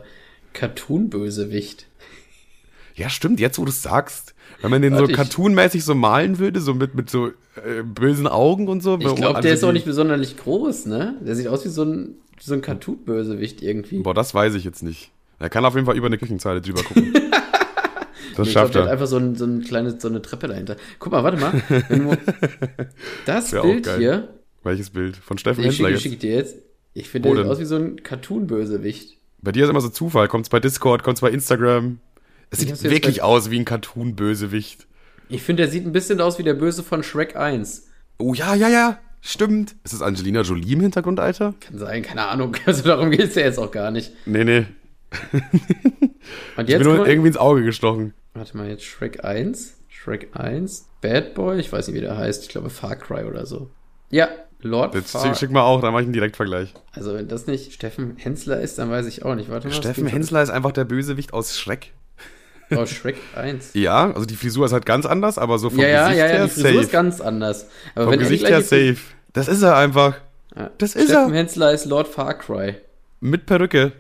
Cartoon-Bösewicht. 0.53 1.87
Ja, 2.95 3.09
stimmt, 3.09 3.39
jetzt 3.41 3.59
wo 3.59 3.65
du 3.65 3.71
es 3.71 3.83
sagst. 3.83 4.35
Wenn 4.61 4.71
man 4.71 4.83
den 4.83 4.93
so 4.95 5.01
Warte, 5.01 5.13
ich- 5.13 5.17
cartoonmäßig 5.17 5.85
so 5.85 5.95
malen 5.95 6.39
würde, 6.39 6.61
so 6.61 6.75
mit, 6.75 6.95
mit 6.95 7.09
so 7.11 7.29
äh, 7.29 7.83
bösen 7.85 8.27
Augen 8.27 8.69
und 8.69 8.83
so. 8.83 8.99
Ich 8.99 9.15
glaube, 9.15 9.41
der 9.41 9.55
ist 9.55 9.63
auch 9.65 9.73
nicht 9.73 9.87
besonders 9.87 10.37
groß, 10.37 10.87
ne? 10.87 11.15
Der 11.25 11.37
sieht 11.37 11.47
aus 11.47 11.65
wie 11.65 11.69
so 11.69 11.85
ein, 11.85 12.17
wie 12.37 12.43
so 12.43 12.55
ein 12.55 12.61
Cartoon-Bösewicht 12.61 13.63
irgendwie. 13.63 14.01
Boah, 14.01 14.15
das 14.15 14.35
weiß 14.35 14.55
ich 14.55 14.65
jetzt 14.65 14.83
nicht. 14.83 15.13
Er 15.39 15.49
kann 15.49 15.65
auf 15.65 15.75
jeden 15.75 15.87
Fall 15.87 15.97
über 15.97 16.07
eine 16.09 16.19
Küchenzeile 16.19 16.61
drüber 16.61 16.83
gucken. 16.83 17.13
das 18.45 18.53
glaube, 18.53 18.67
schafft 18.67 18.75
der 18.75 18.83
hat 18.83 18.89
er. 18.89 18.93
einfach 18.93 19.07
so, 19.07 19.17
ein, 19.17 19.35
so, 19.37 19.45
eine 19.45 19.61
kleine, 19.61 20.01
so 20.01 20.09
eine 20.09 20.23
Treppe 20.23 20.49
dahinter. 20.49 20.77
Guck 20.99 21.13
mal, 21.13 21.23
warte 21.25 21.39
mal. 21.39 21.53
Das 23.27 23.55
auch 23.55 23.63
Bild 23.63 23.89
hier, 23.97 24.29
Welches 24.63 24.91
Bild? 24.91 25.17
Von 25.17 25.39
Steffen 25.39 25.61
ich 25.65 25.79
Hensler 25.79 25.89
schicke 25.99 26.05
jetzt. 26.05 26.13
ich 26.15 26.19
dir 26.19 26.35
jetzt. 26.35 26.57
Ich 26.95 27.09
finde, 27.09 27.29
der 27.29 27.39
sieht 27.43 27.51
aus 27.51 27.61
wie 27.61 27.65
so 27.65 27.77
ein 27.77 28.03
Cartoon-Bösewicht. 28.03 29.17
Bei 29.41 29.53
dir 29.53 29.65
ist 29.65 29.71
immer 29.71 29.81
so 29.81 29.89
Zufall. 29.89 30.27
Kommt's 30.29 30.49
bei 30.49 30.59
Discord, 30.61 31.03
kommt's 31.05 31.21
bei 31.21 31.31
Instagram. 31.31 32.01
Es 32.51 32.61
sieht 32.61 32.83
wirklich 32.83 33.19
bei- 33.19 33.23
aus 33.23 33.51
wie 33.51 33.59
ein 33.59 33.65
Cartoon-Bösewicht. 33.65 34.87
Ich 35.29 35.43
finde, 35.43 35.63
der 35.65 35.71
sieht 35.71 35.85
ein 35.87 35.93
bisschen 35.93 36.21
aus 36.21 36.39
wie 36.39 36.43
der 36.43 36.55
Böse 36.55 36.83
von 36.83 37.03
Shrek 37.03 37.37
1. 37.37 37.89
Oh 38.19 38.35
ja, 38.35 38.55
ja, 38.55 38.69
ja. 38.69 38.99
Stimmt. 39.21 39.75
Ist 39.85 39.93
das 39.95 40.01
Angelina 40.03 40.41
Jolie 40.43 40.73
im 40.73 40.81
Hintergrund, 40.81 41.21
Alter? 41.21 41.55
Kann 41.61 41.79
sein, 41.79 42.03
keine 42.03 42.27
Ahnung. 42.27 42.57
Also 42.67 42.83
darum 42.83 43.11
geht's 43.11 43.35
ja 43.35 43.43
jetzt 43.43 43.59
auch 43.59 43.71
gar 43.71 43.91
nicht. 43.91 44.13
Nee, 44.27 44.45
nee. 44.45 44.67
Und 46.57 46.65
Ich 46.65 46.69
jetzt 46.69 46.79
bin 46.79 46.89
guck 46.89 46.97
nur 46.99 47.07
irgendwie 47.09 47.29
ins 47.29 47.37
Auge 47.37 47.63
gestochen. 47.65 48.15
Warte 48.35 48.57
mal, 48.57 48.69
jetzt 48.69 48.85
Shrek 48.85 49.25
1. 49.25 49.75
Shrek 49.89 50.29
1. 50.35 50.87
Bad 51.01 51.35
Boy, 51.35 51.59
ich 51.59 51.73
weiß 51.73 51.89
nicht, 51.89 51.97
wie 51.97 52.01
der 52.01 52.17
heißt. 52.17 52.43
Ich 52.45 52.49
glaube 52.49 52.71
Far 52.71 52.97
Cry 52.97 53.25
oder 53.25 53.47
so. 53.47 53.71
Ja, 54.11 54.29
Lord 54.61 54.95
Jetzt 54.95 55.13
Far. 55.13 55.25
schick, 55.27 55.37
schick 55.37 55.51
mal 55.51 55.63
auch, 55.63 55.81
dann 55.81 55.93
mache 55.93 56.03
ich 56.03 56.07
einen 56.07 56.13
Direktvergleich. 56.13 56.75
Also 56.93 57.15
wenn 57.15 57.29
das 57.29 57.47
nicht 57.47 57.73
Steffen 57.73 58.17
Hensler 58.17 58.61
ist, 58.61 58.79
dann 58.79 58.91
weiß 58.91 59.07
ich 59.07 59.25
auch 59.25 59.35
nicht. 59.35 59.51
Warte 59.51 59.69
mal. 59.69 59.75
Steffen. 59.75 60.07
Hensler 60.07 60.43
ist 60.43 60.51
einfach 60.51 60.73
der 60.73 60.85
Bösewicht 60.85 61.33
aus 61.33 61.59
Schreck. 61.59 61.93
Oh, 62.71 62.85
Shrek 62.85 63.17
1. 63.35 63.71
Ja, 63.75 64.11
also 64.13 64.27
die 64.27 64.35
Frisur 64.37 64.67
ist 64.67 64.73
halt 64.73 64.85
ganz 64.87 65.07
anders, 65.07 65.39
aber 65.39 65.59
so 65.59 65.71
vom 65.71 65.79
Ja, 65.79 66.09
Gesicht 66.09 66.19
ja, 66.21 66.27
ja, 66.27 66.33
her 66.33 66.45
die 66.45 66.51
Frisur 66.51 66.71
safe. 66.71 66.81
ist 66.83 66.93
ganz 66.93 67.21
anders. 67.21 67.67
Aber 67.95 68.05
vom 68.05 68.13
wenn 68.13 68.19
Gesicht 68.21 68.49
her 68.49 68.61
safe. 68.63 68.97
Das 69.33 69.49
ist 69.49 69.63
er 69.63 69.77
einfach. 69.77 70.17
Ja. 70.57 70.71
Das 70.79 70.95
ist 70.97 71.11
Steffen 71.11 71.33
er. 71.33 71.39
Hensler 71.39 71.73
ist 71.73 71.85
Lord 71.87 72.09
Far 72.09 72.35
Cry. 72.35 72.75
Mit 73.21 73.47
Perücke. 73.47 73.93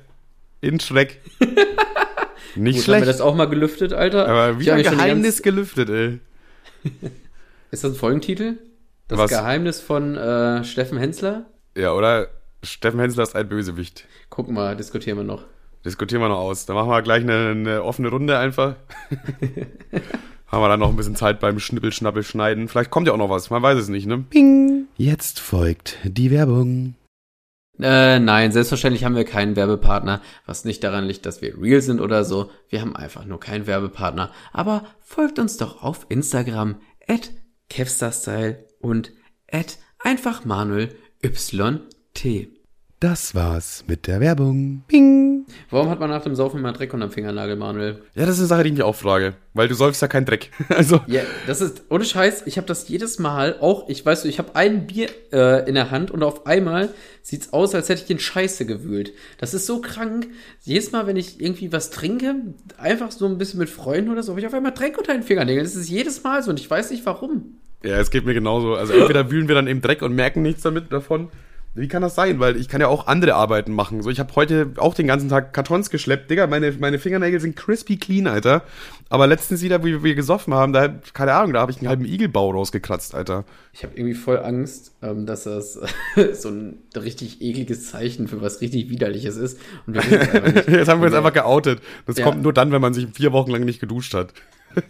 In 0.60 0.80
Schreck. 0.80 1.20
Nicht 2.56 2.76
Gut, 2.76 2.84
schlecht. 2.84 2.88
haben 2.88 3.02
wir 3.02 3.06
das 3.12 3.20
auch 3.20 3.34
mal 3.34 3.48
gelüftet, 3.48 3.92
Alter? 3.92 4.26
aber 4.28 4.58
wieder 4.58 4.74
ein 4.74 4.82
Geheimnis 4.82 5.42
gelüftet, 5.42 5.90
ey. 5.90 6.18
Ist 7.70 7.84
das 7.84 7.92
ein 7.92 7.96
Folgentitel? 7.96 8.58
Das 9.08 9.18
Was? 9.18 9.30
Geheimnis 9.30 9.80
von 9.80 10.16
äh, 10.16 10.64
Steffen 10.64 10.98
Hensler? 10.98 11.46
Ja, 11.76 11.92
oder 11.92 12.28
Steffen 12.62 12.98
Hensler 13.00 13.22
ist 13.22 13.36
ein 13.36 13.48
Bösewicht. 13.48 14.06
Gucken 14.30 14.54
mal, 14.54 14.76
diskutieren 14.76 15.18
wir 15.18 15.24
noch. 15.24 15.44
Diskutieren 15.84 16.20
wir 16.22 16.28
noch 16.28 16.38
aus. 16.38 16.66
Dann 16.66 16.76
machen 16.76 16.90
wir 16.90 17.02
gleich 17.02 17.22
eine, 17.22 17.50
eine 17.50 17.82
offene 17.84 18.08
Runde 18.08 18.38
einfach. 18.38 18.74
Haben 20.48 20.62
wir 20.62 20.68
dann 20.68 20.80
noch 20.80 20.88
ein 20.88 20.96
bisschen 20.96 21.14
Zeit 21.14 21.40
beim 21.40 21.60
Schnippel, 21.60 21.92
Schnappel, 21.92 22.22
Schneiden. 22.22 22.68
Vielleicht 22.68 22.90
kommt 22.90 23.06
ja 23.06 23.12
auch 23.12 23.18
noch 23.18 23.30
was. 23.30 23.50
Man 23.50 23.62
weiß 23.62 23.78
es 23.78 23.88
nicht, 23.88 24.06
ne? 24.06 24.24
Ping. 24.28 24.86
Jetzt 24.96 25.40
folgt 25.40 25.98
die 26.04 26.30
Werbung. 26.30 26.94
Äh, 27.80 28.18
nein, 28.18 28.52
selbstverständlich 28.52 29.04
haben 29.04 29.14
wir 29.14 29.24
keinen 29.24 29.56
Werbepartner, 29.56 30.20
was 30.46 30.64
nicht 30.64 30.82
daran 30.82 31.04
liegt, 31.04 31.26
dass 31.26 31.42
wir 31.42 31.60
real 31.60 31.80
sind 31.80 32.00
oder 32.00 32.24
so. 32.24 32.50
Wir 32.68 32.80
haben 32.80 32.96
einfach 32.96 33.24
nur 33.24 33.40
keinen 33.40 33.66
Werbepartner. 33.66 34.32
Aber 34.52 34.84
folgt 35.00 35.38
uns 35.38 35.56
doch 35.56 35.82
auf 35.82 36.06
Instagram 36.08 36.76
at 37.06 37.30
kevstarstyle 37.68 38.64
und 38.80 39.12
at 39.50 39.78
einfach 39.98 40.44
Manuel 40.44 40.94
YT. 41.22 42.48
Das 43.00 43.34
war's 43.34 43.84
mit 43.86 44.06
der 44.06 44.20
Werbung. 44.20 44.82
Ping. 44.88 45.17
Warum 45.70 45.90
hat 45.90 46.00
man 46.00 46.10
nach 46.10 46.22
dem 46.22 46.34
Saufen 46.34 46.60
immer 46.60 46.72
Dreck 46.72 46.92
unterm 46.94 47.10
Fingernagel, 47.10 47.56
Manuel? 47.56 48.02
Ja, 48.14 48.26
das 48.26 48.36
ist 48.36 48.40
eine 48.40 48.46
Sache, 48.48 48.62
die 48.64 48.68
ich 48.70 48.74
mich 48.74 48.82
auch 48.82 48.94
frage. 48.94 49.34
Weil 49.54 49.68
du 49.68 49.74
säufst 49.74 50.02
ja 50.02 50.08
keinen 50.08 50.26
Dreck. 50.26 50.50
Also, 50.68 51.00
Ja, 51.06 51.22
das 51.46 51.60
ist, 51.60 51.82
ohne 51.90 52.04
Scheiß, 52.04 52.42
ich 52.46 52.56
habe 52.56 52.66
das 52.66 52.88
jedes 52.88 53.18
Mal, 53.18 53.56
auch, 53.60 53.88
ich 53.88 54.04
weiß, 54.04 54.24
ich 54.26 54.38
habe 54.38 54.54
ein 54.54 54.86
Bier 54.86 55.08
äh, 55.32 55.68
in 55.68 55.74
der 55.74 55.90
Hand 55.90 56.10
und 56.10 56.22
auf 56.22 56.46
einmal 56.46 56.90
sieht's 57.22 57.52
aus, 57.52 57.74
als 57.74 57.88
hätte 57.88 58.02
ich 58.02 58.06
den 58.06 58.18
Scheiße 58.18 58.66
gewühlt. 58.66 59.12
Das 59.38 59.54
ist 59.54 59.66
so 59.66 59.80
krank. 59.80 60.28
Jedes 60.62 60.92
Mal, 60.92 61.06
wenn 61.06 61.16
ich 61.16 61.40
irgendwie 61.40 61.72
was 61.72 61.90
trinke, 61.90 62.34
einfach 62.76 63.10
so 63.10 63.26
ein 63.26 63.38
bisschen 63.38 63.58
mit 63.58 63.70
Freunden 63.70 64.10
oder 64.10 64.22
so, 64.22 64.32
habe 64.32 64.40
ich 64.40 64.46
auf 64.46 64.54
einmal 64.54 64.72
Dreck 64.72 64.96
unter 64.98 65.12
den 65.12 65.22
Fingernägeln. 65.22 65.64
Das 65.64 65.74
ist 65.76 65.88
jedes 65.88 66.22
Mal 66.22 66.42
so 66.42 66.50
und 66.50 66.60
ich 66.60 66.70
weiß 66.70 66.90
nicht 66.90 67.04
warum. 67.06 67.58
ja, 67.82 67.98
es 67.98 68.10
geht 68.10 68.24
mir 68.24 68.34
genauso. 68.34 68.74
Also, 68.74 68.92
entweder 68.92 69.30
wühlen 69.30 69.48
wir 69.48 69.54
dann 69.54 69.66
eben 69.66 69.80
Dreck 69.80 70.02
und 70.02 70.14
merken 70.14 70.42
nichts 70.42 70.62
damit 70.62 70.92
davon. 70.92 71.28
Wie 71.74 71.86
kann 71.86 72.02
das 72.02 72.16
sein? 72.16 72.40
Weil 72.40 72.56
ich 72.56 72.68
kann 72.68 72.80
ja 72.80 72.88
auch 72.88 73.06
andere 73.06 73.34
Arbeiten 73.34 73.72
machen. 73.72 74.02
So, 74.02 74.10
ich 74.10 74.18
habe 74.18 74.34
heute 74.34 74.72
auch 74.78 74.94
den 74.94 75.06
ganzen 75.06 75.28
Tag 75.28 75.52
Kartons 75.52 75.90
geschleppt. 75.90 76.28
Digga, 76.30 76.46
meine, 76.48 76.72
meine 76.72 76.98
Fingernägel 76.98 77.38
sind 77.40 77.54
crispy 77.54 77.96
clean, 77.98 78.26
Alter. 78.26 78.62
Aber 79.10 79.26
letztens 79.28 79.62
wieder, 79.62 79.84
wie 79.84 80.02
wir 80.02 80.14
gesoffen 80.16 80.54
haben, 80.54 80.72
da, 80.72 80.88
keine 81.12 81.34
Ahnung, 81.34 81.52
da 81.52 81.60
habe 81.60 81.70
ich 81.70 81.78
einen 81.78 81.88
halben 81.88 82.04
Igelbau 82.04 82.50
rausgekratzt, 82.50 83.14
Alter. 83.14 83.44
Ich 83.72 83.84
habe 83.84 83.94
irgendwie 83.96 84.14
voll 84.14 84.38
Angst, 84.38 84.92
ähm, 85.02 85.24
dass 85.24 85.44
das 85.44 85.78
so 86.32 86.48
ein 86.48 86.78
richtig 86.96 87.40
ekliges 87.42 87.90
Zeichen 87.90 88.26
für 88.26 88.42
was 88.42 88.60
richtig 88.60 88.90
Widerliches 88.90 89.36
ist. 89.36 89.60
Und. 89.86 89.94
Jetzt 90.66 90.88
haben 90.88 91.00
wir 91.00 91.06
uns 91.06 91.14
einfach 91.14 91.32
geoutet. 91.32 91.80
Das 92.06 92.16
Ja. 92.18 92.24
kommt 92.24 92.42
nur 92.42 92.52
dann, 92.52 92.72
wenn 92.72 92.80
man 92.80 92.92
sich 92.92 93.06
vier 93.12 93.32
Wochen 93.32 93.50
lang 93.52 93.64
nicht 93.64 93.78
geduscht 93.78 94.14
hat. 94.14 94.32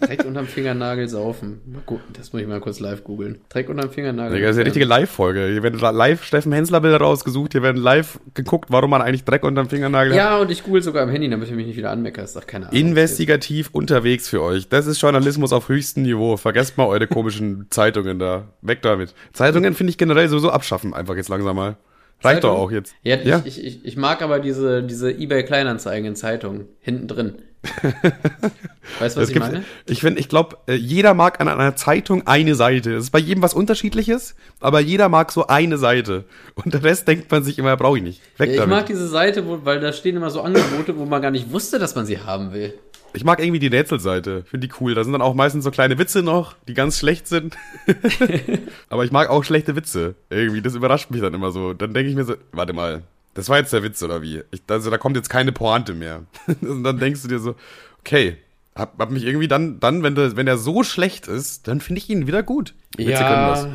Dreck 0.01 0.25
unterm 0.25 0.47
Fingernagel 0.47 1.09
saufen. 1.09 1.61
Mal 1.67 1.83
gucken, 1.85 2.13
das 2.13 2.33
muss 2.33 2.43
ich 2.43 2.49
mal 2.49 2.61
kurz 2.61 2.81
live 2.81 3.05
googeln. 3.05 3.41
Dreck 3.49 3.69
unterm 3.69 3.91
Fingernagel. 3.91 4.35
Digga, 4.37 4.49
das 4.49 4.57
ist 4.57 4.61
eine 4.61 4.67
richtige 4.67 4.85
Live-Folge. 4.85 5.47
Hier 5.47 5.63
werden 5.63 5.79
live 5.79 6.25
Steffen 6.25 6.53
Hensler 6.53 6.81
Bilder 6.81 6.99
rausgesucht. 6.99 7.53
Hier 7.53 7.63
werden 7.63 7.81
live 7.81 8.21
geguckt, 8.35 8.71
warum 8.71 8.91
man 8.91 9.03
eigentlich 9.03 9.25
Dreck 9.25 9.45
unterm 9.45 9.69
Fingernagel 9.69 10.13
hat. 10.13 10.19
Ja, 10.19 10.39
und 10.39 10.51
ich 10.51 10.63
google 10.63 10.83
sogar 10.83 11.03
am 11.03 11.11
Handy, 11.11 11.29
damit 11.31 11.49
ich 11.49 11.55
mich 11.55 11.67
nicht 11.67 11.77
wieder 11.77 11.91
anmeckere. 11.91 12.27
Ach, 12.37 12.47
keine 12.47 12.69
Ahnung. 12.69 12.79
Investigativ 12.81 13.71
unterwegs 13.73 14.29
für 14.29 14.43
euch. 14.43 14.69
Das 14.69 14.87
ist 14.87 15.01
Journalismus 15.01 15.53
auf 15.53 15.69
höchstem 15.69 16.03
Niveau. 16.03 16.37
Vergesst 16.37 16.77
mal 16.77 16.87
eure 16.87 17.07
komischen 17.07 17.67
Zeitungen 17.71 18.19
da. 18.19 18.49
Weg 18.63 18.83
damit. 18.83 19.15
Zeitungen 19.33 19.75
finde 19.75 19.91
ich 19.91 19.99
generell 19.99 20.29
sowieso 20.29 20.51
abschaffen, 20.51 20.95
einfach 20.95 21.17
jetzt 21.17 21.29
langsam 21.29 21.57
mal. 21.57 21.77
Reicht 22.21 22.43
doch 22.43 22.51
Zeitung? 22.51 22.65
auch 22.67 22.71
jetzt. 22.73 22.95
Ja, 23.03 23.17
Ja. 23.17 23.43
Ich, 23.45 23.65
ich, 23.65 23.85
ich 23.85 23.97
mag 23.97 24.23
aber 24.23 24.41
diese, 24.41 24.83
diese 24.83 25.13
Ebay-Kleinanzeigen 25.13 26.05
in 26.05 26.17
Zeitungen. 26.17 26.67
Hinten 26.81 27.07
drin. 27.07 27.35
weißt 28.99 29.17
du, 29.17 29.21
was 29.21 29.29
Es 29.29 29.31
ich 29.31 29.39
meine? 29.39 29.65
Ich 29.87 30.01
finde, 30.01 30.21
ich 30.21 30.29
glaube, 30.29 30.59
jeder 30.69 31.15
mag 31.15 31.41
an 31.41 31.49
einer 31.49 31.77
Zeitung 31.77 32.27
eine 32.27 32.55
Seite. 32.55 32.95
Es 32.95 33.05
ist 33.05 33.11
bei 33.11 33.19
jedem 33.19 33.43
was 33.43 33.55
unterschiedliches, 33.55 34.35
aber 34.61 34.81
jeder 34.81 35.09
mag 35.09 35.33
so 35.33 35.47
eine 35.47 35.79
Seite. 35.79 36.25
Und 36.55 36.75
der 36.75 36.83
Rest 36.83 37.09
denkt 37.09 37.31
man 37.31 37.45
sich 37.45 37.59
immer, 37.59 37.77
brauche 37.77 37.99
ich 37.99 38.05
nicht. 38.05 38.21
Weg 38.39 38.49
Ja, 38.49 38.53
ich 38.55 38.61
damit. 38.61 38.77
mag 38.77 38.87
diese 38.87 39.09
Seite, 39.09 39.47
wo, 39.47 39.61
weil 39.65 39.81
da 39.81 39.93
stehen 39.93 40.17
immer 40.17 40.31
so 40.31 40.43
Angebote, 40.43 40.97
wo 40.97 41.05
man 41.05 41.23
gar 41.23 41.31
nicht 41.31 41.53
wusste, 41.53 41.79
dass 41.79 41.95
man 41.95 42.07
sie 42.07 42.19
haben 42.21 42.53
will. 42.53 42.75
Ich 43.15 43.25
mag 43.25 43.41
irgendwie 43.41 43.59
die 43.59 43.69
Rätselseite. 43.69 44.45
Finde 44.45 44.69
die 44.69 44.75
cool. 44.81 44.95
Da 44.95 45.03
sind 45.03 45.13
dann 45.13 45.23
auch 45.23 45.35
meistens 45.35 45.65
so 45.65 45.71
kleine 45.71 45.99
Witze 45.99 46.23
noch, 46.23 46.55
die 46.69 46.75
ganz 46.75 46.99
schlecht 46.99 47.27
sind. 47.27 47.57
Aber 48.91 49.05
ich 49.05 49.13
mag 49.13 49.31
auch 49.31 49.45
schlechte 49.45 49.77
Witze. 49.77 50.15
Irgendwie, 50.31 50.61
das 50.61 50.75
überrascht 50.75 51.11
mich 51.11 51.21
dann 51.21 51.35
immer 51.35 51.51
so. 51.51 51.73
Dann 51.73 51.95
denke 51.95 52.11
ich 52.11 52.17
mir 52.17 52.25
so, 52.25 52.35
warte 52.53 52.73
mal, 52.75 53.03
das 53.39 53.49
war 53.49 53.59
jetzt 53.59 53.73
der 53.73 53.85
Witz 53.85 54.03
oder 54.03 54.21
wie? 54.21 54.43
Ich, 54.51 54.63
also 54.67 54.91
da 54.91 54.99
kommt 54.99 55.15
jetzt 55.15 55.31
keine 55.31 55.53
Pointe 55.53 55.95
mehr. 55.95 56.25
Und 56.61 56.83
dann 56.83 56.99
denkst 56.99 57.23
du 57.23 57.29
dir 57.29 57.39
so, 57.39 57.55
okay, 58.01 58.37
hab, 58.75 58.99
hab 58.99 59.13
mich 59.13 59.23
irgendwie 59.23 59.47
dann, 59.47 59.79
dann 59.79 60.03
wenn, 60.03 60.17
der, 60.17 60.37
wenn 60.37 60.47
der 60.47 60.59
so 60.59 60.83
schlecht 60.83 61.29
ist, 61.29 61.69
dann 61.69 61.81
finde 61.81 62.01
ich 62.01 62.11
ihn 62.11 62.27
wieder 62.27 62.43
gut. 62.43 62.75
Witze. 62.97 63.13
Ja, 63.13 63.69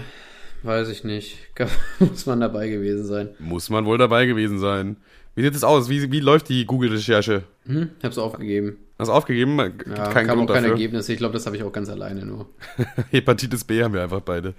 weiß 0.64 0.90
ich 0.90 1.06
nicht. 1.06 1.38
Muss 2.00 2.26
man 2.26 2.42
dabei 2.42 2.68
gewesen 2.68 3.06
sein. 3.06 3.30
Muss 3.40 3.70
man 3.70 3.86
wohl 3.86 3.98
dabei 3.98 4.26
gewesen 4.26 4.60
sein. 4.60 4.98
Wie 5.34 5.44
sieht 5.44 5.56
es 5.56 5.64
aus? 5.64 5.88
Wie, 5.88 6.12
wie 6.12 6.20
läuft 6.20 6.50
die 6.50 6.66
Google-Recherche? 6.66 7.44
Hm, 7.66 7.92
hab's 8.04 8.18
aufgegeben. 8.18 8.76
Hast 9.00 9.08
du 9.08 9.14
aufgegeben? 9.14 9.58
Ja, 9.58 9.70
keinen 10.10 10.28
kam 10.28 10.40
Grund 10.40 10.50
auch 10.50 10.56
keine 10.56 10.68
dafür. 10.68 10.82
Ergebnisse. 10.82 11.14
Ich 11.14 11.20
glaube, 11.20 11.36
das 11.36 11.46
habe 11.46 11.56
ich 11.56 11.64
auch 11.64 11.72
ganz 11.72 11.88
alleine 11.88 12.26
nur. 12.26 12.50
Hepatitis 13.12 13.64
B 13.64 13.82
haben 13.82 13.94
wir 13.94 14.04
einfach 14.04 14.20
beide. 14.20 14.56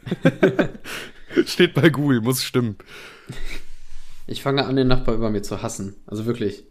Steht 1.45 1.75
bei 1.75 1.91
Google, 1.91 2.23
muss 2.23 2.43
stimmen. 2.43 2.77
Ich 4.27 4.43
fange 4.43 4.65
an, 4.65 4.77
den 4.77 4.89
Nachbar 4.89 5.15
über 5.15 5.31
mir 5.31 5.43
zu 5.43 5.63
hassen. 5.63 5.97
Also 6.07 6.27
wirklich. 6.27 6.65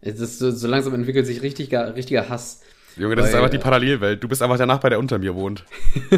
Es 0.00 0.20
ist 0.20 0.38
so, 0.38 0.66
langsam 0.66 0.94
entwickelt 0.94 1.26
sich 1.26 1.42
richtiger, 1.42 1.94
richtiger 1.94 2.28
Hass. 2.28 2.62
Junge, 2.96 3.14
das 3.14 3.26
ist 3.26 3.32
Weil, 3.32 3.40
einfach 3.40 3.50
die 3.50 3.58
Parallelwelt. 3.58 4.22
Du 4.22 4.28
bist 4.28 4.42
einfach 4.42 4.56
der 4.56 4.66
Nachbar, 4.66 4.90
der 4.90 4.98
unter 4.98 5.18
mir 5.18 5.34
wohnt. 5.34 5.64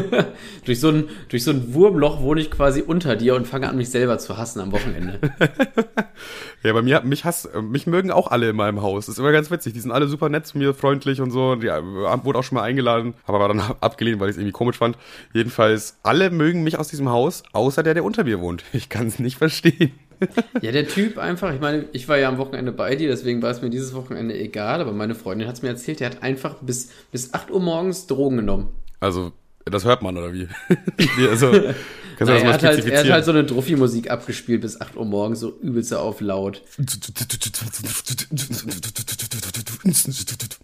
Durch 0.65 0.79
so, 0.79 0.89
ein, 0.89 1.09
durch 1.29 1.43
so 1.43 1.51
ein 1.51 1.73
Wurmloch 1.73 2.21
wohne 2.21 2.41
ich 2.41 2.49
quasi 2.49 2.81
unter 2.81 3.15
dir 3.15 3.35
und 3.35 3.47
fange 3.47 3.69
an, 3.69 3.77
mich 3.77 3.89
selber 3.89 4.17
zu 4.17 4.37
hassen 4.37 4.59
am 4.59 4.71
Wochenende. 4.71 5.19
Ja, 6.63 6.71
bei 6.71 6.81
mir, 6.81 7.01
mich 7.01 7.25
hass, 7.25 7.43
äh, 7.43 7.61
mich 7.61 7.87
mögen 7.87 8.09
auch 8.09 8.31
alle 8.31 8.49
in 8.49 8.55
meinem 8.55 8.81
Haus. 8.81 9.07
Das 9.07 9.15
ist 9.15 9.19
immer 9.19 9.33
ganz 9.33 9.51
witzig. 9.51 9.73
Die 9.73 9.81
sind 9.81 9.91
alle 9.91 10.07
super 10.07 10.29
nett 10.29 10.47
zu 10.47 10.57
mir, 10.57 10.73
freundlich 10.73 11.19
und 11.19 11.29
so. 11.29 11.55
Die 11.55 11.67
äh, 11.67 11.81
wurde 12.23 12.39
auch 12.39 12.43
schon 12.43 12.55
mal 12.55 12.63
eingeladen, 12.63 13.15
aber 13.25 13.41
war 13.41 13.49
dann 13.49 13.59
abgelehnt, 13.81 14.21
weil 14.21 14.29
ich 14.29 14.35
es 14.35 14.37
irgendwie 14.37 14.53
komisch 14.53 14.77
fand. 14.77 14.97
Jedenfalls, 15.33 15.97
alle 16.03 16.29
mögen 16.29 16.63
mich 16.63 16.79
aus 16.79 16.87
diesem 16.87 17.09
Haus, 17.09 17.43
außer 17.51 17.83
der, 17.83 17.95
der 17.95 18.05
unter 18.05 18.23
mir 18.23 18.39
wohnt. 18.39 18.63
Ich 18.71 18.87
kann 18.87 19.07
es 19.07 19.19
nicht 19.19 19.37
verstehen. 19.37 19.91
Ja, 20.61 20.71
der 20.71 20.87
Typ 20.87 21.17
einfach, 21.17 21.53
ich 21.53 21.59
meine, 21.59 21.85
ich 21.91 22.07
war 22.07 22.17
ja 22.17 22.29
am 22.29 22.37
Wochenende 22.37 22.71
bei 22.71 22.95
dir, 22.95 23.09
deswegen 23.09 23.41
war 23.41 23.51
es 23.51 23.61
mir 23.61 23.69
dieses 23.69 23.93
Wochenende 23.93 24.37
egal, 24.37 24.81
aber 24.81 24.91
meine 24.91 25.15
Freundin 25.15 25.47
hat 25.47 25.55
es 25.55 25.61
mir 25.61 25.69
erzählt, 25.69 25.99
der 25.99 26.11
hat 26.11 26.23
einfach 26.23 26.55
bis, 26.61 26.89
bis 27.11 27.33
8 27.33 27.51
Uhr 27.51 27.59
morgens 27.59 28.07
Drogen 28.07 28.37
genommen. 28.37 28.69
Also, 28.99 29.31
das 29.65 29.85
hört 29.85 30.01
man, 30.01 30.17
oder 30.17 30.33
wie? 30.33 30.47
Also, 31.29 31.51
kannst 32.17 32.19
du 32.19 32.25
das 32.25 32.41
er, 32.41 32.43
mal 32.43 32.53
hat 32.53 32.63
halt, 32.63 32.63
er 32.63 32.69
hat 32.69 32.73
spezifizieren? 32.73 33.13
halt 33.13 33.25
so 33.25 33.31
eine 33.31 33.43
Druffi-Musik 33.43 34.09
abgespielt 34.11 34.61
bis 34.61 34.79
8 34.79 34.95
Uhr 34.95 35.05
morgens, 35.05 35.39
so 35.39 35.57
übelst 35.61 35.93
auf 35.93 36.21
laut. 36.21 36.61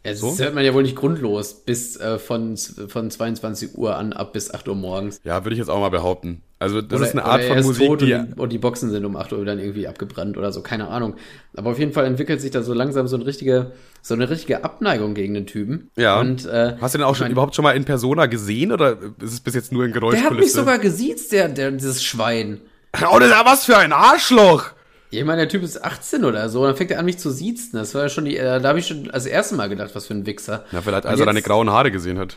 Ja, 0.04 0.12
das 0.12 0.20
so? 0.20 0.38
hört 0.38 0.56
man 0.56 0.64
ja 0.64 0.74
wohl 0.74 0.84
nicht 0.84 0.96
grundlos, 0.96 1.54
bis 1.54 1.98
äh, 1.98 2.20
von, 2.20 2.58
von 2.58 3.12
22 3.12 3.78
Uhr 3.78 3.96
an 3.96 4.14
ab 4.14 4.34
bis 4.34 4.54
8 4.54 4.68
Uhr 4.68 4.76
morgens. 4.76 5.20
Ja, 5.24 5.44
würde 5.44 5.54
ich 5.54 5.60
jetzt 5.60 5.70
auch 5.70 5.80
mal 5.80 5.90
behaupten. 5.90 6.42
Also, 6.62 6.82
das 6.82 7.00
Oder- 7.00 7.08
ist 7.08 7.14
eine 7.14 7.24
Art 7.24 7.42
von 7.44 7.58
ist 7.58 7.66
Musik, 7.66 7.88
tot 7.88 8.02
die. 8.02 8.14
und, 8.14 8.36
die, 8.36 8.40
und 8.42 8.50
die 8.52 8.58
Boxen 8.58 8.90
sind 8.90 9.06
um 9.06 9.16
8 9.16 9.32
Uhr 9.32 9.46
dann 9.46 9.60
irgendwie 9.60 9.88
abgebrannt 9.88 10.38
oder 10.38 10.52
so, 10.52 10.62
keine 10.62 10.90
Ahnung. 10.90 11.16
Aber 11.56 11.70
auf 11.72 11.80
jeden 11.80 11.94
Fall 11.94 12.04
entwickelt 12.06 12.42
sich 12.42 12.52
da 12.52 12.64
so 12.64 12.74
langsam 12.74 13.08
so 13.08 13.16
eine 13.16 13.26
richtige, 13.26 13.72
so 14.02 14.14
eine 14.14 14.30
richtige 14.30 14.64
Abneigung 14.66 15.14
gegen 15.14 15.34
den 15.34 15.48
Typen. 15.48 15.90
Ja. 15.96 16.20
Und, 16.20 16.46
äh, 16.46 16.76
Hast 16.82 16.96
du 16.96 16.98
den 16.98 17.06
auch 17.06 17.16
schon 17.16 17.26
mein- 17.26 17.32
überhaupt 17.32 17.56
schon 17.56 17.64
mal 17.64 17.72
in 17.78 17.86
Persona 17.86 18.26
gesehen 18.26 18.74
oder 18.74 18.98
ist 19.22 19.32
es 19.34 19.40
bis 19.40 19.56
jetzt 19.56 19.72
nur 19.72 19.86
in 19.86 19.94
der 19.94 20.02
hat 20.02 20.10
mich 20.12 20.20
Geräuschkulisse? 20.20 20.56
sogar 20.60 20.80
gesiezt, 20.80 21.32
der, 21.32 21.48
der, 21.48 21.72
dieses 21.72 22.04
Schwein. 22.04 22.60
Oh, 23.10 23.20
das 23.20 23.30
ist 23.30 23.36
ja 23.36 23.46
was 23.46 23.66
für 23.66 23.78
ein 23.78 23.94
Arschloch! 23.94 24.72
Ja, 25.12 25.20
Ich 25.22 25.26
meine, 25.26 25.42
der 25.44 25.50
Typ 25.50 25.64
ist 25.64 25.84
18 25.84 26.26
oder 26.26 26.50
so, 26.50 26.60
und 26.62 26.68
dann 26.68 26.76
fängt 26.76 26.92
er 26.92 27.00
an, 27.00 27.06
mich 27.06 27.20
zu 27.20 27.30
siezen. 27.32 27.80
Das 27.80 27.96
war 27.96 28.02
ja 28.04 28.10
schon 28.10 28.26
die, 28.26 28.36
äh, 28.36 28.60
da 28.60 28.68
habe 28.70 28.80
ich 28.80 28.88
schon 28.88 29.10
als 29.12 29.26
erstes 29.28 29.58
Mal 29.58 29.70
gedacht, 29.70 29.92
was 29.94 30.08
für 30.08 30.14
ein 30.14 30.26
Wichser. 30.26 30.66
Na, 30.72 30.82
vielleicht 30.82 31.06
als 31.06 31.20
er 31.20 31.26
deine 31.26 31.42
grauen 31.42 31.70
Haare 31.70 31.90
gesehen 31.92 32.18
hat. 32.20 32.36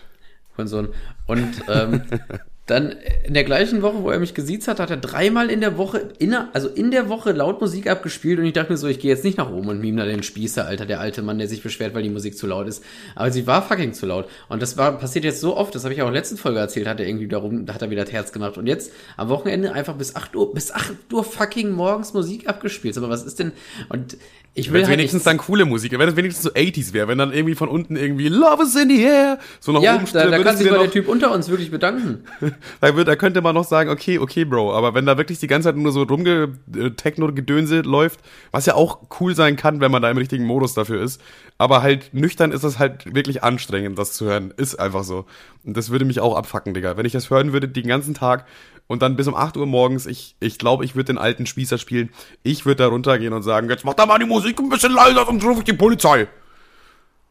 Und 0.57 0.69
so. 0.69 0.87
Und 1.27 1.49
ähm, 1.69 2.03
dann 2.67 2.95
in 3.25 3.35
der 3.35 3.43
gleichen 3.43 3.83
Woche, 3.83 4.05
wo 4.05 4.11
er 4.11 4.21
mich 4.21 4.35
gesiezt 4.35 4.69
hat, 4.69 4.79
hat 4.79 4.91
er 4.91 4.97
dreimal 4.97 5.51
in 5.51 5.61
der 5.61 5.77
Woche, 5.79 6.13
in, 6.19 6.33
also 6.35 6.69
in 6.69 6.93
der 6.93 7.09
Woche 7.09 7.33
laut 7.33 7.61
Musik 7.61 7.89
abgespielt 7.89 8.39
und 8.39 8.45
ich 8.45 8.53
dachte 8.53 8.71
mir 8.71 8.79
so, 8.79 8.87
ich 8.87 9.01
gehe 9.01 9.11
jetzt 9.11 9.25
nicht 9.25 9.37
nach 9.37 9.51
oben 9.51 9.69
und 9.69 9.81
mime 9.81 10.01
da 10.01 10.07
den 10.07 10.23
Spießer, 10.23 10.65
Alter, 10.65 10.87
der 10.87 11.01
alte 11.01 11.23
Mann, 11.23 11.39
der 11.39 11.49
sich 11.49 11.61
beschwert, 11.61 11.93
weil 11.93 12.05
die 12.05 12.11
Musik 12.11 12.37
zu 12.39 12.47
laut 12.47 12.69
ist. 12.69 12.85
Aber 13.17 13.33
sie 13.33 13.49
war 13.49 13.67
fucking 13.67 13.95
zu 13.95 14.07
laut. 14.07 14.29
Und 14.49 14.63
das 14.63 14.77
war 14.77 14.97
passiert 14.97 15.25
jetzt 15.25 15.41
so 15.41 15.57
oft, 15.57 15.75
das 15.75 15.83
habe 15.83 15.93
ich 15.93 16.03
auch 16.03 16.07
in 16.07 16.13
der 16.13 16.21
letzten 16.21 16.37
Folge 16.37 16.61
erzählt, 16.61 16.87
hat 16.87 17.01
er 17.01 17.09
irgendwie 17.09 17.27
darum, 17.27 17.67
da 17.67 17.75
hat 17.75 17.83
er 17.83 17.91
wieder 17.91 18.05
das 18.05 18.13
Herz 18.13 18.33
gemacht. 18.33 18.57
Und 18.57 18.69
jetzt 18.69 18.93
am 19.17 19.29
Wochenende 19.29 19.73
einfach 19.73 19.97
bis 19.97 20.15
8 20.15 20.37
Uhr, 20.37 20.55
bis 20.55 20.71
8 20.71 21.13
Uhr 21.13 21.25
fucking 21.25 21.73
morgens 21.73 22.15
Musik 22.15 22.49
abgespielt. 22.49 22.97
Aber 22.97 23.09
was 23.09 23.25
ist 23.25 23.41
denn? 23.41 23.53
Und 23.89 24.17
ich 24.55 24.67
will 24.67 24.75
Wenn 24.75 24.83
es 24.83 24.89
halt 24.89 24.99
wenigstens 24.99 25.23
dann 25.25 25.39
coole 25.39 25.65
Musik, 25.65 25.99
wenn 25.99 26.09
es 26.09 26.17
wenigstens 26.17 26.45
so 26.45 26.51
80s 26.51 26.93
wäre, 26.93 27.09
wenn 27.09 27.17
dann 27.17 27.33
irgendwie 27.33 27.55
von 27.55 27.69
unten 27.71 27.97
irgendwie 27.97 28.29
Love 28.29 28.63
is 28.65 28.77
in 28.77 28.91
the 28.91 29.03
air 29.03 29.39
so 29.61 29.73
nach 29.73 29.81
Ja, 29.81 29.97
oben 29.97 30.05
da, 30.13 30.25
da 30.25 30.31
würdest 30.31 30.45
kann 30.45 30.57
sich 30.59 30.71
mal 30.71 30.77
der 30.77 30.87
noch- 30.87 30.93
Typ 30.93 31.09
unter 31.09 31.33
uns 31.33 31.49
wirklich 31.49 31.71
bedanken. 31.71 32.25
da, 32.81 32.95
wird, 32.95 33.09
da 33.09 33.17
könnte 33.17 33.41
man 33.41 33.55
noch 33.55 33.65
sagen, 33.65 33.89
okay, 33.89 34.19
okay, 34.19 34.45
Bro, 34.45 34.75
aber 34.75 34.95
wenn 34.95 35.07
da 35.07 35.17
wirklich 35.17 35.39
die 35.39 35.47
ganze 35.47 35.69
Zeit 35.69 35.77
nur 35.77 35.91
so 35.93 36.03
rumge 36.03 36.51
äh, 36.77 36.91
Techno-Gedönse 36.91 37.81
läuft, 37.81 38.21
was 38.51 38.67
ja 38.67 38.75
auch 38.75 38.99
cool 39.21 39.35
sein 39.35 39.57
kann, 39.57 39.81
wenn 39.81 39.91
man 39.91 40.03
da 40.03 40.11
im 40.11 40.19
richtigen 40.19 40.45
Modus 40.45 40.75
dafür 40.75 41.01
ist, 41.03 41.21
aber 41.57 41.83
halt 41.83 42.13
nüchtern 42.13 42.53
ist 42.53 42.65
es 42.65 42.79
halt 42.79 43.15
wirklich 43.15 43.43
anstrengend, 43.43 43.99
das 43.99 44.13
zu 44.13 44.27
hören. 44.27 44.53
Ist 44.57 44.75
einfach 44.77 45.05
so. 45.05 45.25
Und 45.65 45.77
das 45.77 45.91
würde 45.91 46.05
mich 46.05 46.21
auch 46.21 46.37
abfacken, 46.37 46.75
Digga. 46.75 46.97
Wenn 46.97 47.07
ich 47.07 47.13
das 47.13 47.31
hören 47.31 47.53
würde 47.53 47.69
den 47.69 47.87
ganzen 47.87 48.15
Tag 48.15 48.47
und 48.87 49.03
dann 49.03 49.17
bis 49.17 49.27
um 49.27 49.35
8 49.35 49.57
Uhr 49.57 49.67
morgens, 49.67 50.07
ich 50.07 50.37
ich, 50.41 50.59
glaube, 50.59 50.85
ich 50.85 50.95
würde 50.95 51.13
den 51.13 51.19
alten 51.19 51.47
Spießer 51.47 51.79
spielen. 51.79 52.11
Ich 52.43 52.67
würde 52.67 52.83
da 52.83 52.89
runtergehen 52.89 53.33
und 53.33 53.43
sagen, 53.43 53.69
jetzt 53.71 53.85
mach 53.85 53.95
da 53.95 54.07
mal 54.07 54.19
die 54.19 54.27
Musik 54.27 54.59
ein 54.61 54.69
bisschen 54.69 54.93
leiser, 54.93 55.25
sonst 55.27 55.45
rufe 55.45 55.59
ich 55.59 55.65
die 55.65 55.73
Polizei. 55.73 56.29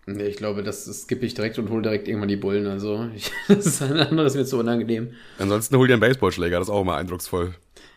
Nee, 0.08 0.24
ich 0.24 0.38
glaube, 0.38 0.64
das, 0.64 0.86
das 0.86 1.04
skippe 1.04 1.26
ich 1.26 1.36
direkt 1.36 1.60
und 1.60 1.70
hole 1.70 1.84
direkt 1.84 2.08
irgendwann 2.08 2.30
die 2.30 2.36
Bullen. 2.36 2.68
Also, 2.68 3.08
ich, 3.16 3.32
das 3.48 3.66
ist 3.66 3.82
ein 3.82 4.00
anderes 4.00 4.36
mir 4.36 4.46
zu 4.46 4.58
unangenehm. 4.58 5.14
Ansonsten 5.38 5.78
hol 5.78 5.88
dir 5.88 5.94
einen 5.94 6.02
Baseballschläger, 6.02 6.58
das 6.58 6.68
ist 6.68 6.74
auch 6.74 6.82
immer 6.82 6.96
eindrucksvoll. 6.96 7.54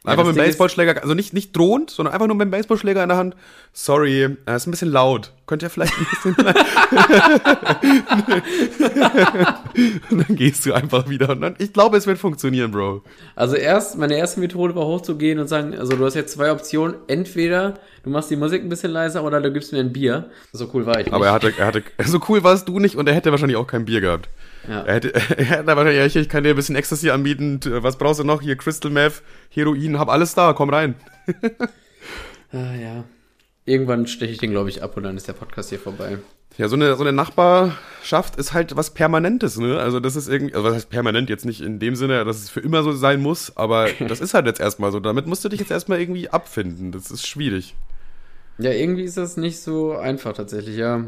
Einfach 0.07 0.25
ja, 0.25 0.33
mit 0.33 0.37
dem 0.37 0.45
Baseballschläger, 0.45 1.03
also 1.03 1.15
nicht, 1.15 1.33
nicht 1.33 1.57
drohend, 1.57 1.89
sondern 1.89 2.13
einfach 2.13 2.27
nur 2.27 2.37
mit 2.37 2.45
dem 2.45 2.51
Baseballschläger 2.51 3.03
in 3.03 3.09
der 3.09 3.17
Hand. 3.17 3.35
Sorry, 3.73 4.37
er 4.45 4.57
ist 4.57 4.67
ein 4.67 4.71
bisschen 4.71 4.93
laut. 4.93 5.33
Könnt 5.47 5.63
ihr 5.63 5.71
vielleicht 5.71 5.95
ein 5.97 6.07
bisschen. 6.11 6.37
und 10.11 10.29
dann 10.29 10.37
gehst 10.37 10.67
du 10.67 10.75
einfach 10.75 11.09
wieder. 11.09 11.31
Und 11.31 11.41
dann, 11.41 11.55
ich 11.57 11.73
glaube, 11.73 11.97
es 11.97 12.07
wird 12.07 12.19
funktionieren, 12.19 12.71
Bro. 12.71 13.01
Also 13.35 13.57
erst, 13.57 13.97
meine 13.97 14.19
erste 14.19 14.41
Methode 14.41 14.77
war 14.77 14.85
hochzugehen 14.85 15.39
und 15.39 15.49
sagen, 15.49 15.75
also 15.75 15.97
du 15.97 16.05
hast 16.05 16.13
jetzt 16.15 16.35
zwei 16.35 16.53
Optionen. 16.53 16.97
Entweder 17.07 17.79
du 18.03 18.11
machst 18.11 18.31
die 18.31 18.37
Musik 18.37 18.63
ein 18.63 18.69
bisschen 18.69 18.93
leiser 18.93 19.25
oder 19.25 19.41
du 19.41 19.51
gibst 19.51 19.73
mir 19.73 19.81
ein 19.81 19.95
Bier. 19.95 20.29
So 20.53 20.69
cool 20.75 20.85
war 20.85 21.01
ich 21.01 21.07
nicht. 21.07 21.15
Aber 21.15 21.29
er 21.29 21.33
hatte, 21.33 21.55
er 21.57 21.67
hatte, 21.67 21.83
so 22.05 22.21
cool 22.29 22.45
warst 22.45 22.69
du 22.69 22.79
nicht 22.79 22.97
und 22.97 23.09
er 23.09 23.15
hätte 23.15 23.31
wahrscheinlich 23.31 23.57
auch 23.57 23.67
kein 23.67 23.87
Bier 23.87 24.03
gehabt. 24.03 24.29
Ja. 24.69 24.83
Er 24.83 24.95
hätte, 24.95 25.15
er 25.15 25.45
hätte 25.45 25.67
wahrscheinlich, 25.67 26.17
ich 26.17 26.29
kann 26.29 26.45
dir 26.45 26.51
ein 26.51 26.57
bisschen 26.57 26.77
Ecstasy 26.77 27.11
anbieten. 27.11 27.61
Was 27.65 27.97
brauchst 27.97 28.21
du 28.21 28.25
noch? 28.25 28.43
Hier 28.43 28.57
Crystal 28.57 28.91
Meth, 28.91 29.23
Heroin, 29.51 29.99
hab 29.99 30.09
alles 30.09 30.35
da, 30.35 30.53
komm 30.53 30.71
rein. 30.71 30.95
ah, 32.53 32.75
ja. 32.75 33.05
Irgendwann 33.67 34.07
steche 34.07 34.33
ich 34.33 34.39
den, 34.39 34.51
glaube 34.51 34.69
ich, 34.69 34.83
ab 34.83 34.97
und 34.97 35.05
dann 35.05 35.17
ist 35.17 35.27
der 35.27 35.33
Podcast 35.33 35.71
hier 35.71 35.79
vorbei. 35.79 36.19
Ja, 36.57 36.69
so 36.69 36.77
eine, 36.77 36.95
so 36.95 37.03
eine 37.03 37.13
Nachbarschaft 37.13 38.37
ist 38.37 38.53
halt 38.53 38.77
was 38.77 38.91
Permanentes, 38.91 39.59
ne? 39.59 39.79
Also 39.81 39.99
das 39.99 40.15
ist 40.15 40.29
irgendwie, 40.29 40.55
also 40.55 40.69
was 40.69 40.75
heißt 40.75 40.91
permanent 40.91 41.29
jetzt 41.29 41.45
nicht 41.45 41.61
in 41.61 41.81
dem 41.81 41.97
Sinne, 41.97 42.25
dass 42.25 42.37
es 42.37 42.51
für 42.51 42.61
immer 42.61 42.85
so 42.85 42.93
sein 42.93 43.21
muss, 43.21 43.57
aber 43.57 43.89
das 44.09 44.21
ist 44.21 44.35
halt 44.35 44.47
jetzt 44.47 44.61
erstmal 44.61 44.93
so. 44.93 45.01
Damit 45.01 45.27
musst 45.27 45.45
du 45.45 45.49
dich 45.49 45.59
jetzt 45.59 45.73
erstmal 45.73 46.01
irgendwie 46.01 46.29
abfinden. 46.31 46.93
Das 46.93 47.11
ist 47.11 47.27
schwierig. 47.27 47.75
Ja, 48.59 48.71
irgendwie 48.71 49.03
ist 49.03 49.17
das 49.17 49.37
nicht 49.37 49.59
so 49.59 49.97
einfach 49.97 50.33
tatsächlich, 50.35 50.77
ja. 50.77 51.05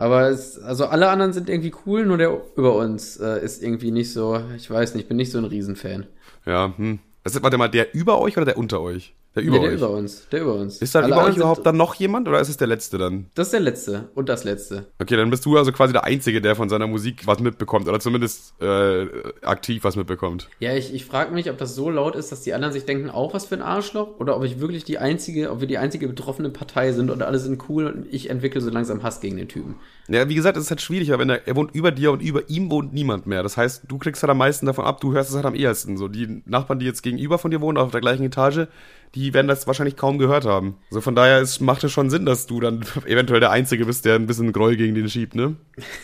Aber 0.00 0.30
es, 0.30 0.58
also 0.58 0.86
alle 0.86 1.10
anderen 1.10 1.34
sind 1.34 1.50
irgendwie 1.50 1.74
cool, 1.84 2.06
nur 2.06 2.16
der 2.16 2.40
über 2.56 2.74
uns 2.74 3.18
äh, 3.18 3.44
ist 3.44 3.62
irgendwie 3.62 3.90
nicht 3.90 4.14
so, 4.14 4.40
ich 4.56 4.70
weiß 4.70 4.94
nicht, 4.94 5.08
bin 5.08 5.18
nicht 5.18 5.30
so 5.30 5.36
ein 5.36 5.44
Riesenfan. 5.44 6.06
Ja, 6.46 6.72
hm. 6.74 7.00
Also, 7.22 7.42
warte 7.42 7.58
mal, 7.58 7.68
der 7.68 7.94
über 7.94 8.18
euch 8.18 8.38
oder 8.38 8.46
der 8.46 8.56
unter 8.56 8.80
euch? 8.80 9.14
Der 9.36 9.44
über 9.44 9.58
nee, 9.58 9.62
der 9.62 9.70
euch. 9.70 9.76
über 9.76 9.90
uns. 9.90 10.28
Der 10.30 10.40
über 10.40 10.54
uns. 10.54 10.82
Ist 10.82 10.92
da 10.92 11.06
über 11.06 11.24
euch 11.24 11.36
überhaupt 11.36 11.64
dann 11.64 11.76
noch 11.76 11.94
jemand 11.94 12.26
oder 12.26 12.40
ist 12.40 12.48
es 12.48 12.56
der 12.56 12.66
letzte 12.66 12.98
dann? 12.98 13.26
Das 13.34 13.46
ist 13.46 13.52
der 13.52 13.60
letzte 13.60 14.08
und 14.16 14.28
das 14.28 14.42
letzte. 14.42 14.86
Okay, 14.98 15.16
dann 15.16 15.30
bist 15.30 15.46
du 15.46 15.56
also 15.56 15.70
quasi 15.70 15.92
der 15.92 16.02
Einzige, 16.02 16.40
der 16.40 16.56
von 16.56 16.68
seiner 16.68 16.88
Musik 16.88 17.28
was 17.28 17.38
mitbekommt 17.38 17.86
oder 17.86 18.00
zumindest 18.00 18.60
äh, 18.60 19.06
aktiv 19.42 19.84
was 19.84 19.94
mitbekommt. 19.94 20.48
Ja, 20.58 20.74
ich, 20.74 20.92
ich 20.92 21.04
frage 21.04 21.32
mich, 21.32 21.48
ob 21.48 21.58
das 21.58 21.76
so 21.76 21.90
laut 21.90 22.16
ist, 22.16 22.32
dass 22.32 22.42
die 22.42 22.54
anderen 22.54 22.72
sich 22.72 22.86
denken, 22.86 23.08
auch 23.08 23.32
was 23.32 23.46
für 23.46 23.54
ein 23.54 23.62
Arschloch 23.62 24.18
oder 24.18 24.36
ob 24.36 24.42
ich 24.42 24.58
wirklich 24.58 24.82
die 24.82 24.98
einzige, 24.98 25.52
ob 25.52 25.60
wir 25.60 25.68
die 25.68 25.78
einzige 25.78 26.08
betroffene 26.08 26.50
Partei 26.50 26.90
sind 26.90 27.08
und 27.08 27.22
alle 27.22 27.38
sind 27.38 27.62
cool 27.68 27.86
und 27.86 28.12
ich 28.12 28.30
entwickle 28.30 28.60
so 28.60 28.70
langsam 28.70 29.04
Hass 29.04 29.20
gegen 29.20 29.36
den 29.36 29.46
Typen. 29.46 29.76
Ja, 30.08 30.28
wie 30.28 30.34
gesagt, 30.34 30.56
es 30.56 30.64
ist 30.64 30.70
halt 30.70 30.80
schwierig, 30.80 31.08
weil 31.10 31.20
wenn 31.20 31.30
er, 31.30 31.46
er 31.46 31.54
wohnt 31.54 31.72
über 31.72 31.92
dir 31.92 32.10
und 32.10 32.20
über 32.20 32.50
ihm 32.50 32.68
wohnt 32.68 32.92
niemand 32.92 33.28
mehr. 33.28 33.44
Das 33.44 33.56
heißt, 33.56 33.84
du 33.86 33.96
kriegst 33.96 34.20
halt 34.24 34.30
am 34.30 34.38
meisten 34.38 34.66
davon 34.66 34.84
ab, 34.84 35.00
du 35.00 35.12
hörst 35.12 35.30
es 35.30 35.36
halt 35.36 35.46
am 35.46 35.54
ehesten. 35.54 35.96
So, 35.96 36.08
die 36.08 36.42
Nachbarn, 36.46 36.80
die 36.80 36.86
jetzt 36.86 37.02
gegenüber 37.02 37.38
von 37.38 37.52
dir 37.52 37.60
wohnen, 37.60 37.78
auf 37.78 37.92
der 37.92 38.00
gleichen 38.00 38.24
Etage, 38.24 38.66
die 39.14 39.34
werden 39.34 39.48
das 39.48 39.66
wahrscheinlich 39.66 39.96
kaum 39.96 40.18
gehört 40.18 40.44
haben. 40.44 40.76
Also 40.90 41.00
von 41.00 41.14
daher 41.16 41.40
ist, 41.40 41.60
macht 41.60 41.82
es 41.82 41.90
schon 41.90 42.10
Sinn, 42.10 42.26
dass 42.26 42.46
du 42.46 42.60
dann 42.60 42.84
eventuell 43.06 43.40
der 43.40 43.50
Einzige 43.50 43.86
bist, 43.86 44.04
der 44.04 44.14
ein 44.14 44.26
bisschen 44.26 44.52
Groll 44.52 44.76
gegen 44.76 44.94
den 44.94 45.08
schiebt, 45.08 45.34
ne? 45.34 45.56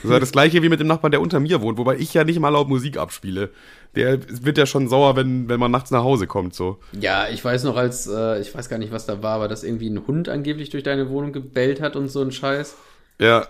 Das 0.03 0.11
ist 0.11 0.21
das 0.23 0.33
gleiche 0.33 0.63
wie 0.63 0.69
mit 0.69 0.81
dem 0.81 0.89
Nachbarn, 0.89 1.13
der 1.13 1.21
unter 1.21 1.39
mir 1.39 1.61
wohnt, 1.61 1.79
wobei 1.79 1.97
ich 1.97 2.13
ja 2.15 2.25
nicht 2.25 2.41
mal 2.41 2.49
laut 2.49 2.69
Musik 2.69 2.97
abspiele. 2.97 3.51
Der 3.95 4.19
wird 4.45 4.59
ja 4.59 4.67
schon 4.67 4.89
sauer, 4.89 5.17
wenn, 5.17 5.49
wenn 5.49 5.61
man 5.61 5.71
nachts 5.71 5.91
nach 5.91 6.03
Hause 6.03 6.27
kommt, 6.27 6.55
so. 6.55 6.79
Ja, 6.99 7.29
ich 7.29 7.45
weiß 7.45 7.65
noch, 7.65 7.77
als, 7.77 8.07
äh, 8.09 8.41
ich 8.41 8.55
weiß 8.55 8.69
gar 8.69 8.79
nicht, 8.79 8.93
was 8.93 9.07
da 9.07 9.23
war, 9.23 9.37
aber 9.37 9.49
dass 9.49 9.63
irgendwie 9.63 9.89
ein 9.89 10.07
Hund 10.07 10.29
angeblich 10.29 10.71
durch 10.71 10.83
deine 10.83 11.09
Wohnung 11.09 11.33
gebellt 11.33 11.81
hat 11.81 11.97
und 11.97 12.09
so 12.09 12.21
ein 12.23 12.33
Scheiß. 12.33 12.77
Ja. 13.21 13.47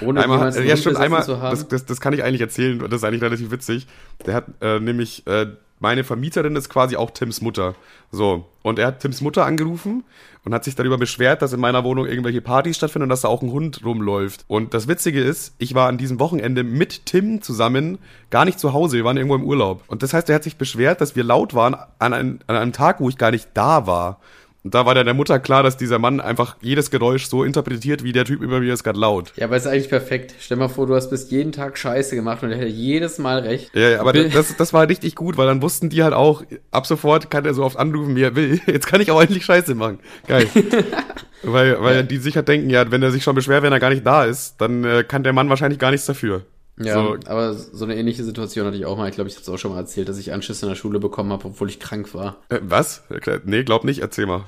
Ohne 0.00 0.22
einmal, 0.22 0.66
ja, 0.66 0.76
schon 0.76 0.96
einmal, 0.96 1.24
das, 1.26 1.68
das, 1.68 1.86
das 1.86 2.00
kann 2.00 2.12
ich 2.12 2.22
eigentlich 2.22 2.40
erzählen, 2.40 2.78
das 2.78 2.92
ist 2.92 3.04
eigentlich 3.04 3.22
relativ 3.22 3.50
witzig. 3.50 3.86
Der 4.26 4.34
hat 4.34 4.46
äh, 4.60 4.78
nämlich 4.78 5.26
äh, 5.26 5.46
meine 5.78 6.04
Vermieterin 6.04 6.56
ist 6.56 6.68
quasi 6.68 6.96
auch 6.96 7.10
Tims 7.10 7.40
Mutter. 7.40 7.74
So. 8.10 8.46
Und 8.62 8.78
er 8.78 8.88
hat 8.88 9.00
Tims 9.00 9.20
Mutter 9.20 9.44
angerufen 9.44 10.04
und 10.44 10.54
hat 10.54 10.64
sich 10.64 10.74
darüber 10.74 10.96
beschwert, 10.96 11.42
dass 11.42 11.52
in 11.52 11.60
meiner 11.60 11.84
Wohnung 11.84 12.06
irgendwelche 12.06 12.40
Partys 12.40 12.76
stattfinden 12.76 13.04
und 13.04 13.08
dass 13.10 13.20
da 13.20 13.28
auch 13.28 13.42
ein 13.42 13.50
Hund 13.50 13.84
rumläuft. 13.84 14.44
Und 14.48 14.74
das 14.74 14.88
Witzige 14.88 15.22
ist, 15.22 15.54
ich 15.58 15.74
war 15.74 15.88
an 15.88 15.98
diesem 15.98 16.18
Wochenende 16.18 16.64
mit 16.64 17.06
Tim 17.06 17.42
zusammen 17.42 17.98
gar 18.30 18.44
nicht 18.44 18.58
zu 18.58 18.72
Hause. 18.72 18.96
Wir 18.96 19.04
waren 19.04 19.16
irgendwo 19.16 19.36
im 19.36 19.44
Urlaub. 19.44 19.84
Und 19.86 20.02
das 20.02 20.14
heißt, 20.14 20.28
er 20.28 20.36
hat 20.36 20.44
sich 20.44 20.56
beschwert, 20.56 21.00
dass 21.00 21.14
wir 21.14 21.24
laut 21.24 21.54
waren 21.54 21.76
an 21.98 22.12
einem, 22.12 22.38
an 22.46 22.56
einem 22.56 22.72
Tag, 22.72 23.00
wo 23.00 23.08
ich 23.08 23.18
gar 23.18 23.30
nicht 23.30 23.48
da 23.54 23.86
war. 23.86 24.20
Und 24.66 24.74
da 24.74 24.84
war 24.84 24.96
dann 24.96 25.04
der 25.04 25.14
Mutter 25.14 25.38
klar, 25.38 25.62
dass 25.62 25.76
dieser 25.76 26.00
Mann 26.00 26.20
einfach 26.20 26.56
jedes 26.60 26.90
Geräusch 26.90 27.26
so 27.26 27.44
interpretiert, 27.44 28.02
wie 28.02 28.10
der 28.10 28.24
Typ 28.24 28.42
über 28.42 28.58
mir 28.58 28.74
ist 28.74 28.82
gerade 28.82 28.98
laut. 28.98 29.32
Ja, 29.36 29.46
aber 29.46 29.56
ist 29.56 29.68
eigentlich 29.68 29.88
perfekt. 29.88 30.34
Stell 30.40 30.56
mal 30.56 30.66
vor, 30.66 30.88
du 30.88 30.96
hast 30.96 31.08
bis 31.08 31.30
jeden 31.30 31.52
Tag 31.52 31.78
Scheiße 31.78 32.16
gemacht 32.16 32.42
und 32.42 32.50
er 32.50 32.58
hätte 32.58 32.66
jedes 32.66 33.18
Mal 33.18 33.38
recht. 33.38 33.70
Ja, 33.76 33.90
ja 33.90 34.00
aber 34.00 34.12
das, 34.12 34.56
das 34.56 34.72
war 34.72 34.88
richtig 34.88 35.14
gut, 35.14 35.36
weil 35.36 35.46
dann 35.46 35.62
wussten 35.62 35.88
die 35.88 36.02
halt 36.02 36.14
auch, 36.14 36.42
ab 36.72 36.84
sofort 36.84 37.30
kann 37.30 37.44
er 37.44 37.54
so 37.54 37.62
oft 37.62 37.76
anrufen, 37.76 38.16
wie 38.16 38.24
er 38.24 38.34
will. 38.34 38.60
Jetzt 38.66 38.88
kann 38.88 39.00
ich 39.00 39.12
auch 39.12 39.22
endlich 39.22 39.44
Scheiße 39.44 39.76
machen. 39.76 40.00
Geil. 40.26 40.48
weil 41.44 41.80
weil 41.80 41.96
ja. 41.98 42.02
die 42.02 42.16
sicher 42.16 42.42
denken, 42.42 42.68
ja, 42.68 42.90
wenn 42.90 43.04
er 43.04 43.12
sich 43.12 43.22
schon 43.22 43.36
beschwert, 43.36 43.62
wenn 43.62 43.72
er 43.72 43.78
gar 43.78 43.90
nicht 43.90 44.04
da 44.04 44.24
ist, 44.24 44.56
dann 44.60 44.82
äh, 44.82 45.04
kann 45.04 45.22
der 45.22 45.32
Mann 45.32 45.48
wahrscheinlich 45.48 45.78
gar 45.78 45.92
nichts 45.92 46.06
dafür. 46.06 46.42
Ja, 46.76 46.94
so. 46.94 47.16
aber 47.26 47.54
so 47.54 47.84
eine 47.84 47.94
ähnliche 47.94 48.24
Situation 48.24 48.66
hatte 48.66 48.76
ich 48.76 48.84
auch 48.84 48.96
mal. 48.96 49.08
Ich 49.08 49.14
glaube, 49.14 49.30
ich 49.30 49.36
habe 49.36 49.42
es 49.42 49.48
auch 49.48 49.58
schon 49.58 49.70
mal 49.70 49.78
erzählt, 49.78 50.08
dass 50.08 50.18
ich 50.18 50.32
Anschiss 50.32 50.64
in 50.64 50.68
der 50.68 50.74
Schule 50.74 50.98
bekommen 50.98 51.30
habe, 51.30 51.44
obwohl 51.46 51.70
ich 51.70 51.78
krank 51.78 52.12
war. 52.14 52.38
Äh, 52.48 52.58
was? 52.62 53.04
Nee, 53.44 53.62
glaub 53.62 53.84
nicht. 53.84 54.00
Erzähl 54.00 54.26
mal. 54.26 54.44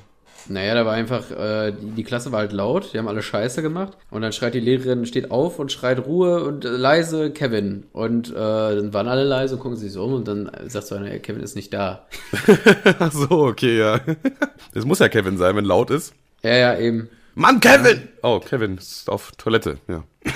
Naja, 0.51 0.75
da 0.75 0.87
war 0.87 0.95
einfach, 0.95 1.31
äh, 1.31 1.73
die, 1.73 1.91
die, 1.97 2.05
Klasse 2.05 2.33
war 2.33 2.41
halt 2.41 2.53
laut, 2.53 2.93
die 2.93 2.99
haben 2.99 3.09
alle 3.09 3.23
Scheiße 3.23 3.63
gemacht. 3.63 3.97
Und 4.11 4.23
dann 4.23 4.33
schreit 4.33 4.55
die 4.55 4.61
Lehrerin, 4.61 5.07
steht 5.07 5.31
auf 5.31 5.59
und 5.59 5.73
schreit 5.73 6.05
Ruhe 6.07 6.45
und 6.45 6.65
äh, 6.65 6.69
leise 6.69 7.31
Kevin. 7.31 7.85
Und 7.93 8.31
äh, 8.31 8.35
dann 8.35 8.93
waren 8.93 9.09
alle 9.09 9.25
leise 9.25 9.55
und 9.55 9.61
gucken 9.61 9.77
sich 9.77 9.93
so 9.93 10.05
um 10.05 10.15
und 10.15 10.29
dann 10.29 10.51
sagt 10.67 10.87
so 10.87 10.95
einer, 10.95 11.19
Kevin 11.19 11.43
ist 11.43 11.57
nicht 11.57 11.73
da. 11.73 12.07
Ach 12.99 13.13
so, 13.13 13.31
okay, 13.31 13.79
ja. 13.79 14.01
Das 14.75 14.85
muss 14.85 14.99
ja 14.99 15.09
Kevin 15.09 15.37
sein, 15.39 15.57
wenn 15.57 15.65
laut 15.65 15.91
ist. 15.91 16.15
Ja, 16.43 16.55
ja, 16.55 16.79
eben. 16.79 17.09
Mann, 17.39 17.61
Kevin! 17.61 18.09
Oh, 18.25 18.41
Kevin 18.41 18.79
ist 18.79 19.09
auf 19.09 19.31
Toilette, 19.39 19.79
ja. 19.87 20.03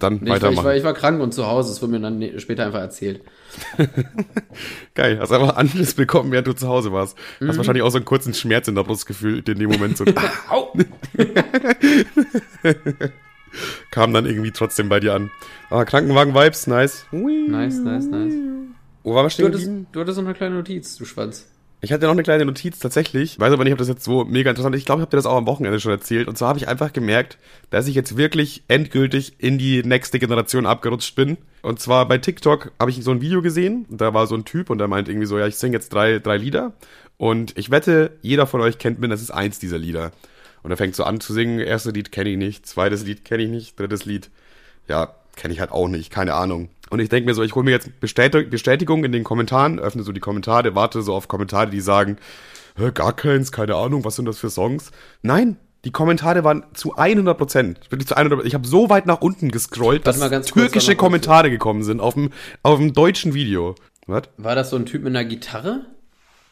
Dann 0.00 0.18
nee, 0.20 0.30
weitermachen. 0.30 0.58
Ich 0.58 0.64
war, 0.64 0.76
ich, 0.76 0.82
war, 0.82 0.92
krank 0.92 1.20
und 1.20 1.32
zu 1.32 1.46
Hause, 1.46 1.68
das 1.68 1.80
wurde 1.80 1.92
mir 1.92 2.00
dann 2.00 2.40
später 2.40 2.66
einfach 2.66 2.80
erzählt. 2.80 3.22
Geil, 4.96 5.20
hast 5.20 5.30
einfach 5.30 5.54
Anschluss 5.56 5.94
bekommen, 5.94 6.32
während 6.32 6.48
du 6.48 6.52
zu 6.52 6.66
Hause 6.66 6.90
warst. 6.92 7.16
Mhm. 7.38 7.46
Hast 7.46 7.58
wahrscheinlich 7.58 7.84
auch 7.84 7.90
so 7.90 7.98
einen 7.98 8.04
kurzen 8.04 8.34
Schmerz 8.34 8.66
in 8.66 8.74
der 8.74 8.82
Brust 8.82 9.06
gefühlt, 9.06 9.48
in 9.48 9.60
dem 9.60 9.70
Moment 9.70 9.96
so. 9.96 10.04
Au! 10.48 10.76
Kam 13.92 14.12
dann 14.12 14.26
irgendwie 14.26 14.50
trotzdem 14.50 14.88
bei 14.88 14.98
dir 14.98 15.14
an. 15.14 15.30
Ah, 15.70 15.84
Krankenwagen-Vibes, 15.84 16.66
nice. 16.66 17.06
Nice, 17.12 17.78
nice, 17.78 18.06
nice. 18.06 18.34
Wo 19.04 19.14
war 19.14 19.22
wir 19.22 19.30
stehen 19.30 19.52
du 19.52 19.58
hattest, 19.58 19.70
du 19.92 20.00
hattest 20.00 20.18
noch 20.18 20.24
eine 20.24 20.34
kleine 20.34 20.56
Notiz, 20.56 20.96
du 20.96 21.04
Schwanz. 21.04 21.46
Ich 21.84 21.92
hatte 21.92 22.04
noch 22.04 22.12
eine 22.12 22.22
kleine 22.22 22.44
Notiz 22.44 22.78
tatsächlich. 22.78 23.32
Ich 23.32 23.40
weiß 23.40 23.52
aber 23.52 23.64
nicht, 23.64 23.72
ob 23.72 23.78
das 23.80 23.88
jetzt 23.88 24.04
so 24.04 24.24
mega 24.24 24.50
interessant 24.50 24.72
ist. 24.76 24.78
Ich 24.78 24.86
glaube, 24.86 25.00
ich 25.00 25.02
habe 25.02 25.10
dir 25.10 25.16
das 25.16 25.26
auch 25.26 25.36
am 25.36 25.48
Wochenende 25.48 25.80
schon 25.80 25.90
erzählt. 25.90 26.28
Und 26.28 26.38
zwar 26.38 26.50
habe 26.50 26.58
ich 26.60 26.68
einfach 26.68 26.92
gemerkt, 26.92 27.38
dass 27.70 27.88
ich 27.88 27.96
jetzt 27.96 28.16
wirklich 28.16 28.62
endgültig 28.68 29.34
in 29.38 29.58
die 29.58 29.82
nächste 29.82 30.20
Generation 30.20 30.64
abgerutscht 30.64 31.16
bin. 31.16 31.38
Und 31.60 31.80
zwar 31.80 32.06
bei 32.06 32.18
TikTok 32.18 32.70
habe 32.78 32.92
ich 32.92 33.02
so 33.02 33.10
ein 33.10 33.20
Video 33.20 33.42
gesehen. 33.42 33.84
Da 33.90 34.14
war 34.14 34.28
so 34.28 34.36
ein 34.36 34.44
Typ 34.44 34.70
und 34.70 34.78
der 34.78 34.86
meint 34.86 35.08
irgendwie 35.08 35.26
so, 35.26 35.36
ja, 35.40 35.48
ich 35.48 35.56
singe 35.56 35.74
jetzt 35.74 35.92
drei, 35.92 36.20
drei 36.20 36.36
Lieder. 36.36 36.72
Und 37.16 37.58
ich 37.58 37.72
wette, 37.72 38.12
jeder 38.22 38.46
von 38.46 38.60
euch 38.60 38.78
kennt 38.78 39.00
mindestens 39.00 39.32
eins 39.32 39.58
dieser 39.58 39.78
Lieder. 39.78 40.12
Und 40.62 40.70
er 40.70 40.76
fängt 40.76 40.94
so 40.94 41.02
an 41.02 41.18
zu 41.18 41.32
singen. 41.32 41.58
Erstes 41.58 41.94
Lied 41.94 42.12
kenne 42.12 42.30
ich 42.30 42.36
nicht, 42.36 42.64
zweites 42.64 43.04
Lied 43.04 43.24
kenne 43.24 43.42
ich 43.42 43.50
nicht, 43.50 43.80
drittes 43.80 44.04
Lied, 44.04 44.30
ja, 44.86 45.16
kenne 45.36 45.54
ich 45.54 45.60
halt 45.60 45.72
auch 45.72 45.88
nicht, 45.88 46.10
keine 46.10 46.34
Ahnung. 46.34 46.68
Und 46.90 47.00
ich 47.00 47.08
denke 47.08 47.26
mir 47.26 47.34
so, 47.34 47.42
ich 47.42 47.54
hole 47.54 47.64
mir 47.64 47.70
jetzt 47.70 48.00
Bestätig 48.00 48.50
Bestätigung 48.50 49.04
in 49.04 49.12
den 49.12 49.24
Kommentaren, 49.24 49.78
öffne 49.78 50.02
so 50.02 50.12
die 50.12 50.20
Kommentare, 50.20 50.74
warte 50.74 51.02
so 51.02 51.14
auf 51.14 51.28
Kommentare, 51.28 51.70
die 51.70 51.80
sagen, 51.80 52.18
gar 52.94 53.14
keins, 53.14 53.52
keine 53.52 53.76
Ahnung, 53.76 54.04
was 54.04 54.16
sind 54.16 54.26
das 54.26 54.38
für 54.38 54.50
Songs? 54.50 54.90
Nein, 55.22 55.56
die 55.84 55.90
Kommentare 55.90 56.44
waren 56.44 56.64
zu 56.74 56.96
100 56.96 57.36
Prozent, 57.36 57.80
wirklich 57.90 58.08
zu 58.08 58.16
100 58.16 58.44
Ich 58.44 58.54
habe 58.54 58.66
so 58.66 58.88
weit 58.88 59.06
nach 59.06 59.20
unten 59.20 59.50
gescrollt, 59.50 60.06
dass 60.06 60.20
türkische 60.46 60.94
Kommentare 60.94 61.50
gekommen 61.50 61.82
sind 61.82 62.00
auf 62.00 62.14
dem, 62.14 62.30
auf 62.62 62.78
dem 62.78 62.92
deutschen 62.92 63.34
Video. 63.34 63.74
Was? 64.06 64.24
War 64.36 64.54
das 64.54 64.70
so 64.70 64.76
ein 64.76 64.86
Typ 64.86 65.02
mit 65.02 65.16
einer 65.16 65.24
Gitarre? 65.24 65.86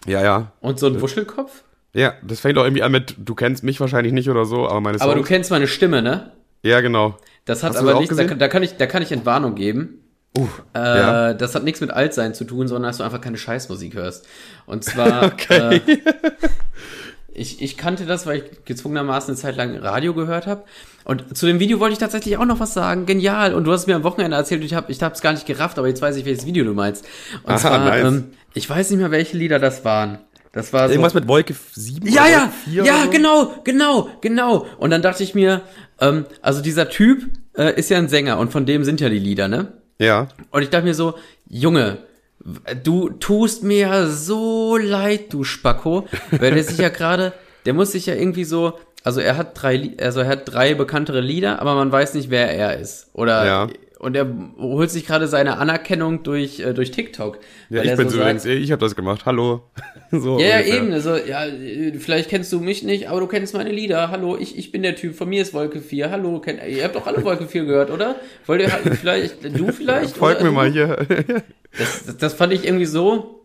Ja, 0.07 0.23
ja. 0.23 0.53
Und 0.61 0.79
so 0.79 0.87
ein 0.87 1.01
Wuschelkopf? 1.01 1.65
Ja, 1.93 2.15
das 2.23 2.41
fängt 2.41 2.57
auch 2.57 2.65
irgendwie 2.65 2.83
an 2.83 2.93
mit, 2.93 3.17
du 3.19 3.35
kennst 3.35 3.65
mich 3.65 3.81
wahrscheinlich 3.81 4.13
nicht 4.13 4.31
oder 4.31 4.45
so, 4.45 4.69
aber 4.69 4.81
meine 4.81 4.99
Songs. 4.99 5.11
Aber 5.11 5.21
du 5.21 5.27
kennst 5.27 5.51
meine 5.51 5.67
Stimme, 5.67 6.03
ne? 6.03 6.33
Ja, 6.63 6.81
genau. 6.81 7.17
Das 7.45 7.63
hat 7.63 7.71
Hast 7.71 7.79
aber 7.79 7.99
nichts, 7.99 8.17
da, 8.17 8.25
da, 8.25 8.49
kann 8.49 8.63
ich, 8.63 8.77
da 8.77 8.87
kann 8.87 9.03
ich 9.03 9.13
Entwarnung 9.13 9.55
geben. 9.55 10.05
Uh, 10.39 10.47
äh, 10.75 10.79
ja. 10.79 11.35
Das 11.35 11.55
hat 11.55 11.65
nichts 11.65 11.81
mit 11.81 11.91
Altsein 11.91 12.35
zu 12.35 12.45
tun, 12.45 12.69
sondern 12.69 12.91
dass 12.91 12.99
du 12.99 13.03
einfach 13.03 13.21
keine 13.21 13.37
Scheißmusik 13.37 13.95
hörst. 13.95 14.29
Und 14.67 14.85
zwar, 14.85 15.25
okay. 15.33 15.81
äh, 15.87 15.99
ich, 17.33 17.61
ich 17.63 17.77
kannte 17.77 18.07
das, 18.07 18.27
weil 18.27 18.39
ich 18.39 18.65
gezwungenermaßen 18.65 19.31
eine 19.31 19.37
Zeit 19.41 19.57
lang 19.57 19.77
Radio 19.77 20.15
gehört 20.15 20.47
habe. 20.47 20.65
Und 21.05 21.37
zu 21.37 21.47
dem 21.47 21.59
Video 21.59 21.81
wollte 21.81 21.95
ich 21.95 21.99
tatsächlich 21.99 22.37
auch 22.37 22.45
noch 22.45 22.61
was 22.61 22.75
sagen. 22.75 23.07
Genial. 23.07 23.55
Und 23.55 23.65
du 23.65 23.73
hast 23.73 23.87
mir 23.87 23.97
am 23.97 24.05
Wochenende 24.05 24.37
erzählt, 24.37 24.63
ich 24.63 24.75
habe 24.75 24.93
ich 24.93 25.03
hab's 25.03 25.21
gar 25.23 25.33
nicht 25.33 25.47
gerafft, 25.47 25.79
aber 25.79 25.89
jetzt 25.89 26.03
weiß 26.03 26.17
ich, 26.17 26.25
welches 26.25 26.47
Video 26.47 26.65
du 26.65 26.75
meinst. 26.75 27.05
Und 27.43 27.51
Aha, 27.51 27.59
zwar, 27.59 27.79
nice. 27.79 28.05
ähm, 28.05 28.31
ich 28.55 28.69
weiß 28.69 28.91
nicht 28.91 29.01
mehr, 29.01 29.11
welche 29.11 29.37
Lieder 29.37 29.59
das 29.59 29.85
waren. 29.85 30.19
Das 30.53 30.73
war 30.73 30.91
Irgendwas 30.91 31.13
so, 31.13 31.21
mit 31.21 31.29
Wolke 31.29 31.55
7 31.73 32.07
ja, 32.09 32.23
oder 32.23 32.31
ja, 32.31 32.53
4 32.65 32.85
Ja, 32.85 33.05
so? 33.05 33.11
genau, 33.11 33.55
genau, 33.63 34.09
genau. 34.21 34.67
Und 34.79 34.91
dann 34.91 35.03
dachte 35.03 35.23
ich 35.23 35.35
mir, 35.35 35.63
ähm, 36.01 36.27
also 36.43 36.61
dieser 36.61 36.89
Typ 36.89 37.29
äh, 37.57 37.79
ist 37.79 37.91
ja 37.91 37.99
ein 37.99 38.09
Sänger 38.09 38.39
und 38.39 38.51
von 38.51 38.67
dem 38.67 38.85
sind 38.85 39.01
ja 39.01 39.09
die 39.09 39.19
Lieder, 39.19 39.47
ne? 39.47 39.73
Ja. 39.99 40.29
Und 40.51 40.63
ich 40.63 40.71
dachte 40.71 40.87
mir 40.87 40.95
so, 40.95 41.15
Junge, 41.49 41.99
du 42.83 43.11
tust 43.11 43.63
mir 43.63 44.09
so 44.09 44.77
leid, 44.77 45.33
du 45.33 45.45
Spacko, 45.45 46.09
weil 46.31 46.55
der 46.55 46.65
sich 46.65 46.79
ja 46.79 46.89
gerade, 46.89 47.33
der 47.67 47.75
muss 47.75 47.93
sich 47.93 48.07
ja 48.07 48.15
irgendwie 48.15 48.45
so, 48.45 48.79
also 49.05 49.21
er 49.21 49.37
hat 49.37 49.61
drei, 49.61 49.93
also 50.01 50.21
er 50.21 50.29
hat 50.29 50.53
drei 50.53 50.75
bekanntere 50.75 51.21
Lieder, 51.21 51.61
aber 51.61 51.75
man 51.75 51.93
weiß 51.93 52.15
nicht, 52.15 52.31
wer 52.31 52.51
er 52.51 52.79
ist. 52.79 53.09
Oder 53.13 53.47
ja. 53.47 53.69
Und 54.01 54.17
er 54.17 54.27
holt 54.59 54.91
sich 54.91 55.07
gerade 55.07 55.29
seine 55.29 55.59
Anerkennung 55.59 56.23
durch 56.23 56.61
äh, 56.61 56.73
durch 56.73 56.91
TikTok. 56.91 57.39
Ja, 57.69 57.83
ich 57.83 57.95
bin 57.97 58.09
so 58.09 58.17
übrigens, 58.17 58.47
ich 58.47 58.73
habe 58.73 58.81
das 58.81 58.97
gemacht. 58.97 59.27
Hallo. 59.27 59.63
so 60.11 60.41
ja, 60.41 60.61
ja, 60.61 60.75
eben. 60.75 60.91
Also 60.93 61.17
ja, 61.17 61.45
vielleicht 61.99 62.31
kennst 62.31 62.51
du 62.53 62.61
mich 62.61 62.83
nicht, 62.83 63.11
aber 63.11 63.21
du 63.21 63.27
kennst 63.27 63.53
meine 63.53 63.71
Lieder. 63.71 64.11
Hallo, 64.11 64.39
ich, 64.39 64.57
ich 64.57 64.73
bin 64.73 64.83
der 64.83 64.97
Typ. 64.97 65.15
Von 65.15 65.29
mir 65.29 65.43
ist 65.43 65.53
Wolke 65.53 65.83
4. 65.83 66.11
Hallo, 66.11 66.41
kennt, 66.41 66.61
ihr 66.67 66.83
habt 66.83 66.97
doch 66.97 67.07
alle 67.07 67.23
Wolke 67.23 67.47
4 67.47 67.67
gehört, 67.67 67.91
oder? 67.91 68.17
Wollt 68.47 68.63
ihr 68.63 68.71
vielleicht 68.71 69.45
du 69.45 69.71
vielleicht? 69.73 70.17
Folg 70.17 70.37
oder, 70.37 70.47
mir 70.47 70.53
mal 70.53 70.71
hier. 70.71 70.97
das, 71.79 72.05
das, 72.07 72.17
das 72.17 72.35
fand 72.35 72.55
ich 72.55 72.65
irgendwie 72.65 72.87
so 72.87 73.37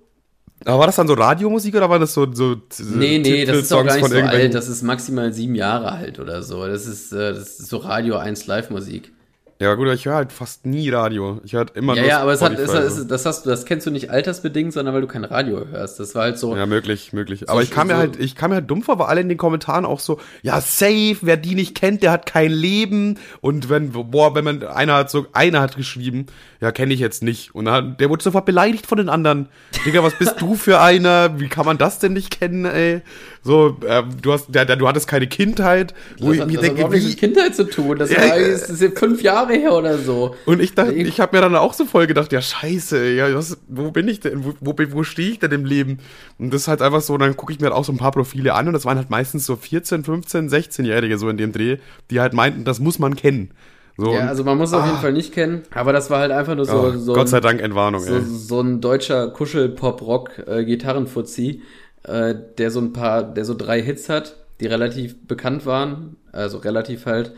aber 0.63 0.79
war 0.79 0.85
das 0.87 0.95
dann 0.95 1.07
so 1.07 1.13
Radiomusik 1.13 1.75
oder 1.75 1.89
war 1.89 1.99
das 1.99 2.13
so 2.13 2.31
so 2.31 2.55
Nee, 2.95 3.19
nee, 3.19 3.45
das 3.45 3.57
ist 3.57 3.71
doch 3.71 3.85
gar 3.85 3.97
nicht 3.97 4.07
so 4.07 4.17
alt, 4.17 4.53
das 4.53 4.69
ist 4.69 4.81
maximal 4.83 5.33
sieben 5.33 5.53
Jahre 5.53 5.91
alt 5.91 6.17
oder 6.17 6.41
so. 6.41 6.65
Das 6.65 6.87
ist, 6.87 7.11
äh, 7.11 7.33
das 7.33 7.59
ist 7.59 7.67
so 7.67 7.77
Radio 7.77 8.15
1 8.15 8.47
Live-Musik. 8.47 9.11
Ja, 9.57 9.73
gut, 9.75 9.87
ich 9.87 10.05
höre 10.05 10.15
halt 10.15 10.33
fast 10.33 10.65
nie 10.65 10.89
Radio. 10.89 11.39
Ich 11.45 11.53
höre 11.53 11.67
immer 11.75 11.95
ja, 11.95 12.01
nur 12.01 12.09
Ja, 12.09 12.21
aber 12.21 12.33
es 12.33 12.41
hat, 12.41 12.59
es, 12.59 12.73
es, 12.73 13.07
das 13.07 13.25
hast 13.25 13.45
das 13.45 13.65
kennst 13.65 13.87
du 13.87 13.91
nicht 13.91 14.09
altersbedingt, 14.11 14.73
sondern 14.73 14.93
weil 14.93 14.99
du 14.99 15.07
kein 15.07 15.23
Radio 15.23 15.65
hörst. 15.71 15.97
Das 15.97 16.13
war 16.13 16.23
halt 16.23 16.37
so. 16.37 16.57
Ja, 16.57 16.65
möglich, 16.65 17.13
möglich. 17.13 17.39
So 17.39 17.47
aber 17.47 17.63
ich 17.63 17.71
kam 17.71 17.87
so 17.87 17.93
mir 17.93 17.97
halt, 17.97 18.19
ich 18.19 18.35
kam 18.35 18.49
mir 18.49 18.55
halt 18.55 18.69
dumm 18.69 18.83
vor, 18.83 18.99
weil 18.99 19.05
alle 19.05 19.21
in 19.21 19.29
den 19.29 19.37
Kommentaren 19.37 19.85
auch 19.85 20.01
so, 20.01 20.19
ja, 20.41 20.59
safe, 20.59 21.19
wer 21.21 21.37
die 21.37 21.55
nicht 21.55 21.73
kennt, 21.73 22.03
der 22.03 22.11
hat 22.11 22.25
kein 22.25 22.51
Leben. 22.51 23.17
Und 23.39 23.69
wenn, 23.69 23.91
boah, 23.91 24.35
wenn 24.35 24.43
man, 24.43 24.61
einer 24.63 24.95
hat 24.95 25.09
so, 25.09 25.25
einer 25.31 25.61
hat 25.61 25.77
geschrieben, 25.77 26.25
ja, 26.59 26.73
kenne 26.73 26.93
ich 26.93 26.99
jetzt 26.99 27.23
nicht. 27.23 27.55
Und 27.55 27.65
dann, 27.65 27.95
der 27.95 28.09
wurde 28.09 28.23
sofort 28.23 28.45
beleidigt 28.45 28.85
von 28.85 28.97
den 28.97 29.07
anderen. 29.07 29.47
Digga, 29.85 30.03
was 30.03 30.17
bist 30.17 30.41
du 30.41 30.55
für 30.55 30.81
einer? 30.81 31.39
Wie 31.39 31.47
kann 31.47 31.65
man 31.65 31.77
das 31.77 31.99
denn 31.99 32.11
nicht 32.11 32.37
kennen, 32.37 32.65
ey? 32.65 33.03
So, 33.41 33.77
äh, 33.87 34.03
du 34.21 34.33
hast, 34.33 34.47
der, 34.49 34.65
der, 34.65 34.75
du 34.75 34.87
hattest 34.87 35.07
keine 35.07 35.27
Kindheit. 35.27 35.93
Wo 36.19 36.33
das 36.33 36.39
ich 36.39 36.45
mir 36.45 36.59
denke, 36.59 36.91
wie 36.91 36.99
mit 36.99 37.17
Kindheit 37.17 37.55
zu 37.55 37.69
tun. 37.69 37.99
Das, 37.99 38.09
ja, 38.09 38.17
war, 38.17 38.39
das 38.39 38.69
ist 38.69 38.99
fünf 38.99 39.21
Jahre 39.21 39.44
her 39.49 39.73
oder 39.73 39.97
so. 39.97 40.35
Und 40.45 40.61
ich 40.61 40.75
dachte, 40.75 40.93
ich 40.93 41.19
habe 41.19 41.35
mir 41.35 41.41
dann 41.41 41.55
auch 41.55 41.73
so 41.73 41.85
voll 41.85 42.07
gedacht, 42.07 42.31
ja 42.31 42.41
scheiße, 42.41 43.13
ja, 43.13 43.33
was, 43.35 43.57
wo 43.67 43.91
bin 43.91 44.07
ich 44.07 44.19
denn? 44.19 44.45
Wo, 44.45 44.53
wo, 44.59 44.75
wo 44.91 45.03
stehe 45.03 45.31
ich 45.31 45.39
denn 45.39 45.51
im 45.51 45.65
Leben? 45.65 45.99
Und 46.37 46.53
das 46.53 46.63
ist 46.63 46.67
halt 46.67 46.81
einfach 46.81 47.01
so, 47.01 47.17
dann 47.17 47.35
gucke 47.35 47.53
ich 47.53 47.59
mir 47.59 47.67
halt 47.67 47.75
auch 47.75 47.85
so 47.85 47.91
ein 47.91 47.97
paar 47.97 48.11
Profile 48.11 48.53
an 48.53 48.67
und 48.67 48.73
das 48.73 48.85
waren 48.85 48.97
halt 48.97 49.09
meistens 49.09 49.45
so 49.45 49.55
14, 49.55 50.03
15, 50.03 50.49
16-Jährige 50.49 51.17
so 51.17 51.29
in 51.29 51.37
dem 51.37 51.51
Dreh, 51.51 51.77
die 52.09 52.19
halt 52.19 52.33
meinten, 52.33 52.65
das 52.65 52.79
muss 52.79 52.99
man 52.99 53.15
kennen. 53.15 53.51
So, 53.97 54.13
ja, 54.13 54.27
also 54.27 54.43
man 54.43 54.57
muss 54.57 54.69
es 54.69 54.75
auf 54.75 54.83
jeden 54.83 54.97
ah. 54.97 55.01
Fall 55.01 55.13
nicht 55.13 55.33
kennen, 55.33 55.63
aber 55.73 55.93
das 55.93 56.09
war 56.09 56.19
halt 56.19 56.31
einfach 56.31 56.55
nur 56.55 56.65
so, 56.65 56.77
oh, 56.77 56.91
so 56.97 57.13
Gott 57.13 57.29
sei 57.29 57.39
Dank 57.39 57.61
Entwarnung, 57.61 58.01
so, 58.01 58.15
ey. 58.15 58.23
so 58.25 58.59
ein 58.59 58.81
deutscher 58.81 59.29
Kuschel-Pop-Rock-Gitarrenfuzzi, 59.29 61.61
äh, 62.05 62.31
äh, 62.31 62.35
der 62.57 62.71
so 62.71 62.81
ein 62.81 62.91
paar, 62.91 63.23
der 63.23 63.45
so 63.45 63.53
drei 63.53 63.81
Hits 63.81 64.09
hat, 64.09 64.35
die 64.59 64.67
relativ 64.67 65.25
bekannt 65.27 65.65
waren, 65.65 66.17
also 66.33 66.57
relativ 66.57 67.05
halt. 67.05 67.31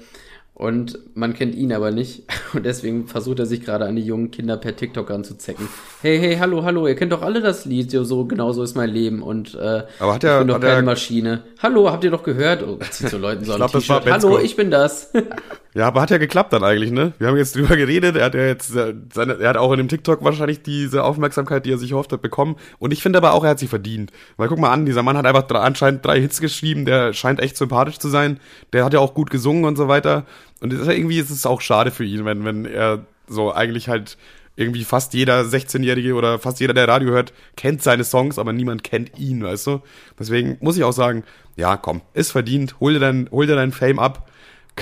Und 0.58 0.98
man 1.14 1.36
kennt 1.36 1.54
ihn 1.54 1.72
aber 1.72 1.92
nicht. 1.92 2.24
Und 2.54 2.66
deswegen 2.66 3.06
versucht 3.06 3.38
er 3.38 3.46
sich 3.46 3.64
gerade 3.64 3.86
an 3.86 3.96
die 3.96 4.02
jungen 4.02 4.32
Kinder 4.32 4.58
per 4.58 4.76
TikTok 4.76 5.12
anzuzecken. 5.12 5.70
Hey, 6.02 6.18
hey, 6.18 6.38
hallo, 6.38 6.64
hallo, 6.64 6.88
ihr 6.88 6.96
kennt 6.96 7.12
doch 7.12 7.22
alle 7.22 7.42
das 7.42 7.66
Lied, 7.66 7.92
so 7.92 8.26
genau 8.26 8.52
so 8.54 8.64
ist 8.64 8.76
mein 8.76 8.90
Leben. 8.90 9.22
Und 9.22 9.54
äh, 9.54 9.84
aber 10.00 10.16
hat 10.16 10.24
er, 10.24 10.34
ich 10.34 10.40
bin 10.40 10.48
doch 10.48 10.60
keine 10.60 10.78
er, 10.78 10.82
Maschine. 10.82 11.44
Hallo, 11.62 11.92
habt 11.92 12.04
ihr 12.04 12.10
doch 12.10 12.24
gehört? 12.24 12.64
Oh, 12.64 12.80
zu 12.90 13.08
so 13.08 13.20
Leuten 13.20 13.46
so 13.46 13.54
ein 13.54 13.68
T-Shirt. 13.68 14.10
Hallo, 14.10 14.40
ich 14.40 14.56
bin 14.56 14.72
das. 14.72 15.12
ja, 15.78 15.86
aber 15.86 16.02
hat 16.02 16.10
ja 16.10 16.18
geklappt 16.18 16.54
dann 16.54 16.64
eigentlich, 16.64 16.90
ne? 16.90 17.14
Wir 17.20 17.28
haben 17.28 17.38
jetzt 17.38 17.56
drüber 17.56 17.76
geredet. 17.78 18.16
Er 18.16 18.26
hat 18.26 18.34
ja 18.34 18.48
jetzt 18.48 18.70
seine, 18.70 19.34
er 19.40 19.50
hat 19.50 19.58
auch 19.58 19.72
in 19.74 19.78
dem 19.78 19.88
TikTok 19.88 20.24
wahrscheinlich 20.24 20.64
diese 20.64 21.04
Aufmerksamkeit, 21.04 21.68
die 21.68 21.72
er 21.72 21.78
sich 21.78 21.92
erhofft 21.92 22.12
hat, 22.12 22.24
bekommen. 22.24 22.56
Und 22.80 22.94
ich 22.94 23.04
finde 23.04 23.20
aber 23.20 23.34
auch, 23.34 23.44
er 23.44 23.52
hat 23.52 23.60
sie 23.60 23.68
verdient. 23.68 24.12
Weil 24.38 24.48
guck 24.48 24.58
mal 24.58 24.72
an, 24.72 24.88
dieser 24.88 25.04
Mann 25.04 25.16
hat 25.16 25.28
einfach 25.28 25.44
drei, 25.44 25.60
anscheinend 25.60 26.04
drei 26.04 26.20
Hits 26.20 26.42
geschrieben. 26.42 26.86
Der 26.86 27.14
scheint 27.14 27.40
echt 27.40 27.58
sympathisch 27.58 28.00
zu 28.00 28.10
sein. 28.10 28.40
Der 28.74 28.84
hat 28.84 28.94
ja 28.94 29.00
auch 29.00 29.14
gut 29.14 29.30
gesungen 29.30 29.66
und 29.66 29.76
so 29.76 29.88
weiter. 29.88 30.26
Und 30.62 30.74
irgendwie 30.74 31.20
ist 31.20 31.30
es 31.30 31.46
auch 31.46 31.62
schade 31.62 31.92
für 31.92 32.06
ihn, 32.06 32.26
wenn, 32.26 32.44
wenn 32.44 32.66
er 32.66 33.06
so 33.28 33.54
eigentlich 33.54 33.88
halt 33.88 34.18
irgendwie 34.56 34.84
fast 34.84 35.14
jeder 35.14 35.42
16-Jährige 35.42 36.16
oder 36.16 36.40
fast 36.40 36.60
jeder, 36.60 36.74
der 36.74 36.88
Radio 36.88 37.12
hört, 37.12 37.34
kennt 37.56 37.84
seine 37.84 38.04
Songs, 38.04 38.40
aber 38.40 38.52
niemand 38.52 38.84
kennt 38.84 39.20
ihn, 39.20 39.44
weißt 39.44 39.68
du? 39.68 39.82
Deswegen 40.18 40.58
muss 40.60 40.76
ich 40.76 40.84
auch 40.84 40.94
sagen, 40.94 41.24
ja, 41.56 41.78
komm, 41.78 42.02
ist 42.16 42.32
verdient, 42.32 42.80
hol 42.80 42.94
dir 42.94 43.00
dein, 43.00 43.30
hol 43.30 43.46
dir 43.46 43.56
dein 43.56 43.72
Fame 43.72 44.00
ab, 44.00 44.27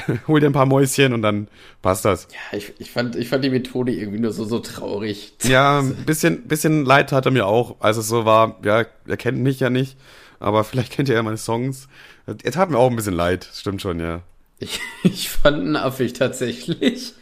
hol 0.28 0.40
dir 0.40 0.48
ein 0.48 0.54
paar 0.54 0.66
Mäuschen 0.66 1.14
und 1.14 1.22
dann 1.22 1.48
passt 1.82 2.06
das. 2.06 2.28
Ja, 2.32 2.58
ich, 2.58 2.74
ich, 2.80 2.92
fand, 2.92 3.16
ich 3.16 3.30
fand 3.30 3.44
die 3.44 3.50
Methode 3.50 3.92
irgendwie 3.92 4.20
nur 4.20 4.32
so, 4.32 4.46
so 4.46 4.60
traurig. 4.60 5.34
Ja, 5.44 5.80
ein 5.80 6.06
bisschen, 6.06 6.48
bisschen 6.48 6.86
leid 6.86 7.12
hat 7.12 7.26
er 7.26 7.32
mir 7.32 7.46
auch, 7.46 7.76
als 7.80 7.98
es 7.98 8.08
so 8.08 8.26
war, 8.26 8.60
ja, 8.64 8.86
er 9.08 9.18
kennt 9.18 9.40
mich 9.40 9.60
ja 9.60 9.70
nicht, 9.70 9.98
aber 10.40 10.64
vielleicht 10.64 10.92
kennt 10.92 11.10
er 11.10 11.16
ja 11.16 11.24
meine 11.24 11.38
Songs. 11.38 11.88
Er 12.26 12.52
tat 12.52 12.70
mir 12.70 12.78
auch 12.78 12.90
ein 12.90 12.96
bisschen 12.96 13.14
leid, 13.14 13.48
stimmt 13.54 13.82
schon, 13.82 14.00
ja. 14.00 14.22
Ich, 14.60 14.80
ich 15.04 15.30
fand 15.30 15.64
ihn 15.64 15.76
affig 15.76 16.14
tatsächlich. 16.14 17.14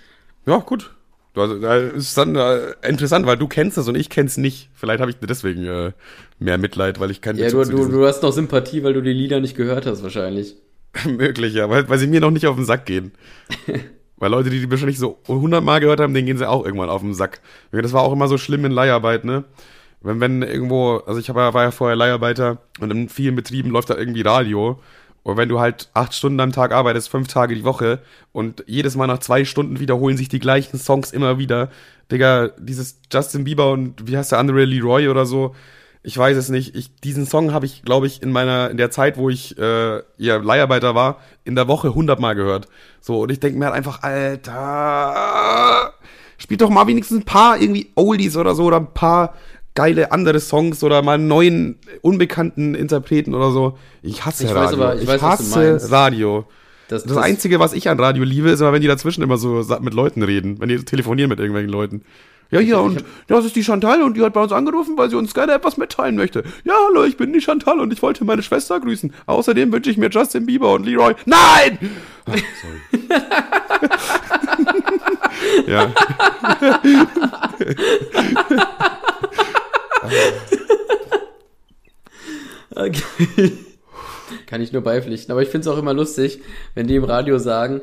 Ja, 0.46 0.58
gut. 0.58 0.92
Also, 1.36 1.60
das 1.60 1.94
ist 1.94 2.18
dann 2.18 2.36
äh, 2.36 2.74
interessant, 2.88 3.26
weil 3.26 3.38
du 3.38 3.48
kennst 3.48 3.78
es 3.78 3.88
und 3.88 3.96
ich 3.96 4.10
kenn's 4.10 4.38
nicht. 4.38 4.70
Vielleicht 4.76 5.02
habe 5.02 5.10
ich 5.10 5.18
deswegen 5.18 5.66
äh, 5.66 5.92
mehr 6.38 6.60
Mitleid, 6.60 7.00
weil 7.00 7.10
ich 7.10 7.22
kein 7.22 7.38
Ja, 7.38 7.50
du, 7.50 7.64
du, 7.64 7.88
du 7.88 8.06
hast 8.06 8.22
noch 8.22 8.32
Sympathie, 8.32 8.84
weil 8.84 8.94
du 8.94 9.02
die 9.02 9.14
Lieder 9.14 9.40
nicht 9.40 9.58
gehört 9.58 9.88
hast, 9.88 10.04
wahrscheinlich. 10.04 10.56
Möglich, 11.06 11.54
ja, 11.54 11.70
weil, 11.70 11.88
weil 11.90 11.98
sie 11.98 12.08
mir 12.08 12.22
noch 12.22 12.32
nicht 12.32 12.48
auf 12.48 12.56
den 12.56 12.66
Sack 12.66 12.86
gehen. 12.86 13.14
weil 14.18 14.32
Leute, 14.32 14.50
die 14.50 14.60
die 14.60 14.70
wahrscheinlich 14.70 15.00
so 15.00 15.20
hundertmal 15.28 15.80
gehört 15.80 16.00
haben, 16.00 16.14
denen 16.14 16.28
gehen 16.28 16.38
sie 16.38 16.48
auch 16.48 16.66
irgendwann 16.66 16.90
auf 16.90 17.02
den 17.02 17.14
Sack. 17.14 17.42
Das 17.72 17.94
war 17.94 18.04
auch 18.04 18.14
immer 18.14 18.28
so 18.28 18.38
schlimm 18.38 18.66
in 18.66 18.72
Leiharbeit, 18.72 19.26
ne? 19.26 19.44
Wenn, 20.02 20.20
wenn 20.20 20.42
irgendwo, 20.42 20.98
also 20.98 21.20
ich 21.20 21.30
hab, 21.30 21.36
war 21.36 21.64
ja 21.64 21.72
vorher 21.72 21.96
Leiharbeiter 21.96 22.58
und 22.80 22.92
in 22.92 23.10
vielen 23.10 23.36
Betrieben 23.36 23.70
läuft 23.70 23.90
da 23.90 23.96
irgendwie 23.96 24.22
Radio 24.22 24.80
und 25.24 25.38
wenn 25.38 25.50
du 25.50 25.60
halt 25.60 25.90
acht 25.94 26.14
Stunden 26.14 26.40
am 26.42 26.52
Tag 26.52 26.74
arbeitest, 26.74 27.10
fünf 27.10 27.30
Tage 27.30 27.56
die 27.56 27.64
Woche 27.64 28.00
und 28.34 28.64
jedes 28.68 28.96
Mal 28.96 29.08
nach 29.08 29.20
zwei 29.20 29.46
Stunden 29.46 29.80
wiederholen 29.80 30.18
sich 30.18 30.28
die 30.28 30.40
gleichen 30.40 30.78
Songs 30.78 31.12
immer 31.12 31.38
wieder, 31.38 31.70
Digga, 32.12 32.50
dieses 32.60 33.00
Justin 33.12 33.46
Bieber 33.46 33.72
und 33.72 34.08
wie 34.08 34.18
heißt 34.18 34.34
der 34.34 34.40
andere 34.40 34.66
Leroy 34.66 35.08
oder 35.08 35.26
so, 35.26 35.56
ich 36.04 36.18
weiß 36.18 36.36
es 36.36 36.50
nicht. 36.50 36.76
Ich, 36.76 36.94
diesen 36.98 37.26
Song 37.26 37.54
habe 37.54 37.66
ich, 37.66 37.84
glaube 37.84 38.08
ich, 38.08 38.22
in 38.22 38.32
meiner, 38.32 38.70
in 38.70 38.78
der 38.78 38.92
Zeit, 38.92 39.18
wo 39.18 39.30
ich 39.30 39.58
äh, 39.58 40.02
ja, 40.18 40.38
Leiharbeiter 40.38 40.96
war, 40.96 41.20
in 41.46 41.56
der 41.56 41.70
Woche 41.70 41.96
hundertmal 41.96 42.36
gehört. 42.36 42.68
So, 43.00 43.22
und 43.22 43.32
ich 43.32 43.40
denke 43.40 43.58
mir 43.58 43.66
halt 43.66 43.76
einfach, 43.76 44.04
Alter, 44.04 45.94
spielt 46.38 46.62
doch 46.62 46.70
mal 46.70 46.88
wenigstens 46.88 47.22
ein 47.22 47.26
paar 47.26 47.60
irgendwie 47.60 47.92
Oldies 47.96 48.36
oder 48.36 48.54
so 48.54 48.66
oder 48.66 48.78
ein 48.78 48.94
paar 48.94 49.34
geile 49.76 50.12
andere 50.12 50.42
Songs 50.42 50.84
oder 50.84 51.02
mal 51.02 51.14
einen 51.14 51.28
neuen, 51.28 51.80
unbekannten 52.02 52.76
Interpreten 52.76 53.34
oder 53.34 53.52
so. 53.52 53.78
Ich 54.02 54.26
hasse 54.26 54.44
ich 54.44 54.54
Radio. 54.54 54.84
Aber, 54.84 54.96
ich, 54.96 55.04
ich 55.04 55.08
weiß, 55.08 55.22
hasse 55.22 55.90
Radio. 55.90 56.46
Das, 56.90 57.04
das, 57.04 57.14
das, 57.14 57.24
Einzige, 57.24 57.60
was 57.60 57.72
ich 57.72 57.90
an 57.90 57.98
Radio 58.00 58.26
liebe, 58.26 58.50
ist 58.50 58.60
immer, 58.60 58.74
wenn 58.74 58.82
die 58.82 58.88
dazwischen 58.88 59.24
immer 59.24 59.38
so 59.38 59.66
mit 59.80 59.94
Leuten 59.94 60.22
reden, 60.22 60.60
wenn 60.60 60.68
die 60.68 60.84
telefonieren 60.84 61.30
mit 61.30 61.40
irgendwelchen 61.40 61.72
Leuten. 61.72 62.04
Ja, 62.54 62.60
hier, 62.60 62.80
und 62.80 63.04
das 63.26 63.46
ist 63.46 63.56
die 63.56 63.64
Chantal 63.64 64.04
und 64.04 64.16
die 64.16 64.22
hat 64.22 64.34
bei 64.34 64.44
uns 64.44 64.52
angerufen, 64.52 64.96
weil 64.96 65.10
sie 65.10 65.16
uns 65.16 65.34
gerne 65.34 65.54
etwas 65.54 65.78
mitteilen 65.78 66.16
möchte. 66.16 66.44
Ja, 66.64 66.76
hallo, 66.88 67.04
ich 67.04 67.18
bin 67.18 67.34
die 67.34 67.42
Chantal 67.42 67.80
und 67.80 67.92
ich 67.92 68.00
wollte 68.04 68.24
meine 68.26 68.44
Schwester 68.44 68.80
grüßen. 68.80 69.12
Außerdem 69.26 69.72
wünsche 69.72 69.90
ich 69.90 69.98
mir 69.98 70.10
Justin 70.10 70.46
Bieber 70.46 70.74
und 70.74 70.86
Leroy. 70.86 71.16
Nein! 71.26 71.80
Ach, 72.28 72.36
sorry. 72.62 72.80
ja. 75.68 75.92
okay. 82.76 83.58
Kann 84.46 84.62
ich 84.62 84.72
nur 84.72 84.84
beipflichten. 84.84 85.32
Aber 85.32 85.42
ich 85.42 85.50
finde 85.50 85.68
es 85.68 85.74
auch 85.74 85.80
immer 85.80 85.96
lustig, 85.96 86.42
wenn 86.76 86.86
die 86.86 86.98
im 86.98 87.04
Radio 87.04 87.40
sagen, 87.40 87.82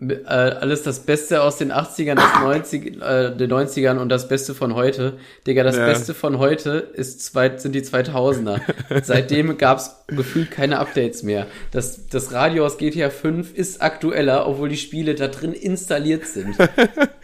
äh, 0.00 0.24
alles 0.26 0.82
das 0.82 1.00
Beste 1.00 1.42
aus 1.42 1.56
den 1.56 1.72
80ern, 1.72 2.16
das 2.16 2.40
90, 2.40 3.02
äh, 3.02 3.34
den 3.34 3.50
90ern 3.50 3.98
und 3.98 4.08
das 4.08 4.28
Beste 4.28 4.54
von 4.54 4.74
heute. 4.74 5.18
Digga, 5.46 5.62
das 5.62 5.76
ja. 5.76 5.86
Beste 5.86 6.14
von 6.14 6.38
heute 6.38 6.70
ist 6.94 7.24
zwei, 7.24 7.56
sind 7.56 7.72
die 7.72 7.82
2000er. 7.82 8.60
Seitdem 9.02 9.56
gab 9.56 9.78
es 9.78 9.96
gefühlt 10.08 10.50
keine 10.50 10.78
Updates 10.78 11.22
mehr. 11.22 11.46
Das, 11.70 12.06
das 12.08 12.32
Radio 12.32 12.66
aus 12.66 12.78
GTA 12.78 13.10
5 13.10 13.54
ist 13.54 13.80
aktueller, 13.80 14.46
obwohl 14.46 14.68
die 14.68 14.76
Spiele 14.76 15.14
da 15.14 15.28
drin 15.28 15.52
installiert 15.52 16.26
sind. 16.26 16.56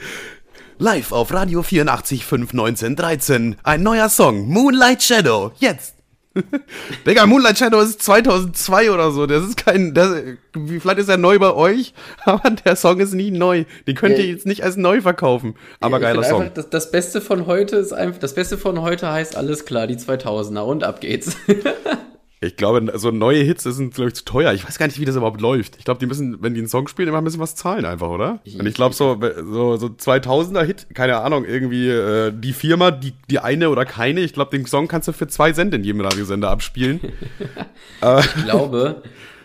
Live 0.78 1.12
auf 1.12 1.32
Radio 1.32 1.62
84 1.62 2.24
5 2.24 2.52
1913. 2.52 3.56
Ein 3.62 3.82
neuer 3.82 4.08
Song. 4.08 4.48
Moonlight 4.48 5.02
Shadow. 5.02 5.52
Jetzt. 5.58 6.01
Digga, 7.06 7.26
Moonlight 7.26 7.58
Shadow 7.58 7.80
ist 7.80 8.02
2002 8.02 8.90
oder 8.90 9.10
so. 9.10 9.26
Das 9.26 9.44
ist 9.44 9.56
kein. 9.56 9.94
Das, 9.94 10.14
vielleicht 10.52 10.98
ist 10.98 11.08
er 11.08 11.16
neu 11.16 11.38
bei 11.38 11.52
euch, 11.52 11.92
aber 12.24 12.50
der 12.50 12.76
Song 12.76 13.00
ist 13.00 13.12
nie 13.12 13.30
neu. 13.30 13.64
Den 13.86 13.94
könnt 13.94 14.18
ihr 14.18 14.26
jetzt 14.26 14.46
nicht 14.46 14.64
als 14.64 14.76
neu 14.76 15.00
verkaufen. 15.00 15.54
Aber 15.80 15.98
ja, 15.98 16.08
geiler 16.08 16.24
Song. 16.24 16.50
Das, 16.54 16.70
das, 16.70 16.90
Beste 16.90 17.20
von 17.20 17.46
heute 17.46 17.76
ist 17.76 17.92
einfach. 17.92 18.20
Das 18.20 18.34
Beste 18.34 18.58
von 18.58 18.80
heute 18.80 19.10
heißt 19.10 19.36
alles 19.36 19.64
klar, 19.64 19.86
die 19.86 19.96
2000er 19.96 20.60
und 20.60 20.84
ab 20.84 21.00
geht's. 21.00 21.36
Ich 22.44 22.56
glaube, 22.56 22.98
so 22.98 23.12
neue 23.12 23.44
Hits 23.44 23.62
sind, 23.62 23.94
glaube 23.94 24.08
ich, 24.08 24.14
zu 24.16 24.24
teuer. 24.24 24.52
Ich 24.52 24.66
weiß 24.66 24.76
gar 24.76 24.88
nicht, 24.88 24.98
wie 24.98 25.04
das 25.04 25.14
überhaupt 25.14 25.40
läuft. 25.40 25.76
Ich 25.78 25.84
glaube, 25.84 26.00
die 26.00 26.06
müssen, 26.06 26.42
wenn 26.42 26.54
die 26.54 26.60
einen 26.60 26.68
Song 26.68 26.88
spielen, 26.88 27.06
immer 27.06 27.18
ein 27.18 27.24
bisschen 27.24 27.38
was 27.38 27.54
zahlen 27.54 27.84
einfach, 27.84 28.08
oder? 28.08 28.40
Und 28.58 28.66
ich 28.66 28.74
glaube, 28.74 28.96
so, 28.96 29.16
so, 29.44 29.76
so 29.76 29.86
2000er 29.86 30.64
Hit, 30.64 30.88
keine 30.92 31.18
Ahnung, 31.18 31.44
irgendwie 31.44 31.88
äh, 31.88 32.32
die 32.34 32.52
Firma, 32.52 32.90
die, 32.90 33.12
die 33.30 33.38
eine 33.38 33.70
oder 33.70 33.84
keine, 33.84 34.22
ich 34.22 34.32
glaube, 34.32 34.50
den 34.56 34.66
Song 34.66 34.88
kannst 34.88 35.06
du 35.06 35.12
für 35.12 35.28
zwei 35.28 35.52
Cent 35.52 35.72
in 35.72 35.84
jedem 35.84 36.00
Radiosender 36.00 36.50
abspielen. 36.50 36.98
ich 38.18 38.44
glaube, 38.44 39.02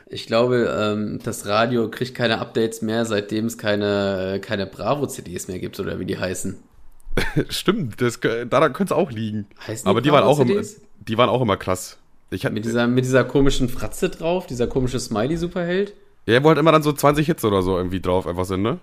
ich 0.07 0.25
glaube, 0.25 0.75
ähm, 0.75 1.19
das 1.23 1.45
Radio 1.45 1.91
kriegt 1.91 2.15
keine 2.15 2.39
Updates 2.39 2.81
mehr, 2.81 3.05
seitdem 3.05 3.45
es 3.45 3.59
keine, 3.59 4.39
keine 4.41 4.65
Bravo-CDs 4.65 5.47
mehr 5.47 5.59
gibt, 5.59 5.79
oder 5.79 5.99
wie 5.99 6.05
die 6.05 6.17
heißen. 6.17 6.57
Stimmt, 7.49 8.01
das, 8.01 8.19
daran 8.19 8.73
könnte 8.73 8.95
es 8.95 8.99
auch 8.99 9.11
liegen. 9.11 9.45
Heißen 9.67 9.85
die 9.85 9.89
Aber 9.89 10.01
die 10.01 10.11
waren, 10.11 10.23
auch 10.23 10.39
immer, 10.39 10.61
die 11.07 11.17
waren 11.19 11.29
auch 11.29 11.41
immer 11.41 11.57
krass. 11.57 11.99
Ich 12.29 12.45
hab, 12.45 12.53
mit, 12.53 12.65
dieser, 12.65 12.87
mit 12.87 13.05
dieser 13.05 13.23
komischen 13.23 13.69
Fratze 13.69 14.09
drauf, 14.09 14.47
dieser 14.47 14.67
komische 14.67 14.99
Smiley-Superheld. 14.99 15.93
Ja, 16.25 16.43
wo 16.43 16.49
halt 16.49 16.57
immer 16.57 16.73
dann 16.73 16.83
so 16.83 16.91
20 16.91 17.25
Hits 17.25 17.45
oder 17.45 17.61
so 17.61 17.77
irgendwie 17.77 18.01
drauf 18.01 18.27
einfach 18.27 18.45
sind, 18.45 18.61
ne? 18.61 18.79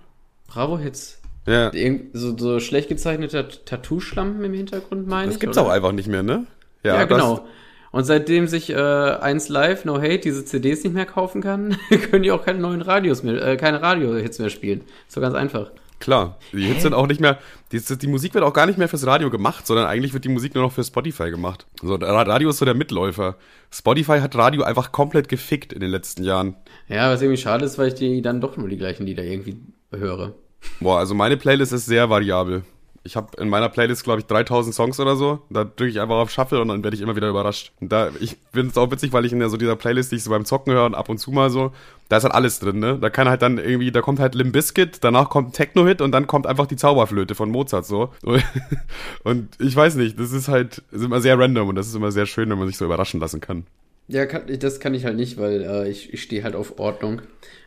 Bravo-Hits. 0.48 1.20
Ja. 1.46 1.70
So, 2.14 2.36
so 2.38 2.58
schlecht 2.58 2.88
gezeichnete 2.88 3.46
Tattoo-Schlampen 3.66 4.42
im 4.44 4.54
Hintergrund, 4.54 5.06
meine 5.06 5.26
ich. 5.26 5.34
Das 5.34 5.40
gibt's 5.40 5.58
oder? 5.58 5.66
auch 5.66 5.70
einfach 5.70 5.92
nicht 5.92 6.08
mehr, 6.08 6.22
ne? 6.22 6.46
Ja, 6.82 6.94
ja 6.96 7.04
genau. 7.04 7.44
Und 7.90 8.04
seitdem 8.04 8.48
sich 8.48 8.70
äh, 8.70 8.74
1 8.76 9.50
Live, 9.50 9.84
No 9.84 9.98
Hate, 9.98 10.18
diese 10.18 10.44
CDs 10.44 10.82
nicht 10.82 10.94
mehr 10.94 11.06
kaufen 11.06 11.42
kann, 11.42 11.76
können 12.10 12.22
die 12.22 12.32
auch 12.32 12.44
keine 12.44 12.58
neuen 12.58 12.82
Radios 12.82 13.22
mehr, 13.22 13.40
äh, 13.40 13.56
keine 13.56 13.82
Radio-Hits 13.82 14.38
mehr 14.38 14.50
spielen. 14.50 14.80
So 15.06 15.20
ganz 15.20 15.34
einfach. 15.34 15.70
Klar, 16.04 16.36
die 16.52 16.66
Hits 16.66 16.82
sind 16.82 16.92
auch 16.92 17.06
nicht 17.06 17.22
mehr, 17.22 17.38
die, 17.72 17.80
die, 17.80 18.06
Musik 18.08 18.34
wird 18.34 18.44
auch 18.44 18.52
gar 18.52 18.66
nicht 18.66 18.76
mehr 18.76 18.90
fürs 18.90 19.06
Radio 19.06 19.30
gemacht, 19.30 19.66
sondern 19.66 19.86
eigentlich 19.86 20.12
wird 20.12 20.26
die 20.26 20.28
Musik 20.28 20.54
nur 20.54 20.62
noch 20.62 20.72
für 20.72 20.84
Spotify 20.84 21.30
gemacht. 21.30 21.64
So, 21.80 21.94
Radio 21.94 22.50
ist 22.50 22.58
so 22.58 22.66
der 22.66 22.74
Mitläufer. 22.74 23.36
Spotify 23.70 24.20
hat 24.20 24.36
Radio 24.36 24.64
einfach 24.64 24.92
komplett 24.92 25.30
gefickt 25.30 25.72
in 25.72 25.80
den 25.80 25.88
letzten 25.88 26.22
Jahren. 26.22 26.56
Ja, 26.88 27.10
was 27.10 27.22
irgendwie 27.22 27.40
schade 27.40 27.64
ist, 27.64 27.78
weil 27.78 27.88
ich 27.88 27.94
die 27.94 28.20
dann 28.20 28.42
doch 28.42 28.58
nur 28.58 28.68
die 28.68 28.76
gleichen 28.76 29.06
Lieder 29.06 29.24
irgendwie 29.24 29.56
höre. 29.90 30.34
Boah, 30.78 30.98
also 30.98 31.14
meine 31.14 31.38
Playlist 31.38 31.72
ist 31.72 31.86
sehr 31.86 32.10
variabel. 32.10 32.64
Ich 33.06 33.16
habe 33.16 33.40
in 33.40 33.50
meiner 33.50 33.68
Playlist, 33.68 34.02
glaube 34.02 34.20
ich, 34.20 34.26
3000 34.26 34.74
Songs 34.74 34.98
oder 34.98 35.14
so. 35.14 35.40
Da 35.50 35.64
drücke 35.64 35.90
ich 35.90 36.00
einfach 36.00 36.16
auf 36.16 36.30
Shuffle 36.30 36.60
und 36.60 36.68
dann 36.68 36.82
werde 36.82 36.96
ich 36.96 37.02
immer 37.02 37.14
wieder 37.14 37.28
überrascht. 37.28 37.72
Und 37.80 37.92
da, 37.92 38.10
ich 38.18 38.38
finde 38.52 38.70
es 38.70 38.78
auch 38.78 38.90
witzig, 38.90 39.12
weil 39.12 39.26
ich 39.26 39.32
in 39.32 39.40
der, 39.40 39.50
so 39.50 39.58
dieser 39.58 39.76
Playlist, 39.76 40.10
die 40.10 40.16
ich 40.16 40.24
so 40.24 40.30
beim 40.30 40.46
Zocken 40.46 40.72
höre 40.72 40.86
und 40.86 40.94
ab 40.94 41.10
und 41.10 41.18
zu 41.18 41.30
mal 41.30 41.50
so, 41.50 41.72
da 42.08 42.16
ist 42.16 42.24
halt 42.24 42.34
alles 42.34 42.60
drin, 42.60 42.78
ne? 42.78 42.98
Da 42.98 43.10
kann 43.10 43.28
halt 43.28 43.42
dann 43.42 43.58
irgendwie, 43.58 43.90
da 43.92 44.00
kommt 44.00 44.20
halt 44.20 44.34
Limp 44.34 44.52
Bizkit, 44.52 44.98
danach 45.02 45.28
kommt 45.28 45.54
Techno-Hit 45.54 46.00
und 46.00 46.12
dann 46.12 46.26
kommt 46.26 46.46
einfach 46.46 46.66
die 46.66 46.76
Zauberflöte 46.76 47.34
von 47.34 47.50
Mozart 47.50 47.86
so. 47.86 48.10
Und 49.24 49.48
ich 49.60 49.74
weiß 49.74 49.96
nicht, 49.96 50.18
das 50.18 50.32
ist 50.32 50.48
halt, 50.48 50.82
ist 50.90 51.04
immer 51.04 51.20
sehr 51.20 51.38
random 51.38 51.68
und 51.68 51.74
das 51.74 51.86
ist 51.86 51.94
immer 51.94 52.12
sehr 52.12 52.26
schön, 52.26 52.50
wenn 52.50 52.58
man 52.58 52.68
sich 52.68 52.76
so 52.76 52.84
überraschen 52.84 53.20
lassen 53.20 53.40
kann. 53.40 53.66
Ja, 54.06 54.26
kann, 54.26 54.42
das 54.58 54.80
kann 54.80 54.94
ich 54.94 55.04
halt 55.04 55.16
nicht, 55.16 55.38
weil 55.38 55.62
äh, 55.62 55.88
ich, 55.88 56.12
ich 56.12 56.22
stehe 56.22 56.44
halt 56.44 56.54
auf 56.54 56.78
Ordnung. 56.78 57.22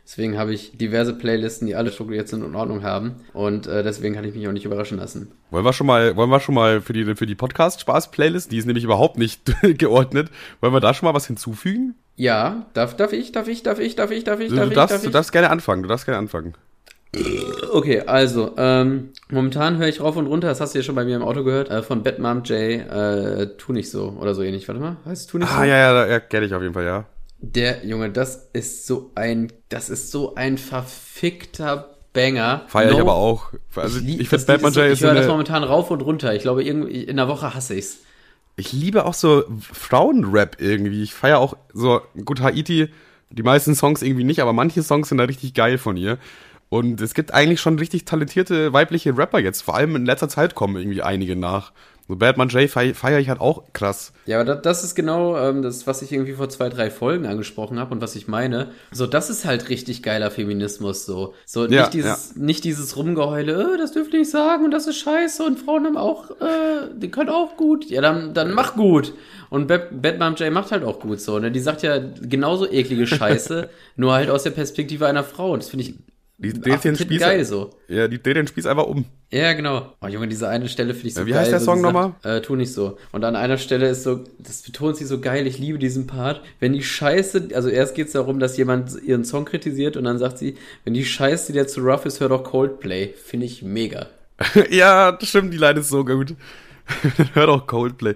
Deswegen 0.06 0.38
habe 0.38 0.54
ich 0.54 0.78
diverse 0.78 1.14
Playlisten, 1.14 1.68
die 1.68 1.76
alle 1.76 1.92
strukturiert 1.92 2.30
sind 2.30 2.42
und 2.42 2.52
in 2.52 2.56
Ordnung 2.56 2.84
haben. 2.84 3.16
Und 3.34 3.68
äh, 3.68 3.84
deswegen 3.84 4.16
kann 4.16 4.24
ich 4.24 4.34
mich 4.34 4.48
auch 4.48 4.54
nicht 4.54 4.64
überraschen 4.64 4.98
lassen. 4.98 5.32
Wollen 5.52 5.66
wir 5.66 5.74
schon 5.74 5.88
mal, 5.88 6.16
wollen 6.16 6.30
wir 6.30 6.40
schon 6.40 6.56
mal 6.56 6.80
für 6.80 6.94
die, 6.94 7.16
für 7.16 7.26
die 7.26 7.36
Podcast-Spaß-Playlist, 7.36 8.52
die 8.52 8.58
ist 8.58 8.66
nämlich 8.66 8.86
überhaupt 8.86 9.18
nicht 9.18 9.42
geordnet, 9.78 10.30
wollen 10.62 10.74
wir 10.74 10.80
da 10.80 10.94
schon 10.94 11.08
mal 11.08 11.14
was 11.14 11.28
hinzufügen? 11.28 11.96
Ja, 12.16 12.68
darf, 12.74 12.96
darf 12.96 13.12
ich, 13.12 13.34
darf 13.34 13.48
ich, 13.48 13.64
darf 13.64 13.80
ich, 13.80 13.96
darf 13.96 14.12
ich, 14.12 14.24
darf 14.24 14.40
ich, 14.40 14.50
darf 14.50 14.64
du, 14.64 14.70
ich, 14.70 14.76
darfst, 14.76 14.94
darf 14.94 15.02
ich? 15.02 15.08
Du 15.08 15.12
darfst 15.12 15.32
gerne 15.34 15.50
anfangen, 15.50 15.84
du 15.84 15.90
darfst 15.90 16.06
gerne 16.06 16.20
anfangen. 16.20 16.54
Okay, 17.72 18.02
also, 18.02 18.54
ähm, 18.58 19.10
momentan 19.30 19.78
höre 19.78 19.88
ich 19.88 20.02
rauf 20.02 20.18
und 20.18 20.28
runter, 20.28 20.48
das 20.48 20.62
hast 20.62 20.74
du 20.74 20.80
ja 20.80 20.84
schon 20.84 20.96
bei 20.96 21.06
mir 21.06 21.16
im 21.16 21.22
Auto 21.24 21.44
gehört, 21.44 21.70
äh, 21.70 21.82
von 21.82 22.04
Batmom 22.04 22.44
J, 22.44 22.52
äh, 22.52 23.58
tu 23.58 23.72
nicht 23.72 23.90
so 23.90 24.18
oder 24.20 24.36
so 24.36 24.44
ähnlich. 24.44 24.68
Warte 24.68 24.82
mal, 24.82 24.98
heißt 25.06 25.30
tu 25.30 25.38
nicht 25.38 25.50
ah, 25.50 25.56
so? 25.56 25.62
Ah, 25.62 25.66
ja, 25.66 25.78
ja, 25.78 26.08
ja 26.08 26.20
kenne 26.20 26.46
ich 26.46 26.54
auf 26.54 26.62
jeden 26.62 26.74
Fall, 26.74 26.86
ja. 26.86 27.06
Der 27.40 27.86
Junge, 27.86 28.10
das 28.10 28.50
ist 28.54 28.88
so 28.88 29.12
ein, 29.16 29.52
das 29.70 29.90
ist 29.90 30.12
so 30.12 30.36
ein 30.36 30.58
verfickter 30.58 31.98
Banger. 32.14 32.64
Feier 32.68 32.88
no, 32.88 32.94
ich 32.96 33.02
aber 33.02 33.16
auch. 33.16 33.54
Also 33.76 34.00
ich, 34.00 34.22
ich 34.22 34.30
finde 34.30 34.46
Batman 34.46 34.74
J 34.74 34.86
ist 34.88 35.00
Ich 35.00 35.06
höre 35.06 35.14
das 35.14 35.28
momentan 35.28 35.64
rauf 35.64 35.92
und 35.92 36.02
runter. 36.02 36.34
Ich 36.34 36.42
glaube, 36.42 36.64
irgendwie 36.64 37.04
in 37.04 37.18
der 37.18 37.28
Woche 37.28 37.54
hasse 37.54 37.76
ich's. 37.76 38.00
Ich 38.56 38.74
liebe 38.74 39.06
auch 39.06 39.14
so 39.14 39.44
Frauenrap 39.62 40.60
irgendwie. 40.60 41.04
Ich 41.04 41.14
feiere 41.14 41.38
auch 41.38 41.56
so, 41.74 42.02
gut, 42.26 42.42
Haiti, 42.42 42.90
die 43.30 43.44
meisten 43.44 43.76
Songs 43.76 44.02
irgendwie 44.02 44.24
nicht, 44.24 44.42
aber 44.42 44.52
manche 44.52 44.82
Songs 44.82 45.10
sind 45.10 45.20
da 45.20 45.26
richtig 45.26 45.54
geil 45.54 45.78
von 45.78 45.96
ihr. 45.96 46.18
Und 46.70 47.00
es 47.00 47.14
gibt 47.14 47.34
eigentlich 47.34 47.62
schon 47.62 47.80
richtig 47.80 48.06
talentierte 48.06 48.74
weibliche 48.74 49.18
Rapper 49.18 49.40
jetzt. 49.40 49.62
Vor 49.62 49.76
allem 49.76 49.96
in 49.96 50.06
letzter 50.06 50.28
Zeit 50.28 50.54
kommen 50.54 50.76
irgendwie 50.76 51.02
einige 51.02 51.36
nach. 51.36 51.72
So 52.08 52.16
Batman 52.16 52.48
J 52.48 52.70
feiere 52.70 53.20
ich 53.20 53.28
halt 53.28 53.42
auch 53.42 53.74
krass. 53.74 54.14
Ja, 54.26 54.40
aber 54.40 54.56
das, 54.56 54.84
ist 54.86 54.96
genau 54.96 55.38
ähm, 55.38 55.62
das, 55.62 55.88
was 55.88 56.02
ich 56.02 56.14
irgendwie 56.14 56.34
vor 56.34 56.48
zwei, 56.48 56.70
drei 56.70 56.90
Folgen 56.90 57.26
angesprochen 57.26 57.80
habe 57.80 57.94
und 57.94 58.02
was 58.02 58.16
ich 58.16 58.30
meine. 58.30 58.72
So, 58.92 59.08
das 59.08 59.30
ist 59.30 59.44
halt 59.44 59.68
richtig 59.68 60.04
geiler 60.04 60.32
Feminismus, 60.32 61.06
so. 61.06 61.34
So, 61.46 61.64
nicht 61.64 61.74
ja, 61.74 61.90
dieses, 61.90 62.34
ja. 62.36 62.42
nicht 62.42 62.64
dieses 62.64 62.96
Rumgeheule, 62.96 63.74
äh, 63.74 63.78
das 63.78 63.92
dürft 63.92 64.14
ihr 64.14 64.20
nicht 64.20 64.32
sagen 64.32 64.64
und 64.64 64.72
das 64.72 64.88
ist 64.88 64.98
scheiße 65.00 65.44
und 65.44 65.60
Frauen 65.60 65.86
haben 65.86 65.98
auch, 65.98 66.32
äh, 66.32 66.88
die 66.96 67.12
können 67.12 67.30
auch 67.30 67.58
gut. 67.58 67.90
Ja, 67.90 68.00
dann, 68.00 68.34
dann 68.34 68.54
mach 68.54 68.76
gut. 68.76 69.14
Und 69.50 69.68
Batman 69.68 70.36
J 70.36 70.52
macht 70.54 70.72
halt 70.72 70.86
auch 70.86 71.02
gut 71.02 71.20
so, 71.20 71.40
ne? 71.40 71.52
Die 71.52 71.60
sagt 71.60 71.84
ja 71.84 72.00
genauso 72.22 72.70
eklige 72.70 73.06
Scheiße, 73.08 73.70
nur 73.98 74.14
halt 74.14 74.30
aus 74.30 74.44
der 74.44 74.52
Perspektive 74.52 75.08
einer 75.08 75.26
Frau. 75.26 75.52
Und 75.52 75.64
das 75.64 75.70
finde 75.70 75.86
ich 75.86 75.96
die 76.40 76.54
dreht 76.54 76.84
den 76.84 76.96
Spieß. 76.96 77.20
geil 77.20 77.44
so. 77.46 77.72
Ja, 77.88 78.08
die 78.08 78.22
dreht 78.22 78.36
den 78.36 78.46
Spieß 78.46 78.68
einfach 78.68 78.86
um. 78.86 79.06
Ja, 79.32 79.54
genau. 79.54 79.94
Oh 80.02 80.08
Junge, 80.08 80.28
diese 80.28 80.48
eine 80.48 80.70
Stelle 80.70 80.94
finde 80.94 81.08
ich 81.08 81.14
so 81.16 81.26
Wie 81.26 81.32
geil. 81.32 81.34
Wie 81.34 81.40
heißt 81.40 81.52
der 81.52 81.60
Song 81.60 81.82
nochmal? 81.82 82.14
Äh, 82.24 82.42
tu 82.42 82.56
nicht 82.56 82.72
so. 82.72 82.98
Und 83.12 83.24
an 83.24 83.36
einer 83.36 83.58
Stelle 83.58 83.90
ist 83.90 84.04
so, 84.04 84.24
das 84.38 84.62
betont 84.62 84.98
sie 84.98 85.06
so 85.06 85.20
geil, 85.20 85.48
ich 85.48 85.58
liebe 85.58 85.80
diesen 85.80 86.06
Part. 86.06 86.42
Wenn 86.60 86.74
die 86.74 86.84
Scheiße, 86.84 87.50
also 87.56 87.70
erst 87.70 87.96
geht 87.96 88.08
es 88.08 88.14
darum, 88.14 88.40
dass 88.40 88.56
jemand 88.56 89.02
ihren 89.02 89.26
Song 89.26 89.46
kritisiert 89.46 89.98
und 89.98 90.04
dann 90.04 90.20
sagt 90.20 90.38
sie, 90.38 90.58
wenn 90.84 90.94
die 90.94 91.06
Scheiße 91.06 91.54
dir 91.54 91.68
zu 91.68 91.82
rough 91.82 92.06
ist, 92.06 92.20
hör 92.20 92.30
doch 92.30 92.44
Coldplay. 92.44 93.14
Finde 93.14 93.48
ich 93.48 93.64
mega. 93.64 94.06
ja, 94.70 95.14
das 95.14 95.30
stimmt, 95.30 95.54
die 95.54 95.58
Line 95.58 95.80
ist 95.80 95.90
so 95.90 96.06
gut. 96.06 96.36
hör 97.34 97.48
doch 97.48 97.66
Coldplay. 97.66 98.14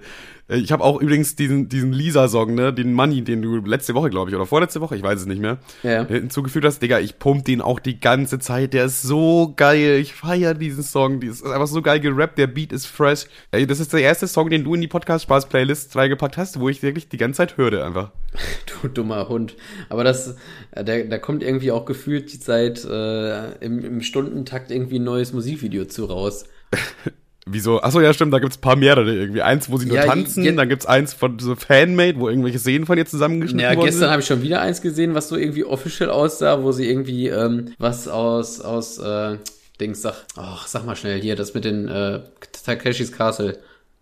Äh, 0.52 0.58
ich 0.58 0.72
habe 0.72 0.84
auch 0.84 1.00
übrigens 1.00 1.34
diesen, 1.36 1.68
diesen 1.68 1.92
Lisa-Song, 1.92 2.54
ne, 2.54 2.72
den 2.72 2.92
Money, 2.92 3.22
den 3.22 3.42
du 3.42 3.56
letzte 3.56 3.94
Woche, 3.94 4.10
glaube 4.10 4.30
ich, 4.30 4.36
oder 4.36 4.46
vorletzte 4.46 4.80
Woche, 4.80 4.96
ich 4.96 5.02
weiß 5.02 5.20
es 5.20 5.26
nicht 5.26 5.40
mehr, 5.40 5.58
ja. 5.82 6.06
hinzugefügt 6.06 6.64
hast. 6.64 6.80
Digga, 6.80 6.98
ich 6.98 7.18
pump 7.18 7.44
den 7.44 7.60
auch 7.60 7.80
die 7.80 8.00
ganze 8.00 8.38
Zeit. 8.38 8.74
Der 8.74 8.84
ist 8.84 9.02
so 9.02 9.52
geil. 9.56 9.98
Ich 10.00 10.14
feiere 10.14 10.54
diesen 10.54 10.82
Song. 10.82 11.20
Die 11.20 11.28
ist 11.28 11.44
einfach 11.44 11.66
so 11.66 11.82
geil 11.82 12.00
gerappt. 12.00 12.38
Der 12.38 12.46
Beat 12.46 12.72
ist 12.72 12.86
fresh. 12.86 13.26
Ey, 13.50 13.66
das 13.66 13.80
ist 13.80 13.92
der 13.92 14.00
erste 14.00 14.26
Song, 14.26 14.50
den 14.50 14.64
du 14.64 14.74
in 14.74 14.80
die 14.80 14.88
Podcast-Spaß-Playlist 14.88 15.96
reingepackt 15.96 16.36
hast, 16.36 16.60
wo 16.60 16.68
ich 16.68 16.82
wirklich 16.82 17.08
die 17.08 17.16
ganze 17.16 17.38
Zeit 17.38 17.56
höre 17.56 17.84
einfach. 17.84 18.10
du 18.82 18.88
dummer 18.88 19.28
Hund. 19.28 19.56
Aber 19.88 20.04
das, 20.04 20.36
äh, 20.72 20.84
der, 20.84 21.04
da 21.04 21.18
kommt 21.18 21.42
irgendwie 21.42 21.70
auch 21.70 21.84
gefühlt 21.84 22.30
seit 22.30 22.84
äh, 22.84 23.52
im, 23.58 23.84
im 23.84 24.02
Stundentakt 24.02 24.70
irgendwie 24.70 24.98
ein 24.98 25.04
neues 25.04 25.32
Musikvideo 25.32 25.86
zu 25.86 26.04
raus. 26.06 26.44
Wieso? 27.46 27.82
Achso, 27.82 28.00
ja, 28.00 28.12
stimmt, 28.14 28.32
da 28.32 28.38
gibt's 28.38 28.56
paar 28.56 28.76
mehrere 28.76 29.12
irgendwie. 29.12 29.42
Eins, 29.42 29.68
wo 29.68 29.76
sie 29.76 29.86
nur 29.86 29.96
ja, 29.96 30.06
tanzen, 30.06 30.56
dann 30.56 30.68
gibt's 30.68 30.86
eins 30.86 31.12
von 31.12 31.38
so 31.40 31.56
Fanmade, 31.56 32.18
wo 32.18 32.28
irgendwelche 32.28 32.60
Szenen 32.60 32.86
von 32.86 32.96
ihr 32.96 33.06
zusammengeschnitten 33.06 33.60
ja, 33.60 33.70
wurden. 33.70 33.80
Ja, 33.80 33.86
gestern 33.86 34.10
habe 34.10 34.20
ich 34.20 34.26
schon 34.26 34.42
wieder 34.42 34.60
eins 34.60 34.80
gesehen, 34.80 35.14
was 35.14 35.28
so 35.28 35.36
irgendwie 35.36 35.64
official 35.64 36.10
aussah, 36.10 36.62
wo 36.62 36.70
sie 36.70 36.88
irgendwie 36.88 37.28
ähm, 37.28 37.74
was 37.78 38.06
aus, 38.06 38.60
aus, 38.60 38.98
äh, 38.98 39.38
Dings, 39.80 40.02
sag, 40.02 40.14
ach, 40.36 40.66
sag 40.68 40.86
mal 40.86 40.94
schnell 40.94 41.20
hier, 41.20 41.34
das 41.34 41.54
mit 41.54 41.64
den 41.64 41.88
äh, 41.88 42.20
Takeshis 42.64 43.12
Castle. 43.12 43.58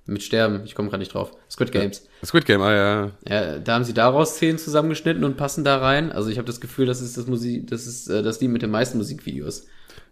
Mit 0.06 0.22
Sterben, 0.24 0.62
ich 0.64 0.74
komme 0.74 0.88
gerade 0.88 1.00
nicht 1.00 1.14
drauf. 1.14 1.30
Squid 1.48 1.70
Games. 1.70 2.02
Ja, 2.20 2.26
Squid 2.26 2.44
Game, 2.44 2.60
ah 2.62 2.74
ja. 2.74 3.10
Ja, 3.28 3.58
da 3.58 3.74
haben 3.74 3.84
sie 3.84 3.94
daraus 3.94 4.34
Szenen 4.34 4.58
zusammengeschnitten 4.58 5.22
und 5.22 5.36
passen 5.36 5.62
da 5.62 5.76
rein. 5.76 6.10
Also 6.10 6.30
ich 6.30 6.38
habe 6.38 6.46
das 6.46 6.60
Gefühl, 6.60 6.86
das 6.86 7.00
ist 7.00 7.16
das 7.16 7.26
Musik, 7.26 7.68
das 7.68 7.86
ist 7.86 8.08
äh, 8.08 8.22
das 8.22 8.40
Lied 8.40 8.50
mit 8.50 8.62
den 8.62 8.70
meisten 8.70 8.98
Musikvideos. 8.98 9.66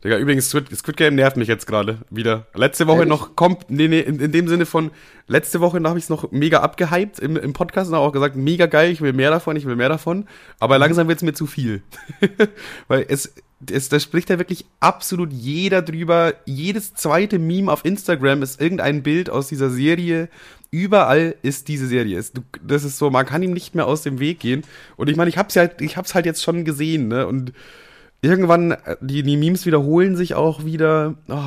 Digga, 0.05 0.17
übrigens, 0.17 0.49
Squid, 0.49 0.77
Squid 0.77 0.97
Game 0.97 1.17
nervt 1.17 1.37
mich 1.37 1.49
jetzt 1.49 1.67
gerade 1.67 1.99
wieder. 2.09 2.47
Letzte 2.55 2.87
Woche 2.87 2.99
Ehrlich? 2.99 3.09
noch 3.09 3.35
kommt, 3.35 3.69
nee, 3.69 3.89
nee, 3.89 4.01
in, 4.01 4.21
in 4.21 4.31
dem 4.31 4.47
Sinne 4.47 4.65
von, 4.65 4.93
letzte 5.27 5.61
Woche 5.61 5.83
habe 5.83 5.99
ich 5.99 6.05
es 6.05 6.11
noch 6.11 6.31
mega 6.31 6.61
abgehypt 6.61 7.19
im, 7.19 7.37
im 7.37 7.53
Podcast 7.53 7.91
und 7.91 7.97
auch 7.97 8.13
gesagt, 8.13 8.37
mega 8.37 8.67
geil, 8.67 8.93
ich 8.93 9.01
will 9.01 9.13
mehr 9.13 9.31
davon, 9.31 9.57
ich 9.57 9.67
will 9.67 9.75
mehr 9.75 9.89
davon. 9.89 10.27
Aber 10.61 10.77
mhm. 10.77 10.83
langsam 10.83 11.09
wird 11.09 11.19
es 11.19 11.23
mir 11.25 11.33
zu 11.33 11.47
viel. 11.47 11.83
Weil 12.89 13.07
es, 13.09 13.35
es, 13.69 13.89
da 13.89 13.99
spricht 13.99 14.31
ja 14.31 14.39
wirklich 14.39 14.67
absolut 14.79 15.33
jeder 15.33 15.83
drüber. 15.83 16.35
Jedes 16.45 16.95
zweite 16.95 17.41
Meme 17.41 17.73
auf 17.73 17.85
Instagram 17.85 18.43
ist 18.43 18.61
irgendein 18.61 19.03
Bild 19.03 19.31
aus 19.31 19.49
dieser 19.49 19.71
Serie. 19.71 20.29
Überall 20.71 21.35
ist 21.43 21.67
diese 21.67 21.89
Serie. 21.89 22.23
Das 22.63 22.85
ist 22.85 22.99
so, 22.99 23.11
man 23.11 23.27
kann 23.27 23.43
ihm 23.43 23.53
nicht 23.53 23.75
mehr 23.75 23.87
aus 23.87 24.03
dem 24.03 24.21
Weg 24.21 24.39
gehen. 24.41 24.63
Und 24.97 25.11
ich 25.11 25.17
meine, 25.17 25.29
ich 25.29 25.39
hab's 25.39 25.55
ja, 25.55 25.69
ich 25.81 25.97
hab's 25.97 26.15
halt 26.15 26.27
jetzt 26.27 26.43
schon 26.43 26.65
gesehen, 26.65 27.09
ne? 27.09 27.27
Und 27.27 27.53
irgendwann, 28.23 28.73
äh, 28.73 28.97
die, 29.01 29.23
die 29.23 29.37
Memes 29.37 29.67
wiederholen 29.67 30.17
sich 30.17 30.35
auch 30.35 30.65
wieder. 30.65 31.17
Oh, 31.29 31.39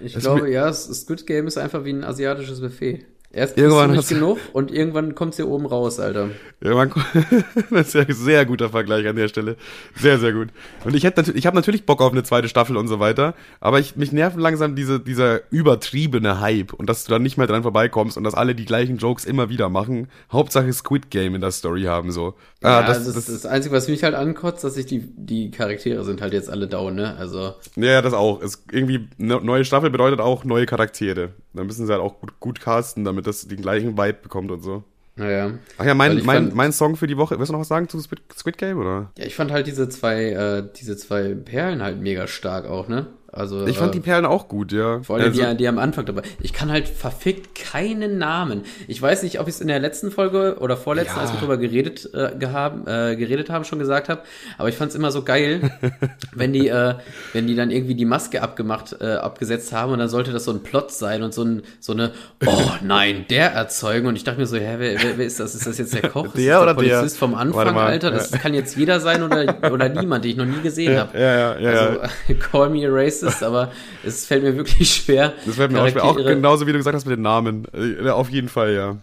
Ich 0.00 0.14
glaube, 0.18 0.50
ja, 0.50 0.72
Squid 0.72 1.26
Game 1.26 1.46
ist 1.46 1.58
einfach 1.58 1.84
wie 1.84 1.92
ein 1.92 2.04
asiatisches 2.04 2.60
Buffet. 2.60 3.06
Erst 3.34 3.56
Irgendwann 3.56 3.90
irgendwann 3.90 3.96
nicht 3.96 4.08
genug 4.08 4.38
und 4.52 4.70
irgendwann 4.70 5.14
kommt's 5.14 5.36
hier 5.36 5.48
oben 5.48 5.66
raus, 5.66 5.98
Alter. 5.98 6.28
Ja, 6.62 6.74
man, 6.74 6.92
das 7.70 7.88
ist 7.88 7.94
ja 7.94 8.02
ein 8.02 8.12
sehr 8.14 8.46
guter 8.46 8.70
Vergleich 8.70 9.06
an 9.06 9.16
der 9.16 9.28
Stelle. 9.28 9.56
Sehr, 9.96 10.18
sehr 10.18 10.32
gut. 10.32 10.48
Und 10.84 10.94
ich 10.94 11.04
hätte 11.04 11.20
natürlich, 11.20 11.38
ich 11.40 11.46
habe 11.46 11.56
natürlich 11.56 11.84
Bock 11.84 12.00
auf 12.00 12.12
eine 12.12 12.22
zweite 12.22 12.48
Staffel 12.48 12.76
und 12.76 12.88
so 12.88 13.00
weiter, 13.00 13.34
aber 13.60 13.80
ich, 13.80 13.96
mich 13.96 14.12
nerven 14.12 14.40
langsam 14.40 14.76
diese, 14.76 15.00
dieser 15.00 15.40
übertriebene 15.50 16.40
Hype 16.40 16.72
und 16.72 16.88
dass 16.88 17.04
du 17.04 17.10
dann 17.10 17.22
nicht 17.22 17.36
mehr 17.36 17.46
dran 17.46 17.62
vorbeikommst 17.62 18.16
und 18.16 18.24
dass 18.24 18.34
alle 18.34 18.54
die 18.54 18.64
gleichen 18.64 18.98
Jokes 18.98 19.24
immer 19.24 19.48
wieder 19.48 19.68
machen. 19.68 20.08
Hauptsache 20.30 20.72
Squid 20.72 21.10
Game 21.10 21.34
in 21.34 21.40
der 21.40 21.50
Story 21.50 21.82
haben, 21.82 22.12
so. 22.12 22.34
Ja, 22.62 22.78
Ah, 22.78 22.86
das, 22.86 23.04
das, 23.04 23.14
das, 23.14 23.26
das, 23.26 23.42
das 23.42 23.46
Einzige, 23.46 23.74
was 23.74 23.88
mich 23.88 24.02
halt 24.04 24.14
ankotzt, 24.14 24.64
dass 24.64 24.74
sich 24.74 24.86
die, 24.86 25.00
die 25.16 25.50
Charaktere 25.50 26.04
sind 26.04 26.22
halt 26.22 26.32
jetzt 26.32 26.48
alle 26.48 26.66
down, 26.66 26.94
ne? 26.94 27.16
Also, 27.16 27.54
ja, 27.76 27.90
ja, 27.92 28.02
das 28.02 28.14
auch. 28.14 28.40
Es, 28.42 28.64
irgendwie, 28.70 29.08
ne, 29.18 29.40
neue 29.42 29.64
Staffel 29.64 29.90
bedeutet 29.90 30.20
auch 30.20 30.44
neue 30.44 30.66
Charaktere. 30.66 31.30
Da 31.54 31.64
müssen 31.64 31.86
sie 31.86 31.92
halt 31.92 32.02
auch 32.02 32.20
gut, 32.20 32.38
gut 32.40 32.60
casten, 32.60 33.04
damit 33.04 33.26
das 33.26 33.46
den 33.46 33.62
gleichen 33.62 33.96
Vibe 33.96 34.18
bekommt 34.22 34.50
und 34.50 34.60
so. 34.62 34.82
naja. 35.16 35.52
Ach 35.78 35.84
ja, 35.84 35.94
mein, 35.94 36.16
mein, 36.24 36.24
fand- 36.44 36.54
mein 36.54 36.72
Song 36.72 36.96
für 36.96 37.06
die 37.06 37.16
Woche, 37.16 37.38
willst 37.38 37.48
du 37.50 37.52
noch 37.52 37.60
was 37.60 37.68
sagen 37.68 37.88
zu 37.88 38.00
Squid, 38.00 38.20
Squid 38.36 38.58
Game, 38.58 38.78
oder? 38.78 39.12
Ja, 39.16 39.24
ich 39.26 39.34
fand 39.36 39.52
halt 39.52 39.66
diese 39.68 39.88
zwei, 39.88 40.30
äh, 40.32 40.68
diese 40.76 40.96
zwei 40.96 41.34
Perlen 41.34 41.82
halt 41.82 42.00
mega 42.00 42.26
stark 42.26 42.66
auch, 42.66 42.88
ne? 42.88 43.06
Also, 43.34 43.66
Ich 43.66 43.78
fand 43.78 43.90
äh, 43.90 43.92
die 43.92 44.00
Perlen 44.00 44.24
auch 44.26 44.46
gut, 44.48 44.70
ja. 44.72 45.00
Vor 45.02 45.16
allem 45.16 45.26
Also- 45.26 45.44
die, 45.44 45.56
die 45.56 45.68
am 45.68 45.78
Anfang 45.78 46.04
dabei. 46.06 46.22
Ich 46.40 46.52
kann 46.52 46.70
halt 46.70 46.88
verfickt 46.88 47.54
keinen 47.56 48.16
Namen. 48.18 48.62
Ich 48.86 49.00
weiß 49.02 49.22
nicht, 49.24 49.40
ob 49.40 49.48
ich 49.48 49.54
es 49.56 49.60
in 49.60 49.66
der 49.68 49.80
letzten 49.80 50.10
Folge 50.12 50.56
oder 50.60 50.76
vorletzten, 50.76 51.16
Ja. 51.16 51.22
als 51.22 51.32
wir 51.32 51.40
drüber 51.40 51.56
geredet, 51.56 52.08
äh, 52.14 52.30
gehaben, 52.38 52.86
äh, 52.86 53.16
geredet 53.16 53.50
haben, 53.50 53.64
schon 53.64 53.78
gesagt 53.80 54.08
habe. 54.08 54.22
Aber 54.56 54.68
ich 54.68 54.76
fand 54.76 54.90
es 54.90 54.96
immer 54.96 55.10
so 55.10 55.22
geil, 55.22 55.70
wenn 56.32 56.52
die, 56.52 56.68
äh, 56.68 56.94
wenn 57.32 57.46
die 57.46 57.56
dann 57.56 57.70
irgendwie 57.70 57.94
die 57.94 58.04
Maske 58.04 58.40
abgemacht, 58.42 58.96
äh, 59.00 59.14
abgesetzt 59.14 59.72
haben 59.72 59.92
und 59.92 59.98
dann 59.98 60.08
sollte 60.08 60.30
das 60.32 60.44
so 60.44 60.52
ein 60.52 60.62
Plot 60.62 60.92
sein 60.92 61.22
und 61.22 61.34
so, 61.34 61.42
ein, 61.42 61.62
so 61.80 61.92
eine, 61.92 62.12
oh 62.46 62.70
nein, 62.82 63.24
der 63.30 63.50
erzeugen. 63.52 64.06
Und 64.06 64.16
ich 64.16 64.24
dachte 64.24 64.38
mir 64.40 64.46
so, 64.46 64.56
hä, 64.56 64.76
wer, 64.78 65.02
wer, 65.02 65.18
wer 65.18 65.26
ist 65.26 65.40
das? 65.40 65.54
Ist 65.54 65.66
das 65.66 65.78
jetzt 65.78 65.92
der 65.94 66.08
Koch? 66.08 66.26
Ist 66.26 66.36
Der 66.36 66.54
das 66.54 66.62
oder 66.62 66.74
der 66.74 66.82
der? 66.84 66.94
Polizist 66.96 67.18
vom 67.18 67.32
Warte 67.32 67.46
Anfang, 67.48 67.76
Alter? 67.78 68.10
Das 68.12 68.30
ja. 68.30 68.38
kann 68.38 68.54
jetzt 68.54 68.76
jeder 68.76 69.00
sein 69.00 69.22
oder, 69.22 69.56
oder 69.72 69.88
niemand, 69.88 70.24
den 70.24 70.30
ich 70.30 70.36
noch 70.36 70.44
nie 70.46 70.60
gesehen 70.62 70.96
habe. 70.98 71.18
Ja, 71.18 71.36
ja, 71.36 71.58
ja, 71.58 71.72
ja. 71.72 71.80
Also, 71.80 72.00
call 72.52 72.70
me 72.70 72.86
a 72.86 72.90
racist, 72.90 73.23
aber 73.42 73.72
es 74.04 74.26
fällt 74.26 74.42
mir 74.42 74.56
wirklich 74.56 74.90
schwer. 74.90 75.32
Das 75.46 75.56
fällt 75.56 75.72
mir 75.72 75.82
auch 75.82 75.88
schwer. 75.88 76.04
Auch 76.04 76.16
genauso 76.16 76.66
wie 76.66 76.72
du 76.72 76.78
gesagt 76.78 76.94
hast 76.94 77.06
mit 77.06 77.16
den 77.16 77.22
Namen. 77.22 77.66
Auf 78.08 78.30
jeden 78.30 78.48
Fall, 78.48 78.74
ja. 78.74 78.98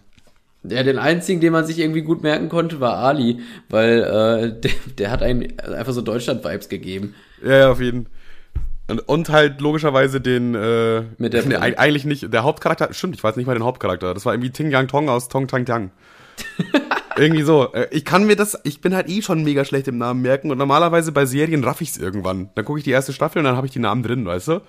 Ja, 0.64 0.84
den 0.84 0.98
einzigen, 0.98 1.40
den 1.40 1.52
man 1.52 1.66
sich 1.66 1.80
irgendwie 1.80 2.02
gut 2.02 2.22
merken 2.22 2.48
konnte, 2.48 2.78
war 2.80 2.98
Ali, 2.98 3.40
weil 3.68 3.98
äh, 3.98 4.60
der, 4.60 4.70
der 4.98 5.10
hat 5.10 5.22
einen 5.22 5.58
einfach 5.58 5.92
so 5.92 6.02
Deutschland-Vibes 6.02 6.68
gegeben. 6.68 7.14
Ja, 7.44 7.56
ja, 7.56 7.70
auf 7.72 7.80
jeden 7.80 8.06
und, 8.88 9.08
und 9.08 9.28
halt 9.30 9.60
logischerweise 9.60 10.20
den, 10.20 10.54
äh, 10.54 11.02
Mit 11.18 11.32
der 11.32 11.46
nee, 11.46 11.56
eigentlich 11.56 12.04
nicht, 12.04 12.32
der 12.32 12.42
Hauptcharakter, 12.42 12.92
stimmt, 12.92 13.14
ich 13.14 13.24
weiß 13.24 13.36
nicht 13.36 13.46
mal 13.46 13.54
den 13.54 13.64
Hauptcharakter. 13.64 14.12
Das 14.12 14.26
war 14.26 14.34
irgendwie 14.34 14.50
Ting 14.50 14.70
Yang 14.70 14.88
Tong 14.88 15.08
aus 15.08 15.28
Tong 15.28 15.48
Tang 15.48 15.64
Tang. 15.64 15.90
irgendwie 17.16 17.42
so. 17.42 17.72
Äh, 17.72 17.88
Ich 17.90 18.04
kann 18.04 18.26
mir 18.26 18.36
das, 18.36 18.58
ich 18.64 18.80
bin 18.80 18.94
halt 18.94 19.08
eh 19.08 19.22
schon 19.22 19.44
mega 19.44 19.64
schlecht 19.64 19.88
im 19.88 19.98
Namen 19.98 20.22
merken 20.22 20.50
und 20.50 20.58
normalerweise 20.58 21.12
bei 21.12 21.26
Serien 21.26 21.64
raff 21.64 21.80
ich's 21.80 21.96
irgendwann. 21.96 22.50
Dann 22.54 22.64
gucke 22.64 22.78
ich 22.78 22.84
die 22.84 22.90
erste 22.90 23.12
Staffel 23.12 23.38
und 23.38 23.44
dann 23.44 23.56
habe 23.56 23.66
ich 23.66 23.72
die 23.72 23.78
Namen 23.78 24.02
drin, 24.02 24.24
weißt 24.26 24.48
du? 24.48 24.60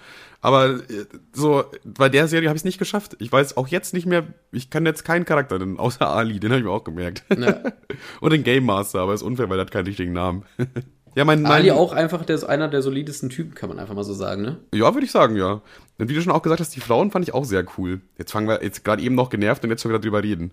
Aber 0.41 0.71
äh, 0.71 1.05
so, 1.31 1.63
bei 1.85 2.09
der 2.09 2.27
Serie 2.27 2.49
habe 2.49 2.57
ich 2.57 2.61
es 2.61 2.65
nicht 2.65 2.77
geschafft. 2.77 3.15
Ich 3.19 3.31
weiß 3.31 3.55
auch 3.55 3.69
jetzt 3.69 3.93
nicht 3.93 4.05
mehr, 4.05 4.25
ich 4.51 4.69
kann 4.69 4.85
jetzt 4.85 5.05
keinen 5.05 5.23
Charakter 5.23 5.57
nennen, 5.57 5.79
außer 5.79 6.07
Ali, 6.07 6.39
den 6.39 6.51
habe 6.51 6.59
ich 6.59 6.65
mir 6.65 6.71
auch 6.71 6.83
gemerkt. 6.83 7.23
Ja. 7.35 7.61
und 8.19 8.33
den 8.33 8.43
Game 8.43 8.65
Master, 8.65 8.99
aber 8.99 9.13
ist 9.13 9.21
unfair, 9.21 9.49
weil 9.49 9.57
er 9.57 9.61
hat 9.61 9.71
keinen 9.71 9.87
richtigen 9.87 10.11
Namen. 10.11 10.43
ja, 11.15 11.23
mein, 11.23 11.43
mein 11.43 11.51
Ali 11.51 11.71
auch 11.71 11.93
einfach 11.93 12.25
der, 12.25 12.47
einer 12.49 12.67
der 12.67 12.81
solidesten 12.81 13.29
Typen, 13.29 13.55
kann 13.55 13.69
man 13.69 13.79
einfach 13.79 13.95
mal 13.95 14.03
so 14.03 14.13
sagen, 14.13 14.41
ne? 14.41 14.59
Ja, 14.73 14.93
würde 14.93 15.05
ich 15.05 15.11
sagen, 15.11 15.37
ja. 15.37 15.61
Und 15.97 16.09
wie 16.09 16.13
du 16.13 16.21
schon 16.21 16.33
auch 16.33 16.41
gesagt 16.41 16.59
hast, 16.59 16.75
die 16.75 16.81
Frauen 16.81 17.11
fand 17.11 17.25
ich 17.25 17.33
auch 17.33 17.45
sehr 17.45 17.65
cool. 17.77 18.01
Jetzt 18.17 18.33
fangen 18.33 18.49
wir 18.49 18.61
jetzt 18.63 18.83
gerade 18.83 19.01
eben 19.01 19.15
noch 19.15 19.29
genervt 19.29 19.63
und 19.63 19.69
jetzt 19.69 19.81
schon 19.81 19.91
wieder 19.91 20.01
drüber 20.01 20.23
reden. 20.23 20.51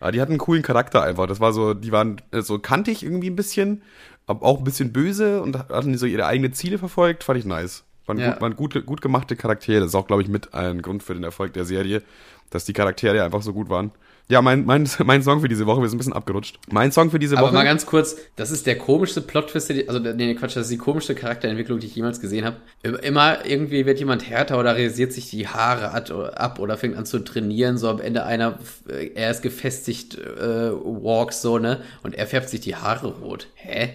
Aber 0.00 0.12
die 0.12 0.20
hatten 0.20 0.32
einen 0.32 0.38
coolen 0.38 0.62
Charakter 0.62 1.02
einfach. 1.02 1.26
Das 1.26 1.40
war 1.40 1.52
so, 1.52 1.74
die 1.74 1.92
waren 1.92 2.20
äh, 2.30 2.42
so 2.42 2.58
kantig 2.58 3.02
irgendwie 3.02 3.30
ein 3.30 3.36
bisschen, 3.36 3.82
aber 4.26 4.44
auch 4.46 4.58
ein 4.58 4.64
bisschen 4.64 4.92
böse 4.92 5.42
und 5.42 5.58
hatten 5.58 5.96
so 5.98 6.06
ihre 6.06 6.26
eigenen 6.26 6.52
Ziele 6.52 6.78
verfolgt. 6.78 7.24
Fand 7.24 7.38
ich 7.38 7.44
nice. 7.44 7.84
Waren, 8.06 8.18
Ja. 8.18 8.32
gut, 8.32 8.40
waren 8.40 8.56
gut, 8.56 8.86
gut 8.86 9.00
gemachte 9.02 9.36
Charaktere. 9.36 9.80
Das 9.80 9.88
ist 9.88 9.94
auch, 9.94 10.06
glaube 10.06 10.22
ich, 10.22 10.28
mit 10.28 10.54
ein 10.54 10.82
Grund 10.82 11.02
für 11.02 11.14
den 11.14 11.24
Erfolg 11.24 11.52
der 11.52 11.64
Serie, 11.64 12.02
dass 12.50 12.64
die 12.64 12.72
Charaktere 12.72 13.22
einfach 13.22 13.42
so 13.42 13.52
gut 13.52 13.68
waren. 13.68 13.90
Ja, 14.30 14.42
mein, 14.42 14.66
mein, 14.66 14.86
mein 15.04 15.22
Song 15.22 15.40
für 15.40 15.48
diese 15.48 15.64
Woche, 15.64 15.80
wir 15.80 15.88
sind 15.88 15.96
ein 15.96 16.00
bisschen 16.00 16.12
abgerutscht. 16.12 16.58
Mein 16.70 16.92
Song 16.92 17.10
für 17.10 17.18
diese 17.18 17.38
Aber 17.38 17.46
Woche. 17.46 17.54
mal 17.54 17.64
ganz 17.64 17.86
kurz, 17.86 18.16
das 18.36 18.50
ist 18.50 18.66
der 18.66 18.76
komischste 18.76 19.22
Plot-Twist, 19.22 19.70
die- 19.70 19.88
also 19.88 20.00
nee, 20.00 20.34
Quatsch, 20.34 20.54
das 20.54 20.64
ist 20.64 20.70
die 20.70 20.76
komischste 20.76 21.14
Charakterentwicklung, 21.14 21.78
die 21.78 21.86
ich 21.86 21.96
jemals 21.96 22.20
gesehen 22.20 22.44
habe. 22.44 22.56
Immer 23.02 23.46
irgendwie 23.46 23.86
wird 23.86 23.98
jemand 23.98 24.28
härter 24.28 24.58
oder 24.60 24.76
rasiert 24.76 25.14
sich 25.14 25.30
die 25.30 25.48
Haare 25.48 25.92
ab 25.92 26.58
oder 26.58 26.76
fängt 26.76 26.96
an 26.98 27.06
zu 27.06 27.20
trainieren, 27.20 27.78
so 27.78 27.88
am 27.88 28.00
Ende 28.00 28.24
einer, 28.24 28.58
äh, 28.88 29.12
er 29.14 29.30
ist 29.30 29.40
gefestigt, 29.40 30.18
äh, 30.18 30.72
walks 30.72 31.40
so, 31.40 31.58
ne? 31.58 31.80
Und 32.02 32.14
er 32.14 32.26
färbt 32.26 32.50
sich 32.50 32.60
die 32.60 32.76
Haare 32.76 33.06
rot. 33.20 33.48
Hä? 33.54 33.94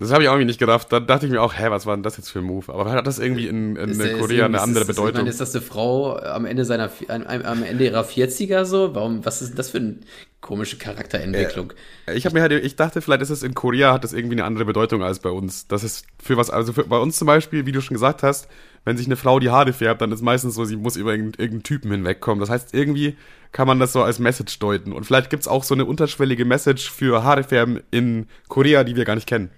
Das 0.00 0.10
habe 0.12 0.22
ich 0.22 0.28
auch 0.30 0.32
irgendwie 0.32 0.46
nicht 0.46 0.58
gedacht. 0.58 0.86
Da 0.90 0.98
dachte 0.98 1.26
ich 1.26 1.32
mir 1.32 1.42
auch, 1.42 1.52
hä, 1.54 1.66
was 1.68 1.84
war 1.84 1.94
denn 1.94 2.02
das 2.02 2.16
jetzt 2.16 2.30
für 2.30 2.38
ein 2.38 2.44
Move? 2.46 2.72
Aber 2.72 2.90
hat 2.90 3.06
das 3.06 3.18
irgendwie 3.18 3.46
in, 3.46 3.76
in 3.76 3.90
Ist 3.90 4.00
der- 4.00 4.12
ist 4.12 4.18
Korea 4.18 4.46
eine 4.46 4.60
andere 4.60 4.82
ist 4.84 4.88
Ich 4.90 4.96
Bedeutung? 4.96 5.18
meine, 5.20 5.28
ist 5.30 5.40
das 5.42 5.54
eine 5.54 5.62
Frau 5.62 6.16
am 6.18 6.46
Ende 6.46 6.64
seiner, 6.64 6.90
am, 7.08 7.22
am 7.26 7.62
Ende 7.62 7.84
ihrer 7.84 8.02
40er 8.04 8.64
so? 8.64 8.94
Warum, 8.94 9.24
was 9.26 9.42
ist 9.42 9.50
denn 9.50 9.56
das 9.58 9.68
für 9.70 9.76
eine 9.78 9.96
komische 10.40 10.78
Charakterentwicklung? 10.78 11.74
Ich 12.14 12.24
habe 12.24 12.34
mir 12.34 12.40
halt, 12.40 12.52
ich 12.52 12.76
dachte, 12.76 13.02
vielleicht 13.02 13.20
ist 13.20 13.28
es 13.30 13.42
in 13.42 13.52
Korea 13.54 13.92
hat 13.92 14.02
das 14.02 14.14
irgendwie 14.14 14.36
eine 14.36 14.44
andere 14.44 14.64
Bedeutung 14.64 15.02
als 15.02 15.18
bei 15.18 15.28
uns. 15.30 15.66
Das 15.68 15.84
ist 15.84 16.06
für 16.22 16.38
was, 16.38 16.48
also 16.48 16.72
für, 16.72 16.84
bei 16.84 16.98
uns 16.98 17.18
zum 17.18 17.26
Beispiel, 17.26 17.66
wie 17.66 17.72
du 17.72 17.82
schon 17.82 17.94
gesagt 17.94 18.22
hast, 18.22 18.48
wenn 18.86 18.96
sich 18.96 19.04
eine 19.06 19.16
Frau 19.16 19.38
die 19.38 19.50
Haare 19.50 19.74
färbt, 19.74 20.00
dann 20.00 20.10
ist 20.12 20.22
meistens 20.22 20.54
so, 20.54 20.64
sie 20.64 20.76
muss 20.76 20.96
über 20.96 21.10
irgendeinen, 21.10 21.34
irgendeinen 21.44 21.62
Typen 21.64 21.90
hinwegkommen. 21.92 22.40
Das 22.40 22.48
heißt, 22.48 22.72
irgendwie 22.72 23.16
kann 23.52 23.66
man 23.66 23.78
das 23.78 23.92
so 23.92 24.02
als 24.02 24.18
Message 24.18 24.58
deuten. 24.60 24.92
Und 24.94 25.04
vielleicht 25.04 25.28
gibt's 25.28 25.46
auch 25.46 25.62
so 25.64 25.74
eine 25.74 25.84
unterschwellige 25.84 26.46
Message 26.46 26.90
für 26.90 27.22
Haarefärben 27.22 27.80
in 27.90 28.26
Korea, 28.48 28.82
die 28.84 28.96
wir 28.96 29.04
gar 29.04 29.16
nicht 29.16 29.26
kennen. 29.28 29.50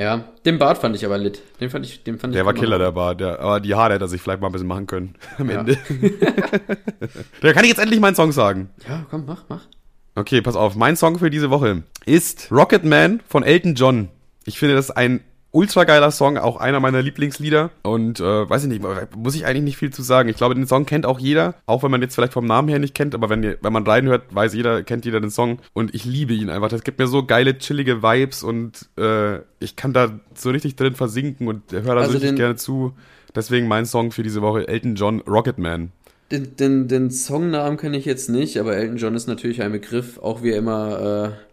Ja, 0.00 0.24
den 0.46 0.58
Bart 0.58 0.78
fand 0.78 0.96
ich 0.96 1.04
aber 1.04 1.18
lit. 1.18 1.42
Den 1.60 1.68
fand 1.68 1.84
ich, 1.84 2.02
den 2.02 2.18
fand 2.18 2.32
ich 2.32 2.38
Der 2.38 2.46
war 2.46 2.52
immer 2.52 2.60
Killer, 2.60 2.78
der 2.78 2.94
war, 2.94 3.14
der, 3.14 3.38
aber 3.38 3.60
die 3.60 3.74
Haare 3.74 3.92
hätte 3.94 4.06
er 4.06 4.08
sich 4.08 4.22
vielleicht 4.22 4.40
mal 4.40 4.46
ein 4.48 4.52
bisschen 4.52 4.66
machen 4.66 4.86
können 4.86 5.14
am 5.38 5.50
Ja. 5.50 5.60
Ende. 5.60 5.76
da 7.42 7.52
kann 7.52 7.64
ich 7.64 7.68
jetzt 7.70 7.80
endlich 7.80 8.00
meinen 8.00 8.14
Song 8.14 8.32
sagen. 8.32 8.70
Ja, 8.88 9.04
komm, 9.10 9.26
mach, 9.26 9.44
mach. 9.48 9.66
Okay, 10.14 10.40
pass 10.40 10.56
auf. 10.56 10.74
Mein 10.74 10.96
Song 10.96 11.18
für 11.18 11.28
diese 11.28 11.50
Woche 11.50 11.82
ist 12.06 12.50
Rocket 12.50 12.84
Man 12.84 13.20
von 13.28 13.42
Elton 13.42 13.74
John. 13.74 14.08
Ich 14.46 14.58
finde 14.58 14.74
das 14.74 14.90
ein 14.90 15.20
ultra 15.52 15.84
geiler 15.84 16.10
Song, 16.10 16.38
auch 16.38 16.56
einer 16.56 16.80
meiner 16.80 17.02
Lieblingslieder. 17.02 17.70
Und 17.82 18.20
äh, 18.20 18.48
weiß 18.48 18.64
ich 18.64 18.68
nicht, 18.68 18.82
muss 19.16 19.34
ich 19.34 19.46
eigentlich 19.46 19.64
nicht 19.64 19.76
viel 19.76 19.92
zu 19.92 20.02
sagen. 20.02 20.28
Ich 20.28 20.36
glaube, 20.36 20.54
den 20.54 20.66
Song 20.66 20.86
kennt 20.86 21.06
auch 21.06 21.18
jeder, 21.18 21.54
auch 21.66 21.82
wenn 21.82 21.90
man 21.90 22.02
jetzt 22.02 22.14
vielleicht 22.14 22.32
vom 22.32 22.46
Namen 22.46 22.68
her 22.68 22.78
nicht 22.78 22.94
kennt, 22.94 23.14
aber 23.14 23.28
wenn, 23.28 23.56
wenn 23.60 23.72
man 23.72 23.86
reinhört, 23.86 24.34
weiß 24.34 24.54
jeder, 24.54 24.82
kennt 24.82 25.04
jeder 25.04 25.20
den 25.20 25.30
Song. 25.30 25.58
Und 25.72 25.94
ich 25.94 26.04
liebe 26.04 26.32
ihn 26.32 26.50
einfach. 26.50 26.68
Das 26.68 26.84
gibt 26.84 26.98
mir 26.98 27.06
so 27.06 27.24
geile, 27.24 27.58
chillige 27.58 28.02
Vibes 28.02 28.42
und 28.42 28.88
äh, 28.98 29.38
ich 29.58 29.76
kann 29.76 29.92
da 29.92 30.20
so 30.34 30.50
richtig 30.50 30.76
drin 30.76 30.94
versinken 30.94 31.48
und 31.48 31.72
höre 31.72 31.94
da 31.94 32.00
Also 32.00 32.12
so 32.12 32.18
richtig 32.18 32.36
gerne 32.36 32.56
zu. 32.56 32.94
Deswegen 33.34 33.68
mein 33.68 33.86
Song 33.86 34.10
für 34.10 34.22
diese 34.22 34.42
Woche, 34.42 34.66
Elton 34.66 34.94
John, 34.96 35.20
Rocket 35.20 35.58
Man. 35.58 35.92
Den, 36.30 36.56
den, 36.56 36.88
den 36.88 37.10
Songnamen 37.10 37.76
kenne 37.76 37.96
ich 37.96 38.04
jetzt 38.04 38.28
nicht, 38.28 38.58
aber 38.58 38.76
Elton 38.76 38.96
John 38.96 39.14
ist 39.16 39.26
natürlich 39.26 39.62
ein 39.62 39.72
Begriff, 39.72 40.18
auch 40.18 40.42
wie 40.42 40.50
er 40.50 40.58
immer 40.58 41.34
äh, 41.34 41.49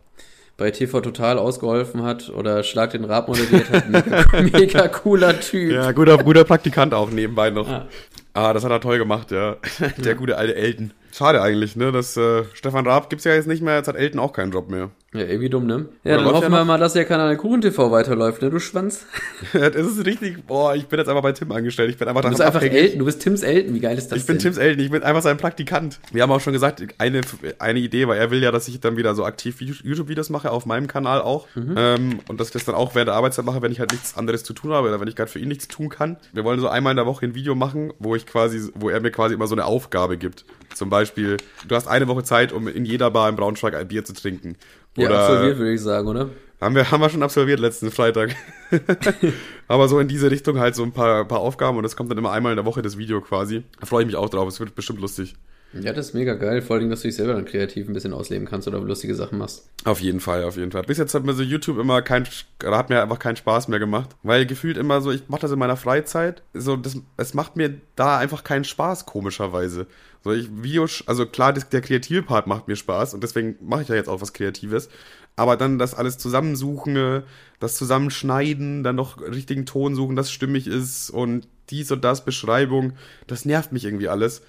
bei 0.57 0.71
TV 0.71 1.01
Total 1.01 1.37
ausgeholfen 1.37 2.03
hat 2.03 2.29
oder 2.29 2.63
Schlag 2.63 2.89
den 2.89 3.05
Rab 3.05 3.27
moderiert 3.27 3.69
hat. 3.71 3.89
Mega, 3.89 4.25
mega 4.59 4.87
cooler 4.87 5.39
Typ. 5.39 5.71
Ja, 5.71 5.91
guter, 5.91 6.17
guter 6.17 6.43
Praktikant 6.43 6.93
auch 6.93 7.11
nebenbei 7.11 7.51
noch. 7.51 7.69
Ja. 7.69 7.87
Ah, 8.33 8.53
das 8.53 8.63
hat 8.63 8.71
er 8.71 8.81
toll 8.81 8.97
gemacht, 8.97 9.31
ja. 9.31 9.57
Der 9.97 10.15
gute 10.15 10.37
alte 10.37 10.55
Elton. 10.55 10.91
Schade 11.11 11.41
eigentlich, 11.41 11.75
ne? 11.75 11.91
Das 11.91 12.17
äh, 12.17 12.43
Stefan 12.53 12.85
Raab 12.85 13.09
gibt's 13.09 13.25
ja 13.25 13.33
jetzt 13.33 13.47
nicht 13.47 13.63
mehr, 13.63 13.77
jetzt 13.77 13.87
hat 13.87 13.95
Elton 13.95 14.19
auch 14.19 14.33
keinen 14.33 14.51
Job 14.51 14.69
mehr. 14.69 14.89
Ja, 15.17 15.25
irgendwie 15.25 15.49
dumm, 15.49 15.65
ne? 15.65 15.89
Ja, 16.03 16.15
Oder 16.15 16.23
dann 16.23 16.33
hoffen 16.33 16.51
wir 16.51 16.65
mal, 16.65 16.77
dass 16.77 16.93
der 16.93 17.05
Kanal 17.05 17.35
Kuchen 17.37 17.61
TV 17.61 17.91
weiterläuft, 17.91 18.41
ne, 18.41 18.49
du 18.49 18.59
Schwanz. 18.59 19.05
das 19.53 19.75
ist 19.75 20.05
richtig, 20.05 20.45
boah, 20.45 20.75
ich 20.75 20.87
bin 20.87 20.99
jetzt 20.99 21.07
einfach 21.07 21.23
bei 21.23 21.31
Tim 21.31 21.51
angestellt. 21.51 21.89
Ich 21.89 21.97
bin 21.97 22.07
einfach 22.07 22.21
Du 22.21 22.29
bist 22.29 22.41
einfach 22.41 22.55
abhängig. 22.55 22.77
Elton, 22.77 22.99
du 22.99 23.05
bist 23.05 23.21
Tims 23.21 23.43
Elton, 23.43 23.73
wie 23.73 23.79
geil 23.79 23.97
ist 23.97 24.11
das 24.11 24.19
Ich 24.19 24.25
bin 24.25 24.35
denn? 24.35 24.43
Tims 24.43 24.57
Elton, 24.57 24.83
ich 24.83 24.91
bin 24.91 25.03
einfach 25.03 25.21
sein 25.21 25.37
Praktikant. 25.37 25.99
Wir 26.11 26.23
haben 26.23 26.31
auch 26.31 26.41
schon 26.41 26.53
gesagt, 26.53 26.83
eine, 26.97 27.21
eine 27.59 27.79
Idee, 27.79 28.07
weil 28.07 28.17
er 28.17 28.31
will 28.31 28.41
ja, 28.41 28.51
dass 28.51 28.67
ich 28.67 28.79
dann 28.79 28.97
wieder 28.97 29.15
so 29.15 29.25
aktiv 29.25 29.61
YouTube-Videos 29.61 30.29
mache, 30.29 30.51
auf 30.51 30.65
meinem 30.65 30.87
Kanal 30.87 31.21
auch. 31.21 31.47
Mhm. 31.55 31.75
Ähm, 31.77 32.19
und 32.27 32.39
dass 32.39 32.47
ich 32.47 32.53
das 32.53 32.65
dann 32.65 32.75
auch 32.75 32.95
während 32.95 33.07
der 33.07 33.15
Arbeitszeit 33.15 33.45
mache, 33.45 33.61
wenn 33.61 33.71
ich 33.71 33.79
halt 33.79 33.91
nichts 33.91 34.17
anderes 34.17 34.43
zu 34.43 34.53
tun 34.53 34.71
habe 34.71 34.87
oder 34.87 34.99
wenn 34.99 35.07
ich 35.07 35.15
gerade 35.15 35.31
für 35.31 35.39
ihn 35.39 35.47
nichts 35.47 35.67
tun 35.67 35.89
kann. 35.89 36.17
Wir 36.33 36.43
wollen 36.43 36.59
so 36.59 36.67
einmal 36.67 36.91
in 36.91 36.97
der 36.97 37.05
Woche 37.05 37.25
ein 37.25 37.35
Video 37.35 37.55
machen, 37.55 37.93
wo 37.99 38.15
ich 38.15 38.25
quasi, 38.25 38.69
wo 38.75 38.89
er 38.89 38.99
mir 39.01 39.11
quasi 39.11 39.33
immer 39.33 39.47
so 39.47 39.55
eine 39.55 39.65
Aufgabe 39.65 40.17
gibt. 40.17 40.45
Zum 40.73 40.89
Beispiel, 40.89 41.37
du 41.67 41.75
hast 41.75 41.87
eine 41.87 42.07
Woche 42.07 42.23
Zeit, 42.23 42.51
um 42.51 42.67
in 42.67 42.85
jeder 42.85 43.09
Bar 43.09 43.29
in 43.29 43.35
Braunschweig 43.35 43.75
ein 43.75 43.87
Bier 43.87 44.05
zu 44.05 44.13
trinken. 44.13 44.57
Ja, 45.03 45.09
absolviert, 45.09 45.57
würde 45.57 45.73
ich 45.73 45.81
sagen, 45.81 46.07
oder? 46.07 46.29
Haben 46.59 46.75
wir, 46.75 46.89
haben 46.89 47.01
wir 47.01 47.09
schon 47.09 47.21
absolviert 47.21 47.59
letzten 47.59 47.91
Freitag. 47.91 48.35
Aber 49.67 49.87
so 49.87 49.99
in 49.99 50.07
diese 50.07 50.31
Richtung 50.31 50.59
halt 50.59 50.75
so 50.75 50.83
ein 50.83 50.91
paar, 50.91 51.25
paar 51.25 51.39
Aufgaben 51.39 51.77
und 51.77 51.83
das 51.83 51.95
kommt 51.95 52.09
dann 52.09 52.17
immer 52.17 52.31
einmal 52.31 52.51
in 52.51 52.55
der 52.55 52.65
Woche 52.65 52.81
das 52.81 52.97
Video 52.97 53.21
quasi. 53.21 53.63
Da 53.79 53.85
freue 53.85 54.01
ich 54.01 54.07
mich 54.07 54.15
auch 54.15 54.29
drauf, 54.29 54.47
es 54.47 54.59
wird 54.59 54.73
bestimmt 54.73 54.99
lustig. 54.99 55.35
Ja, 55.73 55.93
das 55.93 56.07
ist 56.07 56.13
mega 56.13 56.33
geil. 56.33 56.61
Vor 56.61 56.77
allem, 56.77 56.89
dass 56.89 57.01
du 57.01 57.09
dich 57.09 57.17
selber 57.17 57.33
dann 57.33 57.45
kreativ 57.45 57.87
ein 57.87 57.93
bisschen 57.93 58.13
ausleben 58.13 58.47
kannst 58.47 58.67
oder 58.67 58.79
lustige 58.79 59.15
Sachen 59.15 59.37
machst. 59.37 59.69
Auf 59.83 59.99
jeden 59.99 60.19
Fall, 60.19 60.43
auf 60.43 60.55
jeden 60.55 60.71
Fall. 60.71 60.83
Bis 60.83 60.97
jetzt 60.97 61.13
hat 61.13 61.23
mir 61.23 61.33
so 61.33 61.43
YouTube 61.43 61.77
immer 61.77 62.01
kein, 62.01 62.25
hat 62.63 62.89
mir 62.89 63.01
einfach 63.01 63.19
keinen 63.19 63.35
Spaß 63.35 63.67
mehr 63.67 63.79
gemacht. 63.79 64.15
Weil 64.23 64.45
gefühlt 64.45 64.77
immer 64.77 65.01
so, 65.01 65.11
ich 65.11 65.27
mache 65.27 65.41
das 65.41 65.51
in 65.51 65.59
meiner 65.59 65.77
Freizeit. 65.77 66.41
So, 66.53 66.77
das, 66.77 66.97
es 67.17 67.33
macht 67.33 67.57
mir 67.57 67.75
da 67.95 68.17
einfach 68.17 68.43
keinen 68.43 68.63
Spaß, 68.63 69.05
komischerweise. 69.05 69.87
So, 70.23 70.31
ich, 70.31 70.49
Videos, 70.51 71.03
also 71.05 71.25
klar, 71.25 71.53
das, 71.53 71.69
der 71.69 71.81
kreative 71.81 72.23
Part 72.23 72.47
macht 72.47 72.67
mir 72.67 72.75
Spaß 72.75 73.13
und 73.13 73.21
deswegen 73.21 73.57
mache 73.61 73.83
ich 73.83 73.87
ja 73.89 73.95
jetzt 73.95 74.09
auch 74.09 74.21
was 74.21 74.33
Kreatives. 74.33 74.89
Aber 75.35 75.55
dann 75.55 75.77
das 75.77 75.93
alles 75.93 76.17
zusammensuchen, 76.17 77.23
das 77.59 77.75
Zusammenschneiden, 77.75 78.83
dann 78.83 78.95
noch 78.95 79.21
richtigen 79.21 79.65
Ton 79.65 79.93
suchen, 79.93 80.15
das 80.15 80.31
stimmig 80.31 80.65
ist 80.65 81.11
und 81.11 81.47
dies 81.69 81.91
und 81.91 82.03
das, 82.03 82.25
Beschreibung, 82.25 82.93
das 83.27 83.45
nervt 83.45 83.71
mich 83.71 83.85
irgendwie 83.85 84.07
alles. 84.07 84.41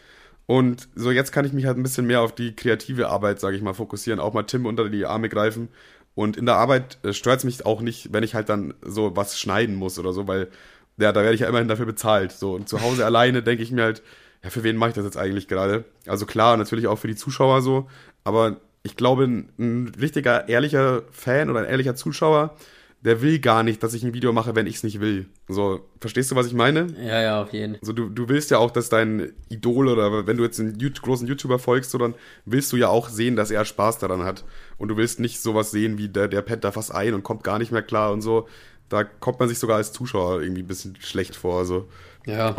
Und 0.49 0.89
so 0.95 1.11
jetzt 1.11 1.31
kann 1.31 1.45
ich 1.45 1.53
mich 1.53 1.67
halt 1.67 1.77
ein 1.77 1.83
bisschen 1.83 2.07
mehr 2.07 2.23
auf 2.23 2.35
die 2.35 2.57
kreative 2.57 3.11
Arbeit, 3.11 3.39
sage 3.39 3.55
ich 3.55 3.63
mal, 3.63 3.75
fokussieren, 3.75 4.19
auch 4.19 4.33
mal 4.33 4.45
Tim 4.45 4.65
unter 4.65 4.89
die 4.89 5.05
Arme 5.05 5.29
greifen. 5.29 5.69
Und 6.15 6.39
in 6.39 6.47
der 6.47 6.57
Arbeit 6.57 6.97
äh, 7.05 7.13
stört 7.13 7.41
es 7.41 7.45
mich 7.45 7.67
auch 7.67 7.83
nicht, 7.83 8.15
wenn 8.15 8.25
ich 8.25 8.35
halt 8.35 8.49
dann 8.49 8.73
so 8.81 9.15
was 9.15 9.39
schneiden 9.39 9.75
muss 9.75 9.99
oder 9.99 10.15
so, 10.15 10.27
weil 10.27 10.49
ja, 10.97 11.13
da 11.13 11.21
werde 11.21 11.35
ich 11.35 11.43
ja 11.43 11.49
immerhin 11.49 11.69
dafür 11.69 11.85
bezahlt. 11.85 12.33
So 12.33 12.55
und 12.55 12.67
zu 12.67 12.81
Hause 12.81 13.05
alleine 13.05 13.43
denke 13.43 13.63
ich 13.63 13.73
mir 13.73 13.83
halt, 13.83 14.03
ja, 14.43 14.49
für 14.49 14.63
wen 14.63 14.77
mache 14.77 14.89
ich 14.89 14.97
das 14.97 15.05
jetzt 15.05 15.19
eigentlich 15.19 15.49
gerade? 15.49 15.85
Also 16.07 16.25
klar, 16.25 16.57
natürlich 16.57 16.87
auch 16.87 16.99
für 16.99 17.09
die 17.09 17.15
Zuschauer 17.15 17.61
so, 17.61 17.87
aber 18.25 18.57
ich 18.83 18.97
glaube, 18.97 19.25
ein, 19.25 19.53
ein 19.59 19.93
richtiger 20.01 20.49
ehrlicher 20.49 21.03
Fan 21.11 21.51
oder 21.51 21.61
ein 21.61 21.67
ehrlicher 21.67 21.95
Zuschauer 21.95 22.57
der 23.01 23.23
will 23.23 23.39
gar 23.39 23.63
nicht, 23.63 23.83
dass 23.83 23.95
ich 23.95 24.03
ein 24.03 24.13
Video 24.13 24.33
mache, 24.33 24.57
wenn 24.57 24.67
ich 24.67 24.77
es 24.77 24.83
nicht 24.83 25.01
will. 25.01 25.27
So, 25.47 25.89
verstehst 26.01 26.31
du, 26.31 26.37
was 26.37 26.49
ich 26.49 26.55
meine? 26.55 26.89
Ja, 27.01 27.23
ja, 27.23 27.43
auf 27.43 27.53
jeden 27.53 27.75
Fall. 27.75 27.85
So, 27.85 27.93
du, 27.93 28.09
du 28.09 28.29
willst 28.29 28.51
ja 28.51 28.59
auch, 28.59 28.73
dass 28.73 28.89
dein 28.89 29.33
Idol 29.49 29.89
oder 29.89 30.27
wenn 30.27 30.37
du 30.37 30.43
jetzt 30.43 30.59
einen 30.59 30.77
großen 30.77 31.27
YouTuber 31.27 31.61
folgst, 31.61 31.93
so, 31.93 31.99
dann 31.99 32.15
willst 32.45 32.73
du 32.73 32.77
ja 32.77 32.89
auch 32.89 33.09
sehen, 33.09 33.37
dass 33.37 33.53
er 33.53 33.65
Spaß 33.65 33.99
daran 33.99 34.25
hat. 34.25 34.45
Und 34.79 34.89
du 34.89 34.97
willst 34.97 35.21
nicht 35.21 35.41
sowas 35.41 35.71
sehen 35.71 35.97
wie 35.97 36.09
der, 36.09 36.27
der 36.27 36.43
pennt 36.43 36.65
da 36.65 36.73
fast 36.73 36.93
ein 36.93 37.15
und 37.15 37.23
kommt 37.23 37.45
gar 37.45 37.59
nicht 37.59 37.71
mehr 37.71 37.83
klar 37.83 38.13
und 38.13 38.21
so. 38.21 38.49
Da 38.89 39.05
kommt 39.05 39.39
man 39.39 39.49
sich 39.49 39.59
sogar 39.59 39.77
als 39.77 39.93
Zuschauer 39.93 40.43
irgendwie 40.43 40.63
ein 40.63 40.69
bisschen 40.69 40.97
schlecht 40.99 41.37
vor. 41.37 41.67
So. 41.67 41.89
Ja. 42.27 42.57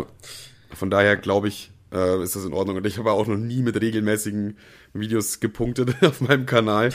Von 0.74 0.90
daher 0.90 1.18
glaube 1.18 1.50
ich, 1.50 1.72
äh, 1.92 2.24
ist 2.24 2.36
das 2.36 2.46
in 2.46 2.54
Ordnung. 2.54 2.78
Und 2.78 2.88
ich 2.88 2.98
habe 2.98 3.12
auch 3.12 3.28
noch 3.28 3.38
nie 3.38 3.62
mit 3.62 3.80
regelmäßigen 3.82 4.58
Videos 4.94 5.40
gepunktet 5.40 5.96
auf 6.04 6.22
meinem 6.22 6.46
Kanal. 6.46 6.92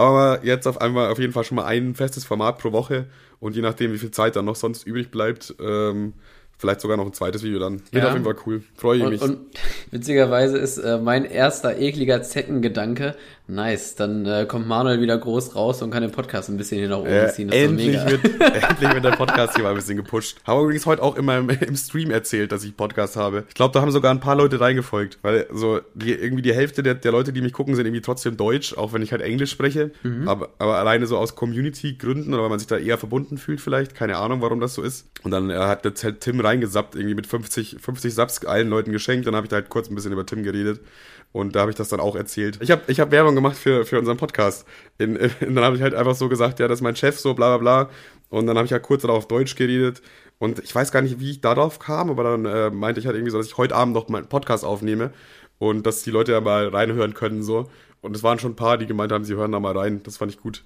Aber 0.00 0.44
jetzt 0.44 0.66
auf 0.66 0.80
einmal 0.80 1.10
auf 1.10 1.18
jeden 1.18 1.34
Fall 1.34 1.44
schon 1.44 1.56
mal 1.56 1.66
ein 1.66 1.94
festes 1.94 2.24
Format 2.24 2.58
pro 2.58 2.72
Woche 2.72 3.06
und 3.38 3.54
je 3.54 3.60
nachdem, 3.60 3.92
wie 3.92 3.98
viel 3.98 4.10
Zeit 4.10 4.34
dann 4.34 4.46
noch 4.46 4.56
sonst 4.56 4.86
übrig 4.86 5.10
bleibt, 5.10 5.54
ähm, 5.60 6.14
Vielleicht 6.60 6.82
sogar 6.82 6.98
noch 6.98 7.06
ein 7.06 7.14
zweites 7.14 7.42
Video 7.42 7.58
dann. 7.58 7.80
Wird 7.90 8.04
ja. 8.04 8.08
auf 8.08 8.12
jeden 8.12 8.24
Fall 8.26 8.36
cool. 8.44 8.62
Freue 8.74 8.98
ich 8.98 9.04
und, 9.04 9.10
mich. 9.12 9.22
Und 9.22 9.38
witzigerweise 9.92 10.58
ist 10.58 10.76
äh, 10.76 10.98
mein 10.98 11.24
erster 11.24 11.78
ekliger 11.78 12.22
Zeckengedanke, 12.22 13.16
nice, 13.50 13.96
dann 13.96 14.24
äh, 14.26 14.46
kommt 14.46 14.68
Manuel 14.68 15.00
wieder 15.00 15.18
groß 15.18 15.56
raus 15.56 15.82
und 15.82 15.90
kann 15.90 16.02
den 16.02 16.12
Podcast 16.12 16.48
ein 16.48 16.56
bisschen 16.56 16.78
hier 16.78 16.88
nach 16.88 16.98
oben 16.98 17.08
äh, 17.08 17.32
ziehen. 17.32 17.48
Das 17.48 17.56
endlich, 17.56 17.96
wird, 18.06 18.24
endlich 18.40 18.94
wird 18.94 19.04
der 19.04 19.10
Podcast 19.10 19.54
hier 19.56 19.64
mal 19.64 19.70
ein 19.70 19.76
bisschen 19.76 19.96
gepusht. 19.96 20.38
Habe 20.44 20.62
übrigens 20.62 20.86
heute 20.86 21.02
auch 21.02 21.16
in 21.16 21.24
meinem, 21.24 21.48
im 21.48 21.76
Stream 21.76 22.10
erzählt, 22.10 22.52
dass 22.52 22.62
ich 22.62 22.76
Podcast 22.76 23.16
habe. 23.16 23.44
Ich 23.48 23.54
glaube, 23.54 23.72
da 23.72 23.80
haben 23.80 23.90
sogar 23.90 24.12
ein 24.12 24.20
paar 24.20 24.36
Leute 24.36 24.60
reingefolgt, 24.60 25.18
weil 25.22 25.46
so 25.52 25.80
die, 25.94 26.12
irgendwie 26.12 26.42
die 26.42 26.54
Hälfte 26.54 26.84
der, 26.84 26.94
der 26.94 27.10
Leute, 27.10 27.32
die 27.32 27.42
mich 27.42 27.52
gucken, 27.52 27.74
sind 27.74 27.86
irgendwie 27.86 28.02
trotzdem 28.02 28.36
Deutsch, 28.36 28.76
auch 28.76 28.92
wenn 28.92 29.02
ich 29.02 29.10
halt 29.10 29.22
Englisch 29.22 29.50
spreche. 29.50 29.90
Mhm. 30.02 30.28
Aber, 30.28 30.50
aber 30.58 30.78
alleine 30.78 31.06
so 31.06 31.18
aus 31.18 31.34
Community-Gründen 31.34 32.32
oder 32.32 32.44
weil 32.44 32.50
man 32.50 32.58
sich 32.60 32.68
da 32.68 32.78
eher 32.78 32.98
verbunden 32.98 33.38
fühlt 33.38 33.60
vielleicht. 33.60 33.94
Keine 33.96 34.18
Ahnung, 34.18 34.40
warum 34.40 34.60
das 34.60 34.74
so 34.74 34.82
ist. 34.82 35.06
Und 35.24 35.32
dann 35.32 35.50
äh, 35.50 35.54
hat 35.54 35.84
jetzt 35.84 36.04
halt 36.04 36.20
Tim 36.20 36.40
rein 36.40 36.60
reingesappt, 36.60 36.94
irgendwie 36.94 37.14
mit 37.14 37.26
50, 37.26 37.78
50 37.80 38.14
Subs 38.14 38.44
allen 38.44 38.68
Leuten 38.68 38.92
geschenkt. 38.92 39.26
Dann 39.26 39.34
habe 39.34 39.46
ich 39.46 39.50
da 39.50 39.56
halt 39.56 39.68
kurz 39.68 39.88
ein 39.88 39.94
bisschen 39.94 40.12
über 40.12 40.26
Tim 40.26 40.42
geredet. 40.42 40.80
Und 41.32 41.54
da 41.54 41.60
habe 41.60 41.70
ich 41.70 41.76
das 41.76 41.88
dann 41.88 42.00
auch 42.00 42.16
erzählt. 42.16 42.58
Ich 42.60 42.70
habe 42.70 42.82
ich 42.88 42.98
hab 42.98 43.12
Werbung 43.12 43.34
gemacht 43.34 43.56
für, 43.56 43.84
für 43.84 43.98
unseren 43.98 44.16
Podcast. 44.16 44.66
In, 44.98 45.16
in, 45.40 45.54
dann 45.54 45.64
habe 45.64 45.76
ich 45.76 45.82
halt 45.82 45.94
einfach 45.94 46.14
so 46.14 46.28
gesagt, 46.28 46.58
ja, 46.58 46.68
das 46.68 46.78
ist 46.78 46.82
mein 46.82 46.96
Chef, 46.96 47.18
so 47.18 47.34
bla 47.34 47.56
bla 47.56 47.84
bla. 47.84 47.90
Und 48.28 48.46
dann 48.46 48.56
habe 48.56 48.66
ich 48.66 48.72
halt 48.72 48.82
kurz 48.82 49.02
darauf 49.02 49.28
Deutsch 49.28 49.54
geredet. 49.54 50.02
Und 50.38 50.58
ich 50.60 50.74
weiß 50.74 50.90
gar 50.90 51.02
nicht, 51.02 51.20
wie 51.20 51.30
ich 51.30 51.40
darauf 51.40 51.78
kam, 51.78 52.10
aber 52.10 52.24
dann 52.24 52.46
äh, 52.46 52.70
meinte 52.70 53.00
ich 53.00 53.06
halt 53.06 53.16
irgendwie 53.16 53.30
so, 53.30 53.38
dass 53.38 53.46
ich 53.46 53.58
heute 53.58 53.76
Abend 53.76 53.94
noch 53.94 54.08
meinen 54.08 54.28
Podcast 54.28 54.64
aufnehme 54.64 55.12
und 55.58 55.86
dass 55.86 56.02
die 56.02 56.10
Leute 56.10 56.32
ja 56.32 56.40
mal 56.40 56.68
reinhören 56.68 57.14
können 57.14 57.42
so. 57.42 57.68
Und 58.00 58.16
es 58.16 58.22
waren 58.22 58.38
schon 58.38 58.52
ein 58.52 58.56
paar, 58.56 58.78
die 58.78 58.86
gemeint 58.86 59.12
haben, 59.12 59.24
sie 59.24 59.34
hören 59.34 59.52
da 59.52 59.60
mal 59.60 59.76
rein. 59.76 60.02
Das 60.02 60.16
fand 60.16 60.32
ich 60.32 60.40
gut 60.40 60.64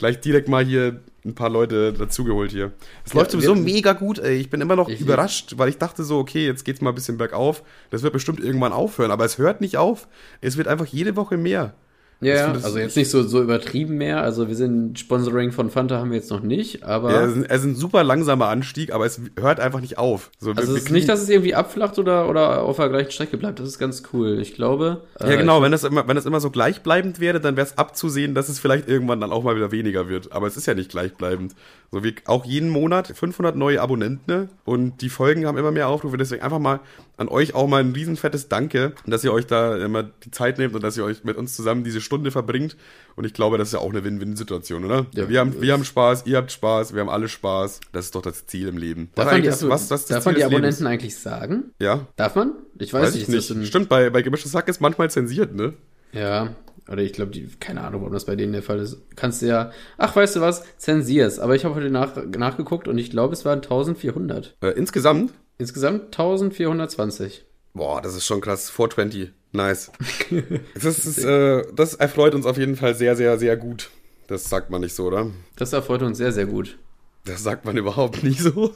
gleich 0.00 0.18
direkt 0.20 0.48
mal 0.48 0.64
hier 0.64 1.00
ein 1.24 1.34
paar 1.34 1.50
Leute 1.50 1.92
dazugeholt 1.92 2.50
hier. 2.50 2.72
Es 3.04 3.12
ja, 3.12 3.20
läuft 3.20 3.30
sowieso 3.30 3.54
mega 3.54 3.92
gut, 3.92 4.18
ey. 4.18 4.38
Ich 4.38 4.50
bin 4.50 4.60
immer 4.60 4.74
noch 4.74 4.88
ich 4.88 5.00
überrascht, 5.00 5.54
weil 5.58 5.68
ich 5.68 5.76
dachte 5.76 6.02
so, 6.02 6.18
okay, 6.18 6.46
jetzt 6.46 6.64
geht's 6.64 6.80
mal 6.80 6.90
ein 6.90 6.94
bisschen 6.94 7.18
bergauf. 7.18 7.62
Das 7.90 8.02
wird 8.02 8.14
bestimmt 8.14 8.40
irgendwann 8.40 8.72
aufhören, 8.72 9.10
aber 9.10 9.26
es 9.26 9.36
hört 9.36 9.60
nicht 9.60 9.76
auf. 9.76 10.08
Es 10.40 10.56
wird 10.56 10.66
einfach 10.66 10.86
jede 10.86 11.14
Woche 11.16 11.36
mehr. 11.36 11.74
Ja, 12.20 12.34
ja 12.34 12.52
also 12.52 12.78
jetzt 12.78 12.96
nicht 12.96 13.10
so, 13.10 13.22
so 13.22 13.42
übertrieben 13.42 13.96
mehr. 13.96 14.22
Also 14.22 14.48
wir 14.48 14.54
sind 14.54 14.98
Sponsoring 14.98 15.52
von 15.52 15.70
Fanta 15.70 15.98
haben 15.98 16.10
wir 16.10 16.18
jetzt 16.18 16.30
noch 16.30 16.42
nicht, 16.42 16.82
aber. 16.84 17.12
Ja, 17.12 17.24
es 17.24 17.36
ist, 17.36 17.46
es 17.48 17.58
ist 17.60 17.64
ein 17.64 17.74
super 17.76 18.04
langsamer 18.04 18.48
Anstieg, 18.48 18.92
aber 18.92 19.06
es 19.06 19.20
hört 19.38 19.58
einfach 19.58 19.80
nicht 19.80 19.96
auf. 19.96 20.30
So, 20.38 20.50
also 20.50 20.74
es 20.74 20.84
ist 20.84 20.90
nicht, 20.90 21.08
dass 21.08 21.22
es 21.22 21.30
irgendwie 21.30 21.54
abflacht 21.54 21.98
oder, 21.98 22.28
oder 22.28 22.62
auf 22.62 22.76
der 22.76 22.90
gleichen 22.90 23.10
Strecke 23.10 23.38
bleibt. 23.38 23.58
Das 23.58 23.68
ist 23.68 23.78
ganz 23.78 24.02
cool. 24.12 24.38
Ich 24.40 24.54
glaube. 24.54 25.02
Ja, 25.18 25.30
äh, 25.30 25.36
genau, 25.38 25.62
wenn 25.62 25.72
das 25.72 25.84
immer, 25.84 26.06
wenn 26.06 26.16
das 26.16 26.26
immer 26.26 26.40
so 26.40 26.50
gleichbleibend 26.50 27.20
wäre, 27.20 27.40
dann 27.40 27.56
wäre 27.56 27.66
es 27.66 27.78
abzusehen, 27.78 28.34
dass 28.34 28.50
es 28.50 28.58
vielleicht 28.58 28.86
irgendwann 28.86 29.20
dann 29.20 29.32
auch 29.32 29.42
mal 29.42 29.56
wieder 29.56 29.72
weniger 29.72 30.08
wird. 30.08 30.32
Aber 30.32 30.46
es 30.46 30.58
ist 30.58 30.66
ja 30.66 30.74
nicht 30.74 30.90
gleichbleibend. 30.90 31.54
So 31.92 32.04
wie 32.04 32.14
auch 32.26 32.44
jeden 32.44 32.68
Monat 32.68 33.08
500 33.08 33.56
neue 33.56 33.80
Abonnenten 33.80 34.30
ne? 34.30 34.48
und 34.64 35.00
die 35.02 35.08
Folgen 35.08 35.46
haben 35.46 35.58
immer 35.58 35.72
mehr 35.72 35.88
Aufrufe. 35.88 36.16
Deswegen 36.16 36.40
einfach 36.40 36.60
mal 36.60 36.78
an 37.16 37.26
euch 37.26 37.52
auch 37.54 37.66
mal 37.66 37.82
ein 37.82 37.92
riesenfettes 37.92 38.48
Danke, 38.48 38.92
dass 39.06 39.24
ihr 39.24 39.32
euch 39.32 39.46
da 39.46 39.76
immer 39.76 40.04
die 40.04 40.30
Zeit 40.30 40.58
nehmt 40.58 40.76
und 40.76 40.84
dass 40.84 40.96
ihr 40.96 41.04
euch 41.04 41.24
mit 41.24 41.36
uns 41.36 41.56
zusammen 41.56 41.82
diese 41.82 42.00
Stunde 42.00 42.30
verbringt. 42.30 42.76
Und 43.16 43.24
ich 43.24 43.34
glaube, 43.34 43.58
das 43.58 43.68
ist 43.68 43.74
ja 43.74 43.80
auch 43.80 43.90
eine 43.90 44.04
Win-Win-Situation, 44.04 44.84
oder? 44.84 45.06
Ja, 45.14 45.28
wir, 45.28 45.40
haben, 45.40 45.60
wir 45.60 45.72
haben 45.72 45.84
Spaß, 45.84 46.26
ihr 46.26 46.36
habt 46.36 46.52
Spaß, 46.52 46.94
wir 46.94 47.00
haben 47.00 47.10
alle 47.10 47.28
Spaß. 47.28 47.80
Das 47.90 48.04
ist 48.04 48.14
doch 48.14 48.22
das 48.22 48.46
Ziel 48.46 48.68
im 48.68 48.78
Leben. 48.78 49.10
Darf 49.16 49.32
man 49.32 49.42
die, 49.42 49.48
das, 49.48 49.68
was, 49.68 49.90
was 49.90 50.06
darf 50.06 50.24
man 50.24 50.36
die 50.36 50.44
Abonnenten 50.44 50.84
Lebens? 50.84 50.86
eigentlich 50.86 51.16
sagen? 51.16 51.72
Ja. 51.80 52.06
Darf 52.14 52.36
man? 52.36 52.52
Ich 52.78 52.92
weiß, 52.92 53.08
weiß 53.08 53.14
nicht. 53.16 53.28
nicht. 53.56 53.68
Stimmt, 53.68 53.88
bei, 53.88 54.10
bei 54.10 54.22
gemischtes 54.22 54.52
Sack 54.52 54.68
ist 54.68 54.80
manchmal 54.80 55.10
zensiert, 55.10 55.56
ne? 55.56 55.74
Ja, 56.12 56.54
oder 56.90 57.02
ich 57.02 57.12
glaube, 57.12 57.30
die, 57.30 57.48
keine 57.60 57.82
Ahnung, 57.82 58.04
ob 58.04 58.12
das 58.12 58.24
bei 58.24 58.36
denen 58.36 58.52
der 58.52 58.62
Fall 58.62 58.80
ist. 58.80 58.98
Kannst 59.14 59.42
du 59.42 59.46
ja, 59.46 59.70
ach, 59.96 60.16
weißt 60.16 60.36
du 60.36 60.40
was, 60.40 60.64
zensier's. 60.76 61.38
Aber 61.38 61.54
ich 61.54 61.64
habe 61.64 61.76
heute 61.76 61.90
nach, 61.90 62.16
nachgeguckt 62.36 62.88
und 62.88 62.98
ich 62.98 63.10
glaube, 63.10 63.32
es 63.32 63.44
waren 63.44 63.60
1400. 63.60 64.56
Äh, 64.60 64.70
insgesamt? 64.70 65.32
Insgesamt 65.58 66.06
1420. 66.06 67.44
Boah, 67.74 68.02
das 68.02 68.16
ist 68.16 68.26
schon 68.26 68.40
krass. 68.40 68.70
420. 68.70 69.30
Nice. 69.52 69.92
das, 70.74 71.06
ist, 71.06 71.24
äh, 71.24 71.62
das 71.74 71.94
erfreut 71.94 72.34
uns 72.34 72.46
auf 72.46 72.58
jeden 72.58 72.76
Fall 72.76 72.94
sehr, 72.94 73.14
sehr, 73.16 73.38
sehr 73.38 73.56
gut. 73.56 73.90
Das 74.26 74.48
sagt 74.48 74.70
man 74.70 74.80
nicht 74.80 74.94
so, 74.94 75.06
oder? 75.06 75.30
Das 75.56 75.72
erfreut 75.72 76.02
uns 76.02 76.18
sehr, 76.18 76.32
sehr 76.32 76.46
gut. 76.46 76.78
Das 77.24 77.42
sagt 77.42 77.64
man 77.64 77.76
überhaupt 77.76 78.22
nicht 78.22 78.40
so. 78.40 78.72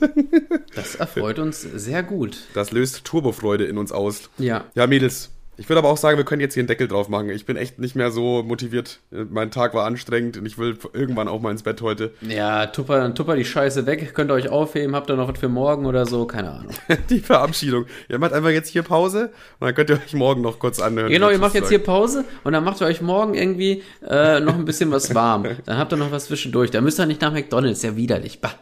das 0.74 0.94
erfreut 0.94 1.38
uns 1.38 1.62
sehr 1.62 2.02
gut. 2.02 2.38
Das 2.54 2.70
löst 2.70 3.04
Turbofreude 3.04 3.64
in 3.64 3.78
uns 3.78 3.90
aus. 3.90 4.30
Ja. 4.38 4.66
Ja, 4.74 4.86
Mädels, 4.86 5.30
ich 5.56 5.68
würde 5.68 5.78
aber 5.78 5.88
auch 5.88 5.96
sagen, 5.96 6.16
wir 6.16 6.24
können 6.24 6.40
jetzt 6.40 6.54
hier 6.54 6.62
einen 6.62 6.68
Deckel 6.68 6.88
drauf 6.88 7.08
machen. 7.08 7.30
Ich 7.30 7.46
bin 7.46 7.56
echt 7.56 7.78
nicht 7.78 7.94
mehr 7.94 8.10
so 8.10 8.42
motiviert. 8.42 9.00
Mein 9.10 9.50
Tag 9.50 9.74
war 9.74 9.86
anstrengend 9.86 10.36
und 10.36 10.46
ich 10.46 10.58
will 10.58 10.76
irgendwann 10.92 11.28
auch 11.28 11.40
mal 11.40 11.50
ins 11.50 11.62
Bett 11.62 11.80
heute. 11.82 12.12
Ja, 12.22 12.66
tupper, 12.66 13.14
tupper 13.14 13.36
die 13.36 13.44
Scheiße 13.44 13.86
weg. 13.86 14.14
Könnt 14.14 14.30
ihr 14.30 14.34
euch 14.34 14.48
aufheben? 14.48 14.94
Habt 14.94 15.10
ihr 15.10 15.16
noch 15.16 15.28
was 15.28 15.38
für 15.38 15.48
morgen 15.48 15.86
oder 15.86 16.06
so? 16.06 16.26
Keine 16.26 16.50
Ahnung. 16.50 16.72
die 17.10 17.20
Verabschiedung. 17.20 17.86
Ihr 18.08 18.18
macht 18.18 18.32
einfach 18.32 18.50
jetzt 18.50 18.68
hier 18.68 18.82
Pause 18.82 19.30
und 19.60 19.66
dann 19.66 19.74
könnt 19.74 19.90
ihr 19.90 19.96
euch 19.96 20.14
morgen 20.14 20.42
noch 20.42 20.58
kurz 20.58 20.80
anhören. 20.80 21.10
Genau, 21.10 21.30
ihr 21.30 21.38
macht 21.38 21.54
jetzt 21.54 21.68
hier 21.68 21.78
Pause 21.78 22.24
und 22.42 22.52
dann 22.52 22.64
macht 22.64 22.80
ihr 22.80 22.86
euch 22.86 23.00
morgen 23.00 23.34
irgendwie 23.34 23.82
äh, 24.08 24.40
noch 24.40 24.54
ein 24.54 24.64
bisschen 24.64 24.90
was 24.90 25.14
warm. 25.14 25.46
Dann 25.64 25.78
habt 25.78 25.92
ihr 25.92 25.96
noch 25.96 26.10
was 26.10 26.26
zwischendurch. 26.26 26.70
Da 26.70 26.80
müsst 26.80 26.98
ihr 26.98 27.06
nicht 27.06 27.20
nach 27.20 27.32
McDonalds. 27.32 27.82
Ja, 27.82 27.96
widerlich. 27.96 28.40
Bah. 28.40 28.54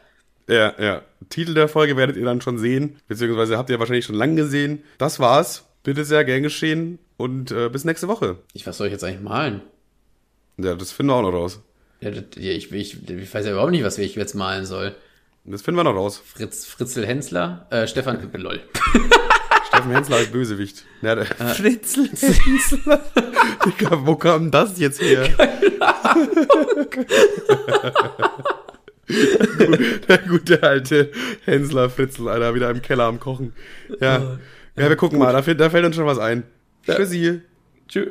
Ja, 0.49 0.75
ja. 0.79 1.03
Titel 1.29 1.55
der 1.55 1.69
Folge 1.69 1.97
werdet 1.97 2.17
ihr 2.17 2.25
dann 2.25 2.41
schon 2.41 2.59
sehen. 2.59 2.97
Beziehungsweise 3.09 3.57
habt 3.57 3.71
ihr 3.71 3.79
wahrscheinlich 3.79 4.05
schon 4.05 4.17
lang 4.17 4.37
gesehen. 4.37 4.83
Das 4.99 5.21
war's. 5.21 5.65
Bitte 5.83 6.05
sehr 6.05 6.25
gern 6.25 6.43
geschehen 6.43 6.99
und 7.17 7.51
äh, 7.51 7.69
bis 7.69 7.85
nächste 7.85 8.07
Woche. 8.07 8.39
Ich, 8.53 8.67
was 8.67 8.79
soll 8.79 8.87
ich 8.87 8.93
jetzt 8.93 9.03
eigentlich 9.03 9.21
malen? 9.21 9.63
Ja, 10.57 10.75
das 10.75 10.93
finden 10.93 11.11
wir 11.11 11.17
auch 11.17 11.23
noch 11.23 11.33
raus. 11.33 11.61
Ja, 12.01 12.11
das, 12.11 12.25
ja 12.37 12.53
ich, 12.53 12.71
ich, 12.71 13.09
ich, 13.09 13.35
weiß 13.35 13.47
ja 13.47 13.53
überhaupt 13.53 13.73
nicht, 13.73 13.85
was 13.85 13.99
ich 13.99 14.15
jetzt 14.15 14.35
malen 14.35 14.65
soll. 14.65 14.95
Das 15.45 15.63
finden 15.63 15.81
wir 15.81 15.85
noch 15.85 15.97
raus. 15.97 16.23
Fritz, 16.25 16.67
Fritzel 16.67 17.05
Hensler, 17.05 17.67
äh, 17.71 17.89
Stefan, 17.89 18.31
lol. 18.35 18.61
Steffen 19.69 19.91
Hensler 19.91 20.19
als 20.19 20.29
Bösewicht. 20.31 20.85
Ja, 21.01 21.17
der 21.17 21.25
äh, 21.25 21.45
Fritzel 21.55 22.09
Hensler. 22.11 23.01
wo 24.05 24.15
kam 24.17 24.53
das 24.53 24.79
jetzt 24.79 25.01
her? 25.01 25.29
der 30.09 30.19
gute 30.19 30.63
alte 30.63 31.11
Hensler 31.45 31.91
Fritzel, 31.91 32.29
Alter, 32.29 32.55
wieder 32.55 32.71
im 32.71 32.83
Keller 32.83 33.05
am 33.05 33.19
Kochen. 33.19 33.53
Ja. 34.01 34.39
Ja, 34.77 34.89
wir 34.89 34.97
gucken 34.97 35.19
Gut. 35.19 35.27
mal, 35.27 35.33
da, 35.33 35.55
da, 35.55 35.71
fällt 35.71 35.85
uns 35.85 35.97
schon 35.97 36.07
was 36.07 36.19
ein. 36.19 36.45
Ja. 36.87 36.95
Tschüssi. 36.95 37.43
Tschüss. 37.89 38.09